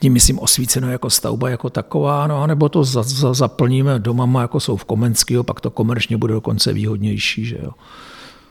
tím 0.00 0.12
myslím 0.12 0.38
osvíceno 0.38 0.90
jako 0.90 1.10
stavba 1.10 1.50
jako 1.50 1.70
taková, 1.70 2.26
no, 2.26 2.46
nebo 2.46 2.68
to 2.68 2.84
za, 2.84 3.02
za, 3.02 3.34
zaplníme 3.34 3.98
domama, 3.98 4.42
jako 4.42 4.60
jsou 4.60 4.76
v 4.76 4.84
Komenského, 4.84 5.44
pak 5.44 5.60
to 5.60 5.70
komerčně 5.70 6.16
bude 6.16 6.34
dokonce 6.34 6.72
výhodnější. 6.72 7.44
Že 7.44 7.58
jo. 7.62 7.70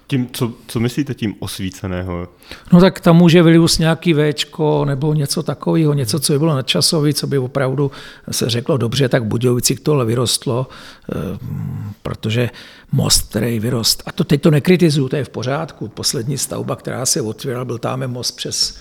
Tím, 0.07 0.29
co, 0.31 0.53
co 0.67 0.79
myslíte 0.79 1.13
tím 1.13 1.35
osvíceného? 1.39 2.27
No 2.73 2.79
tak 2.79 2.99
tam 2.99 3.17
může 3.17 3.43
vyrůst 3.43 3.79
nějaký 3.79 4.13
Včko 4.13 4.85
nebo 4.85 5.13
něco 5.13 5.43
takového, 5.43 5.93
něco, 5.93 6.19
co 6.19 6.33
by 6.33 6.39
bylo 6.39 6.55
nadčasové, 6.55 7.13
co 7.13 7.27
by 7.27 7.37
opravdu 7.37 7.91
se 8.31 8.49
řeklo 8.49 8.77
dobře, 8.77 9.09
tak 9.09 9.23
v 9.23 9.25
Budějovicích 9.25 9.79
tohle 9.79 10.05
vyrostlo, 10.05 10.67
eh, 11.11 11.15
protože 12.01 12.49
most, 12.91 13.29
který 13.29 13.59
vyrost, 13.59 14.03
a 14.05 14.11
to 14.11 14.23
teď 14.23 14.41
to 14.41 14.51
nekritizuju, 14.51 15.09
to 15.09 15.15
je 15.15 15.23
v 15.23 15.29
pořádku, 15.29 15.87
poslední 15.87 16.37
stavba, 16.37 16.75
která 16.75 17.05
se 17.05 17.21
otvírala, 17.21 17.65
byl 17.65 17.77
tam 17.77 18.07
most 18.07 18.31
přes 18.31 18.79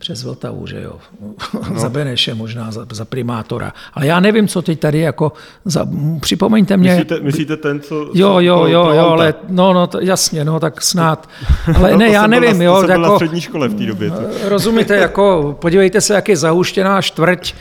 přes 0.00 0.24
Vltavu, 0.24 0.66
že 0.66 0.82
jo. 0.82 0.92
No. 1.20 1.34
za 1.80 1.88
Beneše 1.88 2.34
možná, 2.34 2.70
za, 2.70 2.86
za, 2.92 3.04
primátora. 3.04 3.72
Ale 3.94 4.06
já 4.06 4.20
nevím, 4.20 4.48
co 4.48 4.62
teď 4.62 4.80
tady 4.80 4.98
jako, 4.98 5.32
za, 5.64 5.86
připomeňte 6.20 6.76
mě. 6.76 6.90
Myslíte, 6.90 7.20
myslíte 7.20 7.56
ten, 7.56 7.80
co... 7.80 8.10
Jo, 8.14 8.38
jo, 8.38 8.66
jo, 8.66 8.90
jo, 8.92 9.06
ale 9.06 9.34
no, 9.48 9.72
no, 9.72 9.86
to, 9.86 10.00
jasně, 10.00 10.44
no, 10.44 10.60
tak 10.60 10.82
snad. 10.82 11.28
Ale 11.76 11.90
no, 11.90 11.98
ne, 11.98 12.08
já 12.08 12.26
nevím, 12.26 12.58
na, 12.58 12.64
jo. 12.64 12.82
To 12.82 12.90
jako, 12.90 13.02
na 13.02 13.14
střední 13.14 13.40
škole 13.40 13.68
v 13.68 13.74
té 13.74 13.86
době. 13.86 14.10
To. 14.10 14.48
Rozumíte, 14.48 14.96
jako, 15.06 15.56
podívejte 15.60 16.00
se, 16.00 16.14
jak 16.14 16.28
je 16.28 16.36
zahuštěná 16.36 17.02
čtvrť, 17.02 17.54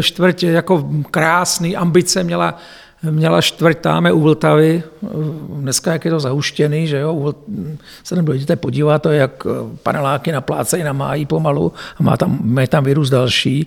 čtvrť 0.00 0.42
jako 0.42 0.88
krásný, 1.10 1.76
ambice 1.76 2.24
měla 2.24 2.58
měla 3.02 3.40
čtvrť 3.40 3.78
táme 3.78 4.12
u 4.12 4.20
Vltavy, 4.20 4.82
dneska 5.48 5.92
jak 5.92 6.04
je 6.04 6.10
to 6.10 6.20
zahuštěný, 6.20 6.86
že 6.86 6.98
jo, 6.98 7.34
se 8.04 8.14
tam 8.14 8.24
dojdete 8.24 8.56
podívat, 8.56 9.02
to 9.02 9.10
jak 9.10 9.46
paneláky 9.82 10.32
naplácejí 10.32 10.82
na 10.82 10.92
májí 10.92 11.26
pomalu 11.26 11.72
a 12.00 12.02
má 12.02 12.16
tam, 12.16 12.38
má 12.42 12.66
tam 12.66 12.84
virus 12.84 13.10
další, 13.10 13.66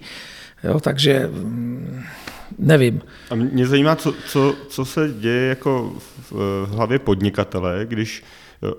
jo, 0.63 0.79
takže 0.79 1.29
mm, 1.31 2.03
nevím. 2.59 3.01
A 3.29 3.35
mě 3.35 3.67
zajímá, 3.67 3.95
co, 3.95 4.13
co, 4.27 4.55
co 4.69 4.85
se 4.85 5.13
děje 5.19 5.47
jako 5.47 5.93
v 6.31 6.67
hlavě 6.71 6.99
podnikatele, 6.99 7.85
když 7.85 8.23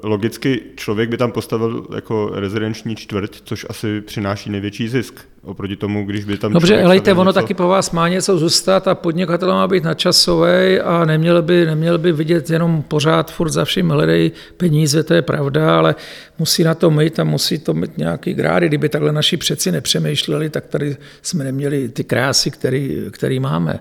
Logicky 0.02 0.62
člověk 0.76 1.08
by 1.10 1.16
tam 1.16 1.32
postavil 1.32 1.86
jako 1.94 2.30
rezidenční 2.34 2.96
čtvrť, 2.96 3.40
což 3.44 3.66
asi 3.68 4.00
přináší 4.00 4.50
největší 4.50 4.88
zisk 4.88 5.20
oproti 5.42 5.76
tomu, 5.76 6.06
když 6.06 6.24
by 6.24 6.38
tam... 6.38 6.52
Dobře, 6.52 6.76
helejte, 6.76 7.12
ono 7.12 7.30
něco... 7.30 7.40
taky 7.40 7.54
po 7.54 7.68
vás 7.68 7.90
má 7.90 8.08
něco 8.08 8.38
zůstat 8.38 8.88
a 8.88 8.94
podnikatel 8.94 9.54
má 9.54 9.68
být 9.68 9.84
načasový 9.84 10.80
a 10.80 11.04
neměl 11.04 11.42
by, 11.42 11.66
neměl 11.66 11.98
by 11.98 12.12
vidět 12.12 12.50
jenom 12.50 12.82
pořád 12.82 13.32
furt 13.32 13.50
za 13.50 13.64
vším 13.64 13.90
hledej 13.90 14.30
peníze, 14.56 15.02
to 15.02 15.14
je 15.14 15.22
pravda, 15.22 15.78
ale 15.78 15.94
musí 16.38 16.64
na 16.64 16.74
to 16.74 16.90
mít 16.90 17.18
a 17.18 17.24
musí 17.24 17.58
to 17.58 17.74
mít 17.74 17.98
nějaký 17.98 18.34
grády. 18.34 18.68
Kdyby 18.68 18.88
takhle 18.88 19.12
naši 19.12 19.36
přeci 19.36 19.72
nepřemýšleli, 19.72 20.50
tak 20.50 20.66
tady 20.66 20.96
jsme 21.22 21.44
neměli 21.44 21.88
ty 21.88 22.04
krásy, 22.04 22.50
který, 22.50 22.96
který 23.10 23.40
máme. 23.40 23.80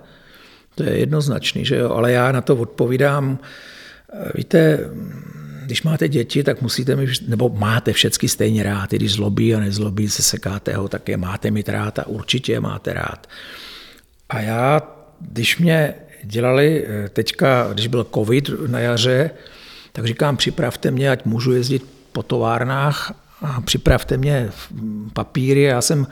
To 0.76 0.84
je 0.84 0.98
jednoznačný, 0.98 1.66
že 1.66 1.76
jo? 1.78 1.90
Ale 1.90 2.12
já 2.12 2.32
na 2.32 2.42
to 2.42 2.56
odpovídám. 2.56 3.40
Víte, 4.36 4.90
když 5.72 5.84
máte 5.84 6.08
děti, 6.08 6.44
tak 6.44 6.62
musíte 6.62 6.96
mít, 6.96 7.10
nebo 7.28 7.50
máte 7.50 7.94
všechny 7.94 8.30
stejně 8.30 8.64
rád, 8.64 8.94
i 8.94 8.96
když 8.96 9.14
zlobí 9.14 9.56
a 9.56 9.60
nezlobí, 9.60 10.10
se 10.10 10.24
sekáte 10.24 10.76
ho, 10.76 10.88
tak 10.88 11.10
je 11.10 11.18
máte 11.18 11.52
mít 11.52 11.70
rád 11.70 12.00
a 12.00 12.08
určitě 12.08 12.52
je 12.52 12.60
máte 12.60 12.94
rád. 12.94 13.28
A 14.30 14.42
já, 14.42 14.82
když 15.20 15.58
mě 15.58 15.94
dělali 16.24 16.86
eh, 16.88 17.10
teďka, 17.10 17.74
když 17.74 17.88
byl 17.88 18.08
covid 18.14 18.50
na 18.68 18.80
jaře, 18.80 19.32
tak 19.92 20.06
říkám, 20.06 20.38
připravte 20.38 20.92
mě, 20.92 21.12
ať 21.12 21.26
můžu 21.26 21.52
jezdit 21.52 21.84
po 22.12 22.24
továrnách 22.24 23.14
a 23.42 23.62
připravte 23.62 24.18
mě 24.18 24.50
papíry. 25.14 25.62
Já 25.62 25.82
jsem 25.82 26.08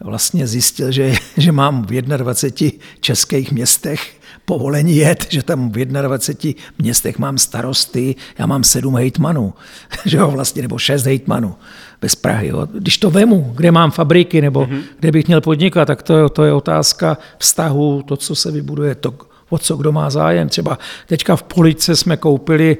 vlastně 0.00 0.46
zjistil, 0.46 0.92
že, 0.92 1.12
že 1.36 1.52
mám 1.52 1.86
v 1.86 2.02
21 2.02 2.78
českých 3.00 3.52
městech 3.52 4.16
povolení 4.44 4.96
jet, 4.96 5.26
že 5.30 5.42
tam 5.42 5.70
v 5.70 5.84
21 5.84 6.62
městech 6.78 7.18
mám 7.18 7.38
starosty, 7.38 8.14
já 8.38 8.46
mám 8.46 8.64
sedm 8.64 8.96
hejtmanů, 8.96 9.54
že 10.04 10.16
jo, 10.16 10.30
vlastně, 10.30 10.62
nebo 10.62 10.78
šest 10.78 11.04
hejtmanů 11.04 11.54
bez 12.00 12.14
Prahy. 12.14 12.48
Jo. 12.48 12.68
Když 12.72 12.98
to 12.98 13.10
vemu, 13.10 13.52
kde 13.56 13.70
mám 13.70 13.90
fabriky, 13.90 14.40
nebo 14.40 14.64
mm-hmm. 14.64 14.82
kde 15.00 15.12
bych 15.12 15.26
měl 15.26 15.40
podnikat, 15.40 15.84
tak 15.84 16.02
to 16.02 16.18
je, 16.18 16.28
to 16.28 16.44
je 16.44 16.52
otázka 16.52 17.18
vztahu, 17.38 18.02
to, 18.02 18.16
co 18.16 18.34
se 18.34 18.50
vybuduje, 18.50 18.94
to, 18.94 19.14
o 19.48 19.58
co 19.58 19.76
kdo 19.76 19.92
má 19.92 20.10
zájem. 20.10 20.48
Třeba 20.48 20.78
teďka 21.06 21.36
v 21.36 21.42
Police 21.42 21.96
jsme 21.96 22.16
koupili 22.16 22.76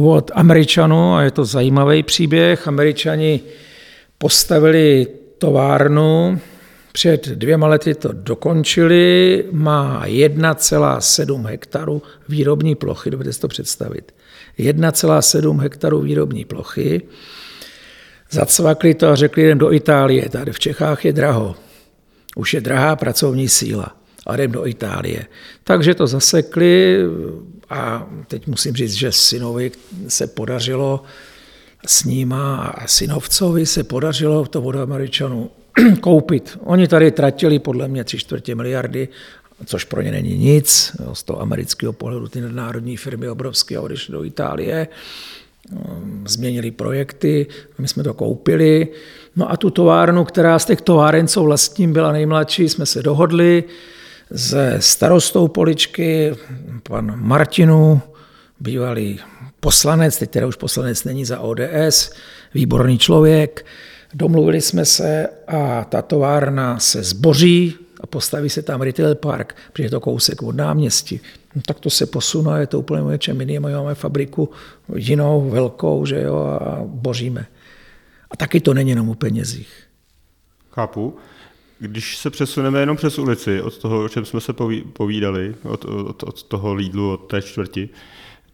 od 0.00 0.30
Američanů, 0.34 1.14
a 1.14 1.22
je 1.22 1.30
to 1.30 1.44
zajímavý 1.44 2.02
příběh. 2.02 2.68
Američani 2.68 3.40
postavili 4.18 5.06
továrnu, 5.38 6.40
před 6.92 7.28
dvěma 7.28 7.66
lety 7.66 7.94
to 7.94 8.12
dokončili, 8.12 9.44
má 9.52 10.06
1,7 10.06 11.46
hektaru 11.46 12.02
výrobní 12.28 12.74
plochy, 12.74 13.10
dovedete 13.10 13.32
si 13.32 13.40
to 13.40 13.48
představit. 13.48 14.14
1,7 14.58 15.60
hektaru 15.60 16.00
výrobní 16.00 16.44
plochy. 16.44 17.02
Zacvakli 18.30 18.94
to 18.94 19.08
a 19.08 19.14
řekli, 19.14 19.42
jdem 19.42 19.58
do 19.58 19.72
Itálie, 19.72 20.28
tady 20.28 20.52
v 20.52 20.58
Čechách 20.58 21.04
je 21.04 21.12
draho. 21.12 21.56
Už 22.36 22.54
je 22.54 22.60
drahá 22.60 22.96
pracovní 22.96 23.48
síla 23.48 23.96
a 24.26 24.34
jdem 24.34 24.52
do 24.52 24.66
Itálie. 24.66 25.26
Takže 25.64 25.94
to 25.94 26.06
zasekli 26.06 26.98
a 27.70 28.06
teď 28.28 28.46
musím 28.46 28.74
říct, 28.74 28.92
že 28.92 29.12
synovi 29.12 29.70
se 30.08 30.26
podařilo 30.26 31.02
s 31.86 32.04
níma 32.04 32.56
a 32.56 32.86
synovcovi 32.86 33.66
se 33.66 33.84
podařilo 33.84 34.46
to 34.46 34.62
od 34.62 34.76
Američanů 34.76 35.50
koupit. 36.00 36.58
Oni 36.60 36.88
tady 36.88 37.10
tratili 37.10 37.58
podle 37.58 37.88
mě 37.88 38.04
tři 38.04 38.18
čtvrtě 38.18 38.54
miliardy, 38.54 39.08
což 39.66 39.84
pro 39.84 40.02
ně 40.02 40.10
není 40.10 40.38
nic. 40.38 40.96
Z 41.12 41.22
toho 41.22 41.40
amerického 41.40 41.92
pohledu 41.92 42.28
ty 42.28 42.40
národní 42.40 42.96
firmy 42.96 43.28
obrovské 43.28 43.78
odešly 43.78 44.12
do 44.12 44.24
Itálie, 44.24 44.88
um, 45.72 46.24
změnili 46.28 46.70
projekty, 46.70 47.46
my 47.78 47.88
jsme 47.88 48.02
to 48.02 48.14
koupili. 48.14 48.88
No 49.36 49.50
a 49.50 49.56
tu 49.56 49.70
továrnu, 49.70 50.24
která 50.24 50.58
z 50.58 50.64
těch 50.64 50.80
továren, 50.80 51.28
co 51.28 51.42
vlastním 51.42 51.92
byla 51.92 52.12
nejmladší, 52.12 52.68
jsme 52.68 52.86
se 52.86 53.02
dohodli 53.02 53.64
se 54.36 54.76
starostou 54.80 55.48
Poličky, 55.48 56.36
pan 56.82 57.14
Martinu, 57.16 58.00
bývalý 58.60 59.20
poslanec, 59.60 60.18
teď 60.18 60.30
teda 60.30 60.46
už 60.46 60.56
poslanec 60.56 61.04
není 61.04 61.24
za 61.24 61.40
ODS, 61.40 62.10
výborný 62.54 62.98
člověk, 62.98 63.66
Domluvili 64.14 64.60
jsme 64.60 64.84
se 64.84 65.26
a 65.46 65.84
ta 65.84 66.02
továrna 66.02 66.78
se 66.78 67.02
zboří 67.02 67.74
a 68.00 68.06
postaví 68.06 68.50
se 68.50 68.62
tam 68.62 68.80
retail 68.80 69.14
park, 69.14 69.56
protože 69.72 69.86
je 69.86 69.90
to 69.90 70.00
kousek 70.00 70.42
od 70.42 70.56
náměstí. 70.56 71.20
No, 71.54 71.62
tak 71.66 71.80
to 71.80 71.90
se 71.90 72.06
posune, 72.06 72.60
je 72.60 72.66
to 72.66 72.78
úplně 72.78 73.02
něčem 73.12 73.40
jiným. 73.40 73.62
Máme 73.62 73.94
fabriku 73.94 74.50
jinou, 74.96 75.50
velkou, 75.50 76.06
že 76.06 76.22
jo, 76.22 76.36
a 76.36 76.80
boříme. 76.84 77.46
A 78.30 78.36
taky 78.36 78.60
to 78.60 78.74
není 78.74 78.90
jenom 78.90 79.08
o 79.08 79.14
penězích. 79.14 79.68
Chápu. 80.70 81.16
Když 81.78 82.16
se 82.16 82.30
přesuneme 82.30 82.80
jenom 82.80 82.96
přes 82.96 83.18
ulici, 83.18 83.60
od 83.60 83.78
toho, 83.78 84.04
o 84.04 84.08
čem 84.08 84.24
jsme 84.24 84.40
se 84.40 84.52
povídali, 84.92 85.54
od, 85.62 85.84
od, 85.84 86.22
od 86.22 86.42
toho 86.42 86.74
Lidlu, 86.74 87.12
od 87.12 87.16
té 87.16 87.42
čtvrti, 87.42 87.88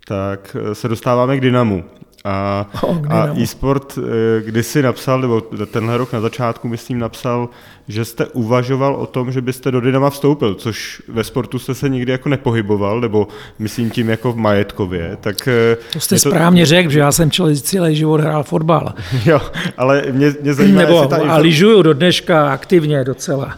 tak 0.07 0.57
se 0.73 0.89
dostáváme 0.89 1.37
k 1.37 1.41
Dynamu. 1.41 1.85
A, 2.25 2.66
oh, 2.83 2.97
a 3.09 3.29
e-sport 3.37 3.99
eh, 3.99 4.43
kdysi 4.43 4.83
napsal, 4.83 5.21
nebo 5.21 5.41
tenhle 5.41 5.97
rok 5.99 6.12
na 6.12 6.21
začátku, 6.21 6.69
myslím, 6.69 6.99
napsal, 6.99 7.49
že 7.89 8.05
jste 8.05 8.27
uvažoval 8.27 8.95
o 8.95 9.07
tom, 9.07 9.33
že 9.33 9.41
byste 9.41 9.71
do 9.71 9.81
Dynama 9.81 10.11
vstoupil, 10.11 10.55
což 10.55 11.03
ve 11.09 11.25
sportu 11.25 11.59
jste 11.59 11.75
se 11.75 11.89
nikdy 11.89 12.12
jako 12.12 12.29
nepohyboval, 12.29 13.01
nebo 13.01 13.29
myslím 13.59 13.91
tím 13.91 14.09
jako 14.09 14.33
v 14.33 14.37
majetkově. 14.37 15.16
Tak 15.21 15.49
eh, 15.49 15.77
to 15.93 16.01
jste 16.01 16.14
to... 16.14 16.31
správně 16.31 16.66
řekl, 16.66 16.91
že 16.91 16.99
já 16.99 17.12
jsem 17.12 17.31
celý 17.62 17.97
život 17.97 18.21
hrál 18.21 18.43
fotbal. 18.43 18.93
jo, 19.25 19.41
ale 19.77 20.03
mě, 20.11 20.35
mě 20.43 20.55
zajímá, 20.55 20.81
nebo, 20.81 20.93
jestli 20.93 21.09
ta 21.09 21.16
informace... 21.16 21.41
A 21.41 21.43
lyžuju 21.43 21.83
do 21.83 21.93
dneška 21.93 22.53
aktivně 22.53 23.05
docela. 23.05 23.55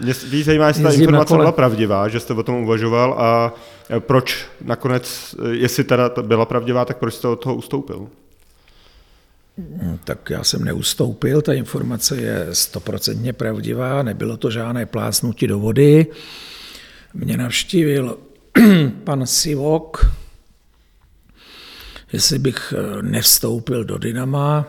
mě, 0.00 0.14
mě 0.32 0.44
zajímá, 0.44 0.68
jestli 0.68 0.82
ta 0.82 0.92
informace 0.92 1.36
byla 1.36 1.52
pravdivá, 1.52 2.08
že 2.08 2.20
jste 2.20 2.34
o 2.34 2.42
tom 2.42 2.54
uvažoval 2.54 3.14
a 3.18 3.52
Eh, 3.52 3.75
proč 3.98 4.46
nakonec, 4.60 5.34
jestli 5.50 5.84
teda 5.84 6.10
byla 6.22 6.46
pravdivá, 6.46 6.84
tak 6.84 6.98
proč 6.98 7.14
jste 7.14 7.28
od 7.28 7.36
toho 7.36 7.54
ustoupil? 7.54 8.08
Tak 10.04 10.30
já 10.30 10.44
jsem 10.44 10.64
neustoupil, 10.64 11.42
ta 11.42 11.52
informace 11.52 12.16
je 12.16 12.46
stoprocentně 12.52 13.32
pravdivá, 13.32 14.02
nebylo 14.02 14.36
to 14.36 14.50
žádné 14.50 14.86
plácnutí 14.86 15.46
do 15.46 15.58
vody. 15.58 16.06
Mě 17.14 17.36
navštívil 17.36 18.18
pan 19.04 19.26
Sivok, 19.26 20.06
jestli 22.12 22.38
bych 22.38 22.74
eh, 22.76 23.02
nevstoupil 23.02 23.84
do 23.84 23.98
Dynama. 23.98 24.66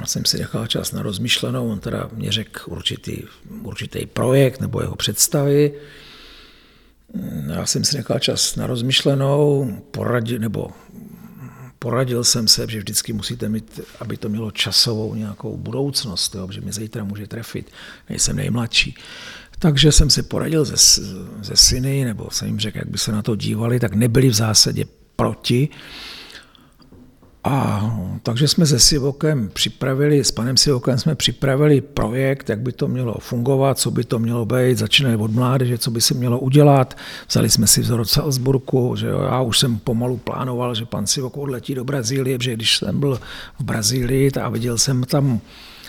Já 0.00 0.06
jsem 0.06 0.24
si 0.24 0.38
nechal 0.38 0.66
čas 0.66 0.92
na 0.92 1.02
rozmyšlenou, 1.02 1.68
on 1.68 1.80
teda 1.80 2.10
mě 2.12 2.32
řekl 2.32 2.60
určitý, 2.66 3.22
určitý 3.62 4.06
projekt 4.06 4.60
nebo 4.60 4.80
jeho 4.80 4.96
představy. 4.96 5.72
Já 7.54 7.66
jsem 7.66 7.84
si 7.84 7.96
nechal 7.96 8.18
čas 8.18 8.56
na 8.56 8.66
rozmyšlenou, 8.66 9.70
poradil, 9.90 10.38
nebo 10.38 10.70
poradil 11.78 12.24
jsem 12.24 12.48
se, 12.48 12.66
že 12.68 12.78
vždycky 12.78 13.12
musíte 13.12 13.48
mít, 13.48 13.80
aby 14.00 14.16
to 14.16 14.28
mělo 14.28 14.50
časovou 14.50 15.14
nějakou 15.14 15.56
budoucnost, 15.56 16.34
jo, 16.34 16.48
že 16.50 16.60
mě 16.60 16.72
zítra 16.72 17.04
může 17.04 17.26
trefit, 17.26 17.70
nejsem 18.08 18.36
nejmladší. 18.36 18.94
Takže 19.58 19.92
jsem 19.92 20.10
si 20.10 20.22
poradil 20.22 20.64
ze, 20.64 21.02
ze 21.42 21.56
syny, 21.56 22.04
nebo 22.04 22.30
jsem 22.30 22.48
jim 22.48 22.60
řekl, 22.60 22.78
jak 22.78 22.88
by 22.88 22.98
se 22.98 23.12
na 23.12 23.22
to 23.22 23.36
dívali, 23.36 23.80
tak 23.80 23.94
nebyli 23.94 24.28
v 24.28 24.34
zásadě 24.34 24.84
proti. 25.16 25.68
A 27.44 27.90
takže 28.22 28.48
jsme 28.48 28.66
se 28.66 28.78
Sivokem 28.78 29.50
připravili, 29.52 30.24
s 30.24 30.30
panem 30.30 30.56
Sivokem 30.56 30.98
jsme 30.98 31.14
připravili 31.14 31.80
projekt, 31.80 32.48
jak 32.48 32.60
by 32.60 32.72
to 32.72 32.88
mělo 32.88 33.14
fungovat, 33.20 33.78
co 33.78 33.90
by 33.90 34.04
to 34.04 34.18
mělo 34.18 34.44
být, 34.44 34.78
začínali 34.78 35.16
od 35.16 35.30
mládeže, 35.30 35.78
co 35.78 35.90
by 35.90 36.00
se 36.00 36.14
mělo 36.14 36.38
udělat. 36.38 36.96
Vzali 37.28 37.50
jsme 37.50 37.66
si 37.66 37.80
vzor 37.80 38.00
od 38.00 38.08
Salzburku, 38.08 38.96
že 38.96 39.06
jo, 39.06 39.20
já 39.20 39.40
už 39.40 39.58
jsem 39.58 39.78
pomalu 39.78 40.16
plánoval, 40.16 40.74
že 40.74 40.84
pan 40.84 41.06
Sivok 41.06 41.36
odletí 41.36 41.74
do 41.74 41.84
Brazílie, 41.84 42.38
protože 42.38 42.54
když 42.54 42.76
jsem 42.76 43.00
byl 43.00 43.20
v 43.58 43.64
Brazílii 43.64 44.30
a 44.30 44.48
viděl 44.48 44.78
jsem 44.78 45.04
tam 45.04 45.40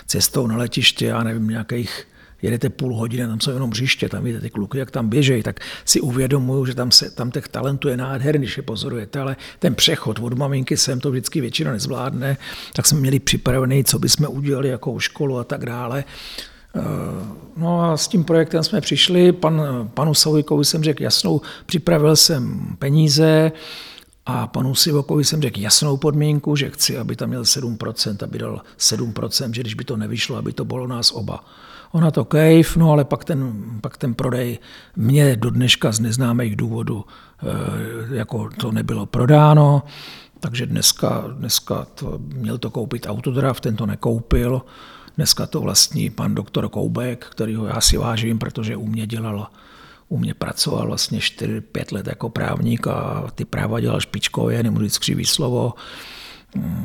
cestou 0.06 0.46
na 0.46 0.56
letiště, 0.56 1.06
já 1.06 1.22
nevím, 1.22 1.48
nějakých 1.48 2.06
jedete 2.42 2.70
půl 2.70 2.96
hodiny, 2.96 3.26
tam 3.26 3.40
jsou 3.40 3.50
jenom 3.50 3.70
břiště, 3.70 4.08
tam 4.08 4.24
vidíte 4.24 4.40
ty 4.40 4.50
kluky, 4.50 4.78
jak 4.78 4.90
tam 4.90 5.08
běžejí, 5.08 5.42
tak 5.42 5.60
si 5.84 6.00
uvědomuju, 6.00 6.66
že 6.66 6.74
tam, 6.74 6.90
se, 6.90 7.10
tam 7.10 7.30
těch 7.30 7.48
talentů 7.48 7.88
je 7.88 7.96
nádherný, 7.96 8.38
když 8.38 8.56
je 8.56 8.62
pozorujete, 8.62 9.20
ale 9.20 9.36
ten 9.58 9.74
přechod 9.74 10.18
od 10.18 10.32
maminky 10.32 10.76
sem 10.76 11.00
to 11.00 11.10
vždycky 11.10 11.40
většina 11.40 11.72
nezvládne, 11.72 12.36
tak 12.72 12.86
jsme 12.86 13.00
měli 13.00 13.18
připravený, 13.18 13.84
co 13.84 13.98
bychom 13.98 14.26
udělali, 14.30 14.68
jakou 14.68 14.98
školu 14.98 15.38
a 15.38 15.44
tak 15.44 15.66
dále. 15.66 16.04
Eh, 16.76 16.80
no 17.56 17.82
a 17.82 17.96
s 17.96 18.08
tím 18.08 18.24
projektem 18.24 18.62
jsme 18.62 18.80
přišli, 18.80 19.32
pan, 19.32 19.62
panu 19.94 20.14
Savojkovi 20.14 20.64
jsem 20.64 20.84
řekl 20.84 21.02
jasnou, 21.02 21.40
připravil 21.66 22.16
jsem 22.16 22.60
peníze, 22.78 23.52
a 24.26 24.46
panu 24.46 24.74
Sivokovi 24.74 25.24
jsem 25.24 25.42
řekl 25.42 25.60
jasnou 25.60 25.96
podmínku, 25.96 26.56
že 26.56 26.70
chci, 26.70 26.98
aby 26.98 27.16
tam 27.16 27.28
měl 27.28 27.42
7%, 27.42 28.16
aby 28.24 28.38
dal 28.38 28.62
7%, 28.78 29.52
že 29.52 29.60
když 29.60 29.74
by 29.74 29.84
to 29.84 29.96
nevyšlo, 29.96 30.36
aby 30.36 30.52
to 30.52 30.64
bylo 30.64 30.86
nás 30.86 31.12
oba. 31.12 31.44
Ona 31.92 32.10
to 32.10 32.24
kejf, 32.24 32.76
no 32.76 32.90
ale 32.90 33.04
pak 33.04 33.24
ten, 33.24 33.52
pak 33.80 33.96
ten 33.96 34.14
prodej 34.14 34.58
mě 34.96 35.36
do 35.36 35.50
dneška 35.50 35.92
z 35.92 36.00
neznámých 36.00 36.56
důvodů 36.56 37.04
eh, 37.42 38.16
jako 38.16 38.50
to 38.60 38.72
nebylo 38.72 39.06
prodáno, 39.06 39.82
takže 40.40 40.66
dneska, 40.66 41.24
dneska 41.32 41.86
to, 41.94 42.18
měl 42.18 42.58
to 42.58 42.70
koupit 42.70 43.06
Autodraft, 43.08 43.62
ten 43.62 43.76
to 43.76 43.86
nekoupil. 43.86 44.62
Dneska 45.16 45.46
to 45.46 45.60
vlastní 45.60 46.10
pan 46.10 46.34
doktor 46.34 46.68
Koubek, 46.68 47.26
kterýho 47.30 47.66
já 47.66 47.80
si 47.80 47.96
vážím, 47.96 48.38
protože 48.38 48.76
u 48.76 48.86
mě 48.86 49.06
dělal 49.06 49.48
u 50.08 50.18
mě 50.18 50.34
pracoval 50.34 50.86
vlastně 50.86 51.18
4-5 51.18 51.60
let 51.92 52.06
jako 52.06 52.30
právník 52.30 52.86
a 52.86 53.30
ty 53.34 53.44
práva 53.44 53.80
dělal 53.80 54.00
špičkově, 54.00 54.62
nemůžu 54.62 54.84
říct 54.84 54.98
křivý 54.98 55.24
slovo. 55.24 55.74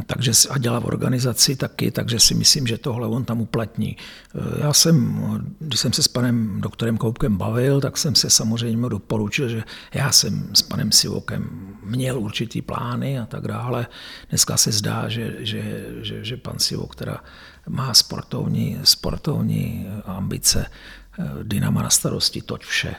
Takže 0.05 0.31
a 0.49 0.57
dělá 0.57 0.79
v 0.79 0.85
organizaci 0.85 1.55
taky, 1.55 1.91
takže 1.91 2.19
si 2.19 2.33
myslím, 2.33 2.67
že 2.67 2.77
tohle 2.77 3.07
on 3.07 3.25
tam 3.25 3.41
uplatní. 3.41 3.97
E, 3.97 4.61
já 4.61 4.73
jsem, 4.73 5.21
když 5.59 5.79
jsem 5.79 5.93
se 5.93 6.03
s 6.03 6.07
panem 6.07 6.61
doktorem 6.61 6.97
Koupkem 6.97 7.37
bavil, 7.37 7.81
tak 7.81 7.97
jsem 7.97 8.15
se 8.15 8.29
samozřejmě 8.29 8.89
doporučil, 8.89 9.49
že 9.49 9.63
já 9.93 10.11
jsem 10.11 10.49
s 10.53 10.61
panem 10.61 10.91
Sivokem 10.91 11.49
měl 11.83 12.19
určitý 12.19 12.61
plány 12.61 13.19
a 13.19 13.25
tak 13.25 13.47
dále. 13.47 13.87
Dneska 14.29 14.57
se 14.57 14.71
zdá, 14.71 15.09
že, 15.09 15.35
že, 15.39 15.85
že, 16.01 16.23
že 16.23 16.37
pan 16.37 16.59
Sivok 16.59 16.95
teda 16.95 17.23
má 17.69 17.93
sportovní, 17.93 18.79
sportovní 18.83 19.87
ambice, 20.05 20.65
e, 20.65 21.43
Dynama 21.43 21.81
na 21.81 21.89
starosti, 21.89 22.41
toť 22.41 22.63
vše. 22.63 22.95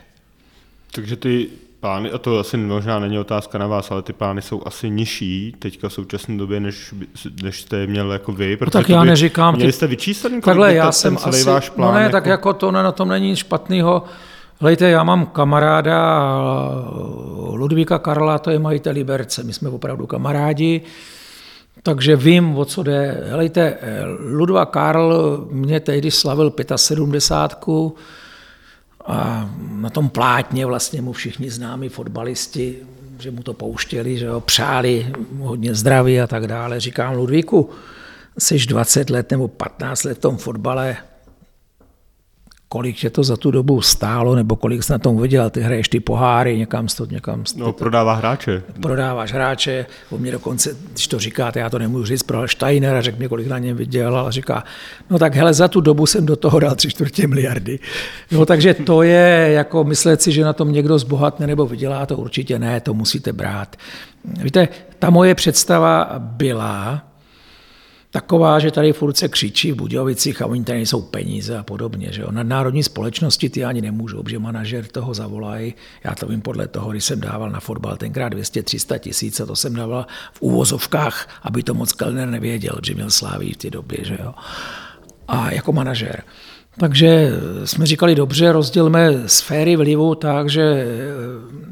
Takže 0.93 1.17
ty 1.17 1.51
plány, 1.81 2.11
a 2.11 2.19
to 2.19 2.39
asi 2.39 2.57
možná 2.57 2.99
není 2.99 3.19
otázka 3.19 3.59
na 3.59 3.67
vás, 3.67 3.91
ale 3.91 4.03
ty 4.03 4.13
plány 4.13 4.43
jsou 4.43 4.63
asi 4.67 4.91
nižší 4.91 5.55
teďka 5.59 5.89
v 5.89 5.93
současné 5.93 6.39
době, 6.39 6.61
než, 6.61 6.95
než 7.43 7.61
jste 7.61 7.87
měl 7.87 8.13
jako 8.13 8.33
vy. 8.33 8.57
Protože 8.57 8.79
no 8.79 8.83
tak 8.83 8.89
já 8.89 9.05
neříkám. 9.05 9.55
Měli 9.55 9.73
jste 9.73 9.87
vyčíslený, 9.87 10.41
takhle, 10.41 10.75
já 10.75 10.93
jsem 10.93 11.17
celý 11.17 11.37
asi, 11.37 11.45
váš 11.45 11.71
plán? 11.71 11.89
No 11.89 11.95
ne, 11.95 12.03
jako... 12.03 12.13
tak 12.13 12.27
jako 12.27 12.53
to 12.53 12.71
ne, 12.71 12.83
na 12.83 12.93
tom 12.93 13.09
není 13.09 13.37
špatného. 13.37 14.03
Hlejte, 14.61 14.89
já 14.89 15.03
mám 15.03 15.27
kamaráda 15.27 16.31
Ludvíka 17.53 17.99
Karla, 17.99 18.39
to 18.39 18.51
je 18.51 18.59
majitel 18.59 18.93
Liberce, 18.93 19.43
my 19.43 19.53
jsme 19.53 19.69
opravdu 19.69 20.07
kamarádi, 20.07 20.81
takže 21.83 22.17
vím, 22.17 22.59
o 22.59 22.65
co 22.65 22.83
jde. 22.83 23.25
Hlejte, 23.31 23.79
Ludva 24.33 24.67
Karl 24.67 25.47
mě 25.51 25.81
tehdy 25.81 26.11
slavil 26.11 26.53
75 26.77 27.67
a 29.09 29.51
na 29.71 29.91
tom 29.91 30.09
plátně 30.09 30.67
vlastně 30.67 31.03
mu 31.03 31.13
všichni 31.13 31.51
známí 31.51 31.89
fotbalisti 31.89 32.77
že 33.21 33.31
mu 33.31 33.43
to 33.43 33.55
pouštěli, 33.55 34.19
že 34.19 34.31
ho 34.31 34.41
přáli 34.41 35.13
hodně 35.39 35.75
zdraví 35.75 36.21
a 36.21 36.27
tak 36.27 36.47
dále. 36.47 36.81
Říkám, 36.81 37.15
Ludvíku, 37.15 37.71
jsi 38.39 38.59
20 38.59 39.11
let 39.11 39.31
nebo 39.31 39.49
15 39.49 40.05
let 40.05 40.19
v 40.19 40.21
tom 40.21 40.37
fotbale, 40.37 40.97
kolik 42.69 42.97
tě 42.97 43.11
to 43.11 43.23
za 43.23 43.37
tu 43.37 43.51
dobu 43.51 43.81
stálo, 43.81 44.35
nebo 44.35 44.57
kolik 44.57 44.83
jsi 44.83 44.93
na 44.93 44.99
tom 44.99 45.21
viděl, 45.21 45.51
ty 45.51 45.61
hraješ 45.61 45.89
ty 45.89 46.01
poháry, 46.01 46.59
někam 46.59 46.87
to, 46.97 47.07
někam 47.07 47.45
to. 47.45 47.51
No, 47.57 47.73
prodává 47.73 48.15
hráče. 48.15 48.63
Prodáváš 48.83 49.33
hráče, 49.33 49.87
o 50.11 50.19
mě 50.19 50.33
dokonce, 50.33 50.77
když 50.93 51.09
to 51.09 51.19
říkáte, 51.19 51.61
já 51.61 51.71
to 51.71 51.79
nemůžu 51.79 52.05
říct, 52.05 52.23
pro 52.23 52.49
Steiner 52.49 52.97
a 52.97 53.03
řekl 53.03 53.19
mi, 53.19 53.29
kolik 53.29 53.47
na 53.47 53.59
něm 53.59 53.77
viděl, 53.77 54.17
ale 54.17 54.33
říká, 54.33 54.65
no 55.11 55.19
tak 55.19 55.35
hele, 55.35 55.55
za 55.55 55.69
tu 55.69 55.81
dobu 55.81 56.07
jsem 56.07 56.27
do 56.27 56.37
toho 56.37 56.61
dal 56.61 56.75
tři 56.75 56.91
čtvrtě 56.91 57.27
miliardy. 57.27 57.79
No, 58.31 58.47
takže 58.47 58.75
to 58.75 59.03
je 59.03 59.51
jako 59.53 59.85
myslet 59.85 60.23
si, 60.23 60.33
že 60.33 60.45
na 60.45 60.53
tom 60.53 60.73
někdo 60.73 60.99
zbohatne 60.99 61.47
nebo 61.47 61.67
vydělá, 61.67 62.07
to 62.07 62.17
určitě 62.17 62.59
ne, 62.59 62.81
to 62.81 62.95
musíte 62.95 63.33
brát. 63.33 63.77
Víte, 64.43 64.69
ta 64.99 65.11
moje 65.11 65.35
představa 65.35 66.15
byla, 66.19 67.08
taková, 68.21 68.59
že 68.59 68.71
tady 68.71 68.93
furt 68.93 69.17
se 69.17 69.29
křičí 69.29 69.73
v 69.73 69.77
Budějovicích 69.77 70.43
a 70.43 70.47
oni 70.47 70.65
tady 70.65 70.79
nejsou 70.79 71.03
peníze 71.03 71.59
a 71.59 71.63
podobně. 71.63 72.09
Že 72.11 72.23
jo? 72.23 72.29
Nadnárodní 72.31 72.83
společnosti 72.83 73.49
ty 73.49 73.65
ani 73.65 73.81
nemůžou, 73.81 74.23
protože 74.23 74.39
manažer 74.39 74.87
toho 74.87 75.15
zavolají. 75.15 75.75
Já 76.05 76.15
to 76.15 76.27
vím 76.27 76.43
podle 76.43 76.69
toho, 76.69 76.91
když 76.91 77.05
jsem 77.05 77.21
dával 77.21 77.51
na 77.51 77.61
fotbal 77.61 77.97
tenkrát 77.97 78.35
200-300 78.35 78.99
tisíc 78.99 79.41
a 79.41 79.47
to 79.47 79.57
jsem 79.57 79.75
dával 79.75 80.07
v 80.33 80.43
úvozovkách, 80.43 81.29
aby 81.43 81.63
to 81.63 81.75
moc 81.75 81.93
Kellner 81.93 82.29
nevěděl, 82.29 82.75
že 82.83 82.95
měl 82.95 83.11
sláví 83.11 83.53
v 83.53 83.57
té 83.57 83.71
době. 83.71 83.99
Že 84.03 84.19
jo? 84.23 84.35
A 85.29 85.53
jako 85.53 85.73
manažer. 85.73 86.23
Takže 86.79 87.31
jsme 87.65 87.87
říkali, 87.87 88.15
dobře, 88.15 88.53
rozdělme 88.53 89.29
sféry 89.29 89.77
vlivu 89.77 90.15
tak, 90.15 90.51
že 90.51 90.63
eh, 90.63 90.87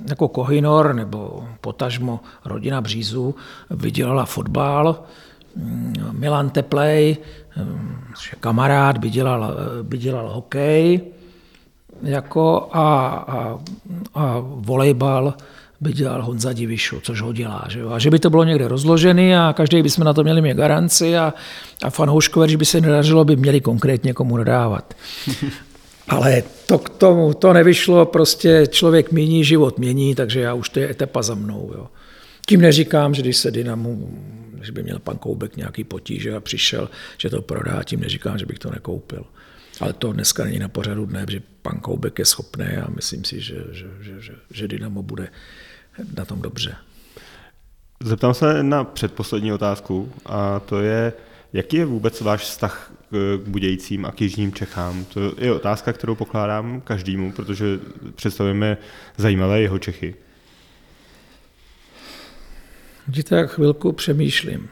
jako 0.09 0.29
Kohinor 0.29 0.95
nebo 0.95 1.49
potažmo 1.61 2.21
rodina 2.45 2.81
Břízu 2.81 3.35
vydělala 3.71 4.25
fotbal, 4.25 5.03
Milan 6.13 6.51
Teplej, 6.51 7.17
kamarád, 8.41 8.99
by 8.99 9.11
dělal, 9.11 9.55
by 9.83 9.99
dělal 9.99 10.29
hokej 10.29 11.01
jako 12.03 12.69
a, 12.73 13.07
a, 13.09 13.59
a 14.15 14.37
volejbal 14.41 15.35
by 15.81 15.93
dělal 15.93 16.23
Honza 16.23 16.53
Divišu, 16.53 17.01
což 17.01 17.21
ho 17.21 17.33
dělá. 17.33 17.65
Že 17.69 17.81
jo? 17.81 17.91
A 17.91 17.99
že 17.99 18.11
by 18.11 18.19
to 18.19 18.31
bylo 18.31 18.45
někde 18.45 18.69
rozložené 18.69 19.41
a 19.41 19.53
každý 19.53 19.83
bychom 19.83 20.05
na 20.05 20.13
to 20.13 20.23
měli 20.23 20.43
mít 20.43 20.57
garanci 20.57 21.17
a, 21.17 21.35
a 21.83 21.91
fanouškové, 21.91 22.47
když 22.47 22.57
by 22.57 22.65
se 22.65 22.81
nedařilo, 22.81 23.25
by 23.25 23.37
měli 23.37 23.61
konkrétně 23.61 24.13
komu 24.13 24.37
nadávat. 24.37 24.95
Ale 26.09 26.43
to 26.67 26.79
k 26.79 26.89
tomu, 26.89 27.35
to 27.35 27.53
nevyšlo, 27.53 28.07
prostě 28.07 28.67
člověk 28.71 29.13
mění, 29.13 29.45
život 29.45 29.79
mění, 29.79 30.15
takže 30.15 30.41
já 30.41 30.55
už 30.55 30.69
to 30.69 30.81
je 30.81 30.91
etapa 30.91 31.23
za 31.23 31.35
mnou. 31.35 31.71
Jo. 31.75 31.87
Tím 32.47 32.61
neříkám, 32.61 33.15
že 33.15 33.23
když 33.23 33.37
se 33.37 33.51
Dynamo 33.51 33.91
že 34.63 34.73
by 34.73 34.83
měl 34.83 34.99
pan 34.99 35.19
Koubek 35.19 35.57
nějaký 35.57 35.85
potíže 35.85 36.37
a 36.37 36.41
přišel, 36.41 36.91
že 37.19 37.31
to 37.31 37.43
prodá, 37.43 37.83
tím 37.83 38.01
neříkám, 38.01 38.39
že 38.39 38.47
bych 38.47 38.59
to 38.59 38.71
nekoupil. 38.71 39.25
Ale 39.81 39.93
to 39.93 40.13
dneska 40.13 40.45
není 40.45 40.59
na 40.59 40.69
pořadu 40.69 41.07
dne, 41.07 41.27
že 41.29 41.43
pan 41.63 41.81
Koubek 41.81 42.19
je 42.19 42.25
schopný 42.25 42.67
a 42.67 42.91
myslím 42.91 43.25
si, 43.25 43.41
že, 43.41 43.65
že, 43.71 43.87
že, 44.01 44.21
že, 44.21 44.33
že 44.51 44.69
Dynamo 44.69 45.03
bude 45.03 45.29
na 46.17 46.25
tom 46.25 46.43
dobře. 46.43 46.77
Zeptám 48.03 48.35
se 48.35 48.63
na 48.63 48.85
předposlední 48.85 49.53
otázku 49.53 50.13
a 50.27 50.61
to 50.61 50.81
je, 50.81 51.13
jaký 51.53 51.77
je 51.77 51.85
vůbec 51.85 52.21
váš 52.21 52.41
vztah 52.41 52.93
k 53.11 53.49
Budějcím 53.49 54.05
a 54.05 54.13
k 54.13 54.21
Jižním 54.21 54.53
Čechám? 54.53 55.05
To 55.05 55.35
je 55.39 55.53
otázka, 55.53 55.93
kterou 55.93 56.15
pokládám 56.15 56.81
každému, 56.81 57.33
protože 57.33 57.79
představujeme 58.15 58.79
zajímavé 59.17 59.61
jeho 59.61 59.79
Čechy. 59.79 60.15
Vidíte, 63.09 63.37
jak 63.37 63.51
chvilku 63.51 63.93
přemýšlím. 63.93 64.69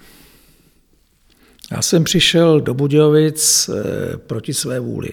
Já 1.73 1.83
jsem 1.83 2.05
přišel 2.05 2.61
do 2.61 2.75
Budějovic 2.75 3.69
eh, 3.69 4.17
proti 4.17 4.55
své 4.55 4.81
vůli. 4.81 5.13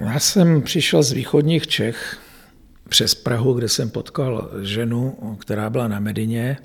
Já 0.00 0.18
jsem 0.18 0.62
přišel 0.62 1.02
z 1.02 1.12
východních 1.12 1.66
Čech 1.66 2.18
přes 2.88 3.14
Prahu, 3.14 3.52
kde 3.52 3.68
jsem 3.68 3.90
potkal 3.90 4.50
ženu, 4.62 5.36
která 5.40 5.70
byla 5.70 5.88
na 5.88 6.00
Medině 6.00 6.56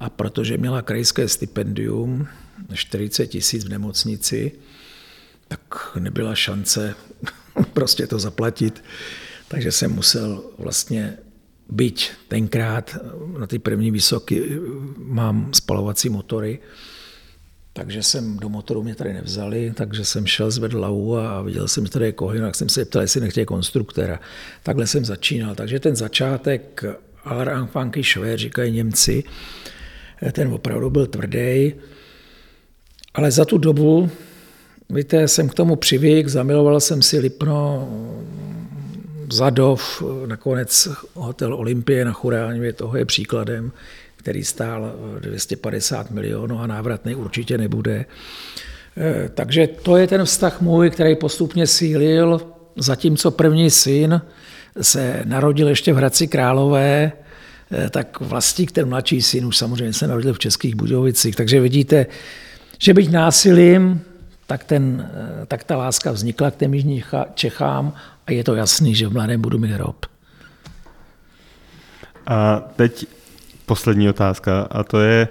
a 0.00 0.10
protože 0.10 0.58
měla 0.58 0.82
krajské 0.82 1.28
stipendium 1.28 2.28
40 2.74 3.26
tisíc 3.26 3.64
v 3.64 3.68
nemocnici, 3.68 4.52
tak 5.48 5.60
nebyla 5.98 6.34
šance 6.34 6.94
prostě 7.72 8.06
to 8.06 8.18
zaplatit. 8.18 8.84
Takže 9.48 9.72
jsem 9.72 9.92
musel 9.92 10.44
vlastně 10.58 11.16
byť 11.68 12.10
tenkrát 12.28 12.96
na 13.38 13.46
ty 13.46 13.58
první 13.58 13.90
vysoké 13.90 14.40
mám 14.96 15.54
spalovací 15.54 16.08
motory, 16.08 16.58
takže 17.72 18.02
jsem 18.02 18.36
do 18.36 18.48
motoru 18.48 18.82
mě 18.82 18.94
tady 18.94 19.12
nevzali, 19.12 19.72
takže 19.74 20.04
jsem 20.04 20.26
šel 20.26 20.50
zvedl 20.50 20.80
lau 20.80 21.14
a 21.14 21.42
viděl 21.42 21.68
jsem, 21.68 21.86
že 21.86 21.92
tady 21.92 22.04
je 22.04 22.12
kohin, 22.12 22.42
tak 22.42 22.54
jsem 22.54 22.68
se 22.68 22.84
ptal, 22.84 23.02
jestli 23.02 23.20
nechtějí 23.20 23.46
konstruktéra. 23.46 24.20
Takhle 24.62 24.86
jsem 24.86 25.04
začínal. 25.04 25.54
Takže 25.54 25.80
ten 25.80 25.96
začátek 25.96 26.84
Funky 27.66 28.04
Schwer, 28.04 28.38
říkají 28.38 28.72
Němci, 28.72 29.24
ten 30.32 30.48
opravdu 30.48 30.90
byl 30.90 31.06
tvrdý, 31.06 31.74
ale 33.14 33.30
za 33.30 33.44
tu 33.44 33.58
dobu, 33.58 34.10
víte, 34.90 35.28
jsem 35.28 35.48
k 35.48 35.54
tomu 35.54 35.76
přivyk, 35.76 36.28
zamiloval 36.28 36.80
jsem 36.80 37.02
si 37.02 37.18
Lipno, 37.18 37.88
Zadov, 39.32 40.02
nakonec 40.26 40.88
hotel 41.14 41.54
Olympie 41.54 42.04
na 42.04 42.12
Churáňově, 42.12 42.72
toho 42.72 42.96
je 42.96 43.04
příkladem, 43.04 43.72
který 44.16 44.44
stál 44.44 44.92
250 45.20 46.10
milionů 46.10 46.60
a 46.60 46.66
návratný 46.66 47.14
určitě 47.14 47.58
nebude. 47.58 48.04
Eh, 48.96 49.30
takže 49.34 49.66
to 49.66 49.96
je 49.96 50.06
ten 50.06 50.24
vztah 50.24 50.60
můj, 50.60 50.90
který 50.90 51.16
postupně 51.16 51.66
sílil, 51.66 52.40
zatímco 52.76 53.30
první 53.30 53.70
syn 53.70 54.20
se 54.80 55.22
narodil 55.24 55.68
ještě 55.68 55.92
v 55.92 55.96
Hradci 55.96 56.26
Králové, 56.26 57.12
eh, 57.70 57.90
tak 57.90 58.20
vlastník, 58.20 58.72
ten 58.72 58.88
mladší 58.88 59.22
syn, 59.22 59.46
už 59.46 59.56
samozřejmě 59.56 59.92
se 59.92 60.06
narodil 60.06 60.34
v 60.34 60.38
Českých 60.38 60.74
Budějovicích. 60.74 61.36
Takže 61.36 61.60
vidíte, 61.60 62.06
že 62.78 62.94
byť 62.94 63.10
násilím, 63.10 64.00
tak, 64.48 64.64
ten, 64.64 65.10
tak 65.46 65.64
ta 65.64 65.76
láska 65.76 66.12
vznikla 66.12 66.50
k 66.50 66.56
těm 66.56 66.74
jižním 66.74 67.02
Čechám 67.34 67.92
a 68.26 68.32
je 68.32 68.44
to 68.44 68.54
jasný, 68.54 68.94
že 68.94 69.08
v 69.08 69.12
mladém 69.12 69.40
budu 69.40 69.58
mít 69.58 69.76
rob. 69.76 70.06
A 72.26 72.60
teď 72.76 73.06
poslední 73.66 74.08
otázka 74.08 74.68
a 74.70 74.82
to 74.82 75.00
je, 75.00 75.28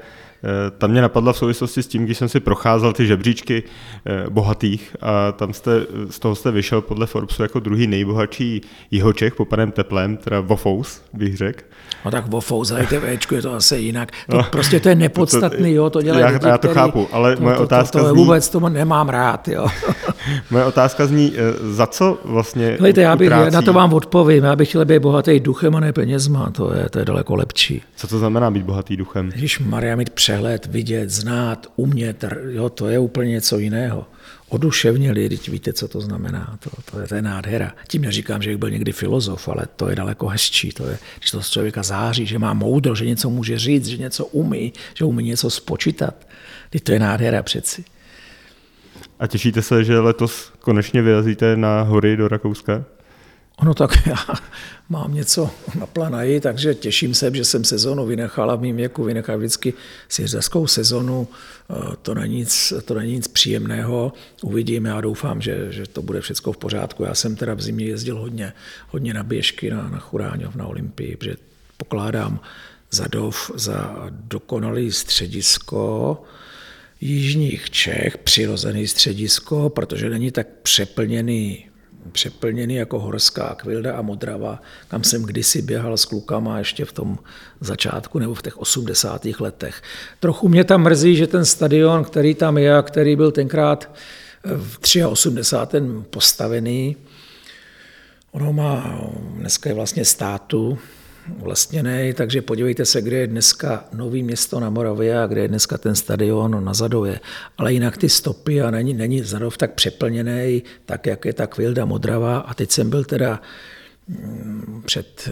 tam 0.78 0.91
mě 0.91 1.02
napadla 1.02 1.34
v 1.34 1.38
souvislosti 1.38 1.84
s 1.84 1.88
tím, 1.88 2.06
když 2.06 2.18
jsem 2.18 2.30
si 2.30 2.39
procházel 2.39 2.93
ty 2.93 3.08
žebříčky 3.08 3.64
eh, 4.06 4.30
bohatých 4.30 4.95
a 5.02 5.32
tam 5.32 5.54
jste, 5.54 5.72
z 6.10 6.20
toho 6.20 6.36
jste 6.36 6.52
vyšel 6.52 6.82
podle 6.82 7.06
Forbesu 7.06 7.41
jako 7.41 7.60
druhý 7.60 7.88
nejbohatší 7.88 8.62
jihočech 8.91 9.36
po 9.36 9.45
panem 9.45 9.72
Teplem, 9.72 10.18
teda 10.18 10.39
Vofous, 10.39 11.02
bych 11.14 11.38
řekl. 11.38 11.64
No 12.06 12.12
tak 12.12 12.28
Vofous, 12.28 12.72
ale 12.72 12.88
Včku 13.18 13.36
je 13.36 13.41
to 13.41 13.54
asi 13.54 13.76
jinak. 13.76 14.12
To, 14.30 14.38
no, 14.38 14.43
prostě 14.43 14.80
to 14.80 14.89
je 14.89 14.95
nepodstatný, 14.95 15.74
jo, 15.74 15.89
to 15.89 16.02
dělají 16.02 16.22
já, 16.22 16.28
lidi, 16.28 16.48
já 16.48 16.58
to 16.58 16.68
který, 16.68 16.74
chápu, 16.74 17.08
ale 17.12 17.36
to, 17.36 17.43
moje 17.43 17.56
to, 17.56 17.64
otázka 17.64 18.00
to, 18.00 18.04
to, 18.04 18.10
to 18.10 18.14
zní... 18.14 18.24
vůbec 18.24 18.50
to 18.50 18.70
nemám 18.70 19.10
rád, 19.10 19.48
jo. 19.48 19.68
moje 20.52 20.66
otázka 20.66 21.06
zní, 21.06 21.34
eh, 21.36 21.74
za 21.74 21.88
co 21.88 22.18
vlastně 22.26 22.78
Hlejte, 22.80 23.02
já 23.02 23.16
bych, 23.16 23.28
utrácí... 23.28 23.54
na 23.54 23.62
to 23.62 23.74
vám 23.74 23.93
odpovím, 23.93 24.43
já 24.43 24.56
bych 24.56 24.70
chtěl 24.70 24.86
být 24.86 25.00
bohatý 25.00 25.39
duchem 25.39 25.76
a 25.76 25.80
ne 25.80 25.93
penězma, 25.93 26.50
to 26.52 26.74
je, 26.74 26.89
to 26.89 27.00
je 27.00 27.06
daleko 27.06 27.36
lepší. 27.36 27.82
Co 27.95 28.08
to 28.08 28.20
znamená 28.20 28.52
být 28.52 28.64
bohatý 28.64 28.98
duchem? 28.98 29.30
Když 29.36 29.60
Maria 29.60 29.95
mít 29.95 30.10
přehled, 30.38 30.66
vidět, 30.66 31.10
znát, 31.10 31.68
umět, 31.76 32.26
jo, 32.50 32.70
to 32.70 32.88
je 32.88 33.00
úplně 33.00 33.32
něco 33.32 33.58
jiného. 33.60 34.06
Oduševněli, 34.50 35.30
teď 35.30 35.50
víte, 35.50 35.74
co 35.74 35.88
to 35.88 36.02
znamená, 36.02 36.58
to, 36.60 36.70
to, 36.92 37.00
je, 37.00 37.08
to 37.08 37.16
je 37.16 37.22
nádhera. 37.22 37.74
Tím 37.88 38.02
neříkám, 38.02 38.42
že 38.42 38.58
byl 38.58 38.70
někdy 38.70 38.92
filozof, 38.92 39.48
ale 39.48 39.66
to 39.76 39.90
je 39.90 39.96
daleko 39.96 40.28
hezčí, 40.28 40.72
to 40.72 40.88
je, 40.88 40.98
když 41.20 41.32
to 41.32 41.42
z 41.42 41.50
člověka 41.50 41.84
září, 41.84 42.26
že 42.26 42.40
má 42.40 42.54
moudro, 42.54 42.96
že 42.96 43.06
něco 43.06 43.30
může 43.30 43.60
říct, 43.60 43.86
že 43.86 43.98
něco 43.98 44.26
umí, 44.26 44.74
že 44.94 45.06
umí 45.06 45.24
něco 45.24 45.50
spočítat. 45.50 46.28
Teď 46.70 46.84
to 46.84 46.92
je 46.92 47.00
nádhera 47.00 47.44
přeci. 47.44 47.84
A 49.20 49.28
těšíte 49.28 49.62
se, 49.62 49.84
že 49.84 50.00
letos 50.00 50.54
konečně 50.60 51.02
vyrazíte 51.02 51.58
na 51.58 51.82
hory 51.82 52.18
do 52.18 52.28
Rakouska? 52.28 52.86
Ono 53.58 53.74
tak 53.74 53.91
já 54.08 54.16
mám 54.89 55.14
něco 55.14 55.49
na 55.80 55.86
planaji, 55.86 56.41
takže 56.41 56.76
těším 56.76 57.14
se, 57.14 57.32
že 57.34 57.45
jsem 57.45 57.64
sezonu 57.64 58.05
vynechala 58.05 58.55
v 58.55 58.62
mým 58.62 58.76
věku, 58.76 59.03
vynechal 59.03 59.38
vždycky 59.38 59.74
sjezdeckou 60.10 60.68
sezonu, 60.68 61.28
eh, 61.70 61.95
to 62.01 62.14
není, 62.14 62.36
nic, 62.36 62.74
to 62.86 62.93
není 62.93 63.14
nic 63.14 63.28
příjemného, 63.28 64.14
uvidíme, 64.43 64.89
já 64.89 65.01
doufám, 65.01 65.41
že, 65.41 65.68
že 65.70 65.88
to 65.88 66.01
bude 66.01 66.22
všechno 66.22 66.51
v 66.51 66.58
pořádku. 66.58 67.03
Já 67.03 67.16
jsem 67.16 67.36
teda 67.36 67.53
v 67.53 67.62
zimě 67.62 67.86
jezdil 67.86 68.20
hodně, 68.20 68.53
hodně 68.89 69.14
na 69.14 69.24
běžky 69.24 69.70
na, 69.70 69.89
na 69.89 69.99
Churáňov, 69.99 70.55
na 70.55 70.68
Olympii, 70.68 71.16
protože 71.16 71.36
pokládám 71.78 72.39
Zadov 72.91 73.51
za 73.55 74.10
dokonalý 74.10 74.91
středisko, 74.91 76.22
jižních 77.01 77.70
Čech, 77.70 78.18
přirozený 78.18 78.88
středisko, 78.88 79.70
protože 79.70 80.10
není 80.10 80.32
tak 80.32 80.47
přeplněný 80.47 81.66
přeplněný 82.12 82.76
jako 82.76 82.99
horská 82.99 83.55
kvilda 83.55 83.97
a 83.97 84.01
Modrava, 84.01 84.62
kam 84.88 85.03
jsem 85.03 85.24
kdysi 85.24 85.62
běhal 85.62 85.97
s 85.97 86.05
klukama 86.05 86.60
ještě 86.60 86.86
v 86.86 86.91
tom 86.91 87.18
začátku 87.62 88.20
nebo 88.20 88.34
v 88.34 88.41
těch 88.41 88.58
80. 88.58 89.26
letech. 89.39 89.82
Trochu 90.20 90.49
mě 90.49 90.64
tam 90.64 90.84
mrzí, 90.84 91.16
že 91.16 91.28
ten 91.28 91.45
stadion, 91.45 92.03
který 92.03 92.36
tam 92.36 92.58
je 92.58 92.78
a 92.78 92.82
který 92.82 93.16
byl 93.16 93.32
tenkrát 93.32 93.89
v 94.43 94.80
83. 95.08 95.82
postavený, 96.10 96.95
ono 98.32 98.53
má, 98.53 99.01
dneska 99.34 99.70
je 99.70 99.76
vlastně 99.76 100.05
státu, 100.05 100.80
vlastněný, 101.40 102.14
takže 102.14 102.42
podívejte 102.42 102.86
se, 102.86 103.02
kde 103.02 103.18
je 103.18 103.28
dneska 103.28 103.86
nový 103.94 104.24
město 104.24 104.60
na 104.60 104.70
Moravě 104.70 105.22
a 105.24 105.28
kde 105.28 105.42
je 105.42 105.48
dneska 105.48 105.78
ten 105.78 105.96
stadion 105.96 106.64
na 106.64 106.74
Zadově. 106.74 107.20
Ale 107.58 107.74
jinak 107.74 107.98
ty 107.98 108.10
stopy 108.10 108.62
a 108.62 108.72
není, 108.72 108.94
není 108.94 109.22
Zadov 109.24 109.58
tak 109.58 109.74
přeplněný, 109.74 110.64
tak 110.86 111.06
jak 111.06 111.26
je 111.26 111.34
ta 111.34 111.48
Kvilda 111.48 111.86
Modrava. 111.86 112.38
A 112.38 112.54
teď 112.54 112.72
jsem 112.72 112.90
byl 112.90 113.04
teda 113.04 113.42
mm, 114.08 114.84
před 114.86 115.30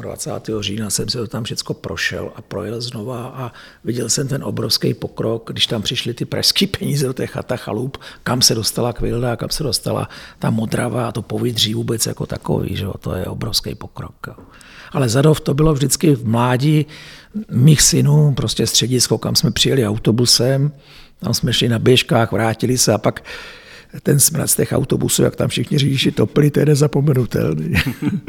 28. 0.00 0.62
října 0.62 0.90
jsem 0.90 1.08
se 1.08 1.18
to 1.18 1.26
tam 1.26 1.44
všechno 1.44 1.74
prošel 1.74 2.32
a 2.36 2.42
projel 2.42 2.80
znova 2.80 3.26
a 3.26 3.52
viděl 3.84 4.08
jsem 4.08 4.28
ten 4.28 4.44
obrovský 4.44 4.94
pokrok, 4.94 5.50
když 5.52 5.66
tam 5.66 5.82
přišly 5.82 6.14
ty 6.14 6.24
pražské 6.24 6.66
peníze 6.66 7.06
do 7.06 7.12
těch 7.12 7.30
chata 7.30 7.56
chalup, 7.56 7.98
kam 8.22 8.42
se 8.42 8.54
dostala 8.54 8.92
Kvilda, 8.92 9.36
kam 9.36 9.50
se 9.50 9.62
dostala 9.62 10.08
ta 10.38 10.50
Modrava 10.50 11.08
a 11.08 11.12
to 11.12 11.22
povídří 11.22 11.74
vůbec 11.74 12.06
jako 12.06 12.26
takový, 12.26 12.76
že 12.76 12.86
to 13.00 13.14
je 13.14 13.24
obrovský 13.26 13.74
pokrok. 13.74 14.28
Ale 14.94 15.08
Zadov 15.08 15.40
to 15.40 15.54
bylo 15.54 15.74
vždycky 15.74 16.14
v 16.14 16.26
mládí 16.26 16.86
mých 17.50 17.82
synů, 17.82 18.34
prostě 18.34 18.66
středisko, 18.66 19.18
kam 19.18 19.36
jsme 19.36 19.50
přijeli 19.50 19.86
autobusem, 19.86 20.72
tam 21.20 21.34
jsme 21.34 21.52
šli 21.52 21.68
na 21.68 21.78
běžkách, 21.78 22.32
vrátili 22.32 22.78
se 22.78 22.92
a 22.92 22.98
pak 22.98 23.24
ten 24.02 24.20
smrad 24.20 24.46
z 24.46 24.56
těch 24.56 24.72
autobusů, 24.72 25.22
jak 25.22 25.36
tam 25.36 25.48
všichni 25.48 25.78
řidiči 25.78 26.12
topili, 26.12 26.50
to 26.50 26.60
je 26.60 26.66
nezapomenutelný. 26.66 27.74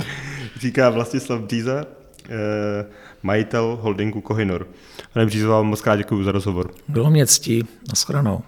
Říká 0.59 0.89
Vlastislav 0.89 1.41
Bříza, 1.41 1.85
eh, 2.29 2.85
majitel 3.23 3.79
holdingu 3.81 4.21
Kohinor. 4.21 4.67
Pane 5.13 5.25
Břízo, 5.25 5.47
vám 5.47 5.65
moc 5.65 5.81
krát 5.81 5.95
děkuji 5.95 6.23
za 6.23 6.31
rozhovor. 6.31 6.71
Bylo 6.87 7.09
mě 7.09 7.27
ctí. 7.27 7.63
Naschledanou. 7.89 8.41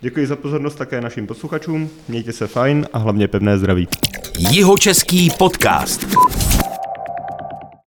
Děkuji 0.00 0.26
za 0.26 0.36
pozornost 0.36 0.74
také 0.74 1.00
našim 1.00 1.26
posluchačům. 1.26 1.90
Mějte 2.08 2.32
se 2.32 2.46
fajn 2.46 2.86
a 2.92 2.98
hlavně 2.98 3.28
pevné 3.28 3.58
zdraví. 3.58 3.88
Jihočeský 4.38 5.30
podcast. 5.38 6.06